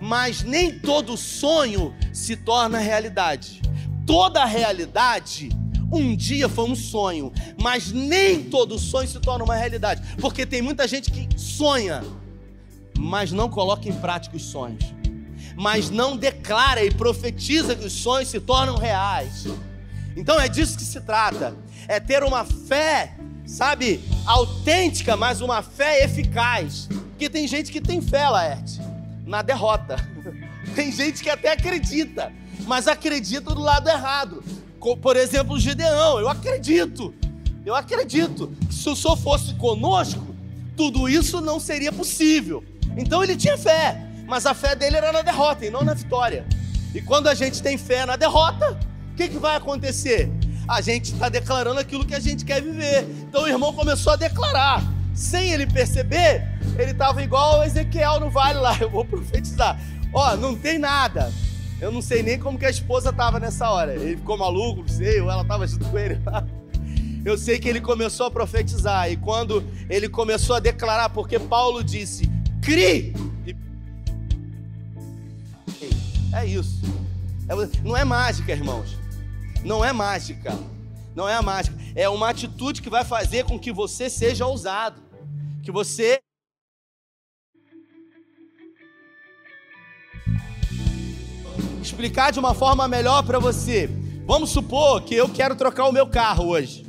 Mas 0.00 0.42
nem 0.42 0.78
todo 0.78 1.16
sonho 1.16 1.94
se 2.12 2.34
torna 2.34 2.78
realidade. 2.78 3.60
Toda 4.06 4.44
realidade 4.44 5.50
um 5.92 6.16
dia 6.16 6.48
foi 6.48 6.64
um 6.68 6.74
sonho, 6.74 7.32
mas 7.62 7.92
nem 7.92 8.42
todo 8.42 8.78
sonho 8.78 9.06
se 9.06 9.20
torna 9.20 9.44
uma 9.44 9.54
realidade, 9.54 10.02
porque 10.16 10.44
tem 10.44 10.60
muita 10.60 10.88
gente 10.88 11.12
que 11.12 11.28
sonha, 11.38 12.02
mas 12.98 13.30
não 13.30 13.48
coloca 13.48 13.88
em 13.88 13.92
prática 13.92 14.36
os 14.36 14.42
sonhos, 14.42 14.82
mas 15.54 15.88
não 15.88 16.16
declara 16.16 16.84
e 16.84 16.90
profetiza 16.90 17.76
que 17.76 17.86
os 17.86 17.92
sonhos 17.92 18.28
se 18.28 18.40
tornam 18.40 18.76
reais. 18.76 19.46
Então 20.16 20.40
é 20.40 20.48
disso 20.48 20.76
que 20.76 20.84
se 20.84 21.00
trata, 21.02 21.56
é 21.86 22.00
ter 22.00 22.24
uma 22.24 22.44
fé, 22.44 23.16
sabe, 23.46 24.02
autêntica, 24.24 25.16
mas 25.16 25.40
uma 25.40 25.62
fé 25.62 26.02
eficaz. 26.02 26.88
Porque 27.16 27.30
tem 27.30 27.48
gente 27.48 27.72
que 27.72 27.80
tem 27.80 28.02
fé, 28.02 28.28
Laerte, 28.28 28.78
na 29.26 29.40
derrota. 29.40 29.96
Tem 30.74 30.92
gente 30.92 31.22
que 31.22 31.30
até 31.30 31.52
acredita, 31.52 32.30
mas 32.66 32.86
acredita 32.86 33.54
do 33.54 33.60
lado 33.60 33.88
errado. 33.88 34.44
Por 35.00 35.16
exemplo, 35.16 35.54
o 35.54 35.58
Gideão, 35.58 36.20
eu 36.20 36.28
acredito. 36.28 37.14
Eu 37.64 37.74
acredito 37.74 38.52
que 38.68 38.74
se 38.74 38.90
o 38.90 38.94
Senhor 38.94 39.16
fosse 39.16 39.54
conosco, 39.54 40.34
tudo 40.76 41.08
isso 41.08 41.40
não 41.40 41.58
seria 41.58 41.90
possível. 41.90 42.62
Então 42.98 43.24
ele 43.24 43.34
tinha 43.34 43.56
fé, 43.56 43.96
mas 44.26 44.44
a 44.44 44.52
fé 44.52 44.74
dele 44.74 44.96
era 44.96 45.10
na 45.10 45.22
derrota 45.22 45.64
e 45.64 45.70
não 45.70 45.82
na 45.82 45.94
vitória. 45.94 46.44
E 46.94 47.00
quando 47.00 47.28
a 47.28 47.34
gente 47.34 47.62
tem 47.62 47.78
fé 47.78 48.04
na 48.04 48.16
derrota, 48.16 48.78
o 49.12 49.14
que, 49.16 49.28
que 49.28 49.38
vai 49.38 49.56
acontecer? 49.56 50.30
A 50.68 50.82
gente 50.82 51.14
está 51.14 51.30
declarando 51.30 51.80
aquilo 51.80 52.04
que 52.04 52.14
a 52.14 52.20
gente 52.20 52.44
quer 52.44 52.60
viver. 52.60 53.06
Então 53.22 53.44
o 53.44 53.48
irmão 53.48 53.72
começou 53.72 54.12
a 54.12 54.16
declarar 54.16 54.95
sem 55.16 55.50
ele 55.50 55.66
perceber, 55.66 56.46
ele 56.78 56.90
estava 56.90 57.22
igual 57.22 57.64
Ezequiel 57.64 58.20
no 58.20 58.30
vale 58.30 58.58
lá. 58.58 58.76
Eu 58.78 58.90
vou 58.90 59.04
profetizar. 59.04 59.80
Ó, 60.12 60.36
não 60.36 60.54
tem 60.54 60.78
nada. 60.78 61.32
Eu 61.80 61.90
não 61.90 62.02
sei 62.02 62.22
nem 62.22 62.38
como 62.38 62.58
que 62.58 62.66
a 62.66 62.70
esposa 62.70 63.10
estava 63.10 63.40
nessa 63.40 63.70
hora. 63.70 63.94
Ele 63.94 64.16
ficou 64.16 64.36
maluco, 64.36 64.82
não 64.82 64.88
sei, 64.88 65.20
ou 65.20 65.30
ela 65.30 65.42
estava 65.42 65.66
junto 65.66 65.86
com 65.86 65.98
ele. 65.98 66.20
Eu 67.24 67.36
sei 67.36 67.58
que 67.58 67.68
ele 67.68 67.80
começou 67.80 68.26
a 68.26 68.30
profetizar. 68.30 69.10
E 69.10 69.16
quando 69.16 69.64
ele 69.88 70.08
começou 70.08 70.54
a 70.54 70.60
declarar, 70.60 71.08
porque 71.08 71.38
Paulo 71.38 71.82
disse: 71.82 72.30
crie. 72.62 73.14
É 76.32 76.44
isso. 76.44 76.82
É 77.48 77.54
não 77.82 77.96
é 77.96 78.04
mágica, 78.04 78.52
irmãos. 78.52 78.96
Não 79.64 79.84
é 79.84 79.92
mágica. 79.92 80.56
Não 81.14 81.26
é 81.26 81.34
a 81.34 81.42
mágica. 81.42 81.76
É 81.94 82.08
uma 82.08 82.28
atitude 82.28 82.82
que 82.82 82.90
vai 82.90 83.04
fazer 83.04 83.44
com 83.44 83.58
que 83.58 83.72
você 83.72 84.10
seja 84.10 84.46
ousado 84.46 85.05
que 85.66 85.72
você 85.72 86.20
explicar 91.82 92.30
de 92.30 92.38
uma 92.38 92.54
forma 92.54 92.86
melhor 92.86 93.24
para 93.24 93.40
você. 93.40 93.90
Vamos 94.24 94.50
supor 94.50 95.02
que 95.02 95.16
eu 95.16 95.28
quero 95.28 95.56
trocar 95.56 95.88
o 95.88 95.92
meu 95.92 96.08
carro 96.08 96.46
hoje. 96.46 96.86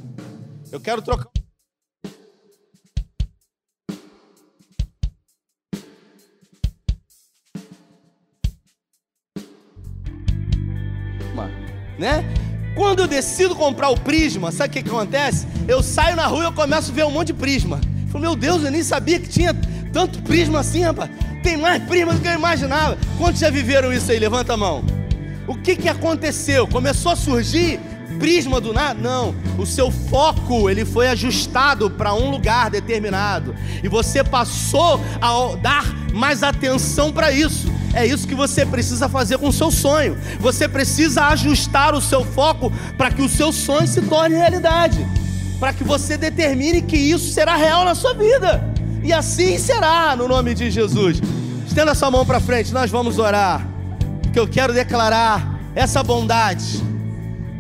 Eu 0.72 0.80
quero 0.80 1.02
trocar 1.02 1.28
né? 11.98 12.24
Quando 12.76 13.00
eu 13.00 13.08
decido 13.08 13.56
comprar 13.56 13.90
o 13.90 14.00
prisma, 14.00 14.52
sabe 14.52 14.70
o 14.70 14.74
que, 14.74 14.84
que 14.84 14.90
acontece? 14.90 15.48
Eu 15.68 15.82
saio 15.82 16.16
na 16.16 16.28
rua 16.28 16.44
e 16.44 16.46
eu 16.46 16.54
começo 16.54 16.92
a 16.92 16.94
ver 16.94 17.06
um 17.06 17.12
monte 17.12 17.28
de 17.28 17.34
prisma. 17.34 17.82
Falei, 18.10 18.28
meu 18.28 18.36
Deus, 18.36 18.64
eu 18.64 18.72
nem 18.72 18.84
sabia 18.84 19.20
que 19.20 19.28
tinha 19.28 19.54
tanto 19.92 20.22
prisma 20.22 20.60
assim, 20.60 20.84
rapaz. 20.84 21.10
Tem 21.44 21.58
mais 21.58 21.82
prisma 21.84 22.14
do 22.14 22.22
que 22.22 22.28
eu 22.28 22.34
imaginava. 22.34 22.98
Quantos 23.18 23.40
já 23.40 23.50
viveram 23.50 23.92
isso 23.94 24.12
aí? 24.12 24.20
Levanta 24.20 24.54
a 24.54 24.58
mão. 24.58 24.84
O 25.48 25.56
que, 25.56 25.76
que 25.76 25.90
aconteceu? 25.90 26.68
Começou 26.68 27.12
a 27.12 27.16
surgir 27.16 27.80
prisma 28.20 28.60
do 28.60 28.74
nada? 28.74 29.00
Não. 29.00 29.36
O 29.58 29.66
seu 29.66 29.92
foco 29.92 30.70
ele 30.70 30.84
foi 30.84 31.08
ajustado 31.08 31.90
para 31.90 32.14
um 32.14 32.30
lugar 32.30 32.70
determinado 32.70 33.56
e 33.84 33.88
você 33.88 34.24
passou 34.24 35.00
a 35.22 35.56
dar 35.56 35.86
mais 36.14 36.44
atenção 36.44 37.12
para 37.12 37.32
isso. 37.32 37.72
É 37.94 38.06
isso 38.06 38.28
que 38.28 38.36
você 38.36 38.66
precisa 38.66 39.08
fazer 39.08 39.38
com 39.38 39.48
o 39.48 39.54
seu 39.54 39.72
sonho. 39.72 40.18
Você 40.40 40.68
precisa 40.68 41.26
ajustar 41.28 41.96
o 41.96 42.02
seu 42.02 42.24
foco 42.24 42.72
para 42.98 43.12
que 43.12 43.22
o 43.22 43.30
seu 43.30 43.52
sonho 43.52 43.88
se 43.88 44.02
torne 44.02 44.36
realidade 44.36 45.06
para 45.60 45.74
que 45.74 45.84
você 45.84 46.18
determine 46.18 46.82
que 46.82 46.98
isso 46.98 47.32
será 47.32 47.56
real 47.56 47.84
na 47.84 47.96
sua 47.96 48.14
vida. 48.14 48.64
E 49.04 49.12
assim 49.12 49.58
será 49.58 50.16
no 50.16 50.28
nome 50.28 50.54
de 50.54 50.70
Jesus. 50.70 51.22
Estenda 51.66 51.96
sua 51.96 52.12
mão 52.12 52.26
para 52.26 52.40
frente, 52.40 52.74
nós 52.74 52.92
vamos 52.92 53.18
orar. 53.18 53.68
Que 54.34 54.40
eu 54.40 54.48
quero 54.48 54.74
declarar 54.74 55.60
essa 55.76 56.04
bondade 56.04 56.84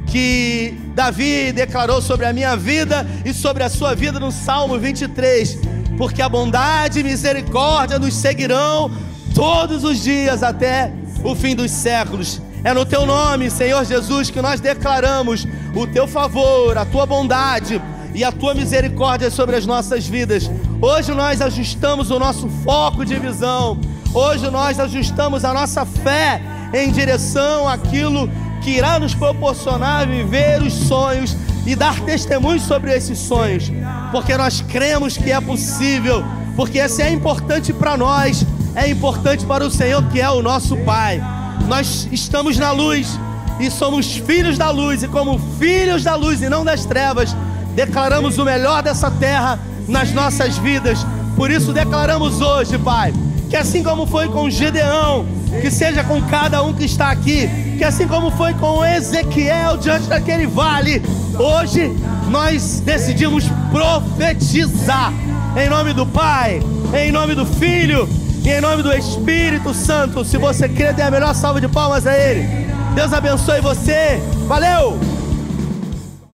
que 0.07 0.77
Davi 0.95 1.51
declarou 1.51 2.01
sobre 2.01 2.25
a 2.25 2.33
minha 2.33 2.55
vida 2.55 3.05
e 3.25 3.33
sobre 3.33 3.63
a 3.63 3.69
sua 3.69 3.93
vida 3.93 4.19
no 4.19 4.31
Salmo 4.31 4.79
23, 4.79 5.59
porque 5.97 6.21
a 6.21 6.29
bondade 6.29 6.99
e 6.99 7.03
misericórdia 7.03 7.99
nos 7.99 8.15
seguirão 8.15 8.89
todos 9.35 9.83
os 9.83 10.01
dias 10.01 10.41
até 10.41 10.91
o 11.23 11.35
fim 11.35 11.55
dos 11.55 11.71
séculos. 11.71 12.41
É 12.63 12.73
no 12.73 12.85
teu 12.85 13.05
nome, 13.05 13.51
Senhor 13.51 13.85
Jesus, 13.85 14.29
que 14.29 14.41
nós 14.41 14.59
declaramos 14.59 15.45
o 15.77 15.87
teu 15.87 16.07
favor, 16.07 16.77
a 16.77 16.85
tua 16.85 17.05
bondade 17.05 17.81
e 18.13 18.23
a 18.23 18.31
tua 18.31 18.53
misericórdia 18.53 19.29
sobre 19.29 19.55
as 19.55 19.65
nossas 19.65 20.07
vidas. 20.07 20.49
Hoje 20.81 21.13
nós 21.13 21.39
ajustamos 21.39 22.09
o 22.09 22.17
nosso 22.17 22.49
foco 22.63 23.05
de 23.05 23.17
visão. 23.19 23.79
Hoje 24.13 24.49
nós 24.49 24.79
ajustamos 24.79 25.45
a 25.45 25.53
nossa 25.53 25.85
fé 25.85 26.41
em 26.73 26.91
direção 26.91 27.67
àquilo 27.67 28.29
que 28.63 28.71
irá 28.71 28.99
nos 28.99 29.13
proporcionar 29.13 30.07
viver 30.07 30.61
os 30.63 30.73
sonhos 30.73 31.37
e 31.65 31.75
dar 31.75 31.99
testemunhos 32.01 32.63
sobre 32.63 32.95
esses 32.95 33.19
sonhos, 33.19 33.71
porque 34.11 34.35
nós 34.35 34.61
cremos 34.61 35.15
que 35.15 35.31
é 35.31 35.39
possível, 35.39 36.23
porque 36.55 36.79
esse 36.79 37.01
é 37.01 37.11
importante 37.11 37.71
para 37.71 37.95
nós, 37.95 38.45
é 38.73 38.89
importante 38.89 39.45
para 39.45 39.65
o 39.65 39.69
Senhor 39.69 40.03
que 40.09 40.19
é 40.19 40.29
o 40.29 40.41
nosso 40.41 40.75
Pai. 40.77 41.21
Nós 41.67 42.07
estamos 42.11 42.57
na 42.57 42.71
luz 42.71 43.19
e 43.59 43.69
somos 43.71 44.17
filhos 44.17 44.57
da 44.57 44.69
luz, 44.69 45.03
e 45.03 45.07
como 45.07 45.39
filhos 45.59 46.03
da 46.03 46.15
luz 46.15 46.41
e 46.41 46.49
não 46.49 46.63
das 46.63 46.85
trevas, 46.85 47.35
declaramos 47.75 48.37
o 48.37 48.45
melhor 48.45 48.83
dessa 48.83 49.09
terra 49.11 49.59
nas 49.87 50.11
nossas 50.11 50.57
vidas. 50.57 51.05
Por 51.35 51.51
isso 51.51 51.71
declaramos 51.71 52.41
hoje, 52.41 52.77
Pai, 52.77 53.13
que 53.49 53.55
assim 53.55 53.83
como 53.83 54.05
foi 54.05 54.27
com 54.27 54.49
Gedeão, 54.49 55.25
que 55.61 55.71
seja 55.71 56.03
com 56.03 56.21
cada 56.23 56.63
um 56.63 56.73
que 56.73 56.85
está 56.85 57.09
aqui, 57.09 57.47
que 57.77 57.83
assim 57.83 58.07
como 58.07 58.31
foi 58.31 58.53
com 58.55 58.83
Ezequiel 58.83 59.77
diante 59.77 60.07
daquele 60.07 60.47
vale, 60.47 61.01
hoje 61.37 61.95
nós 62.29 62.81
decidimos 62.81 63.45
profetizar 63.71 65.13
em 65.55 65.69
nome 65.69 65.93
do 65.93 66.05
Pai, 66.05 66.61
em 66.93 67.11
nome 67.11 67.35
do 67.35 67.45
Filho 67.45 68.07
e 68.43 68.49
em 68.49 68.61
nome 68.61 68.83
do 68.83 68.93
Espírito 68.93 69.73
Santo. 69.73 70.25
Se 70.25 70.37
você 70.37 70.67
crê, 70.67 70.93
dê 70.93 71.03
a 71.03 71.11
melhor 71.11 71.33
salva 71.33 71.61
de 71.61 71.67
palmas 71.67 72.05
a 72.05 72.17
Ele. 72.17 72.66
Deus 72.97 73.13
abençoe 73.13 73.61
você. 73.61 74.19
Valeu! 74.47 75.16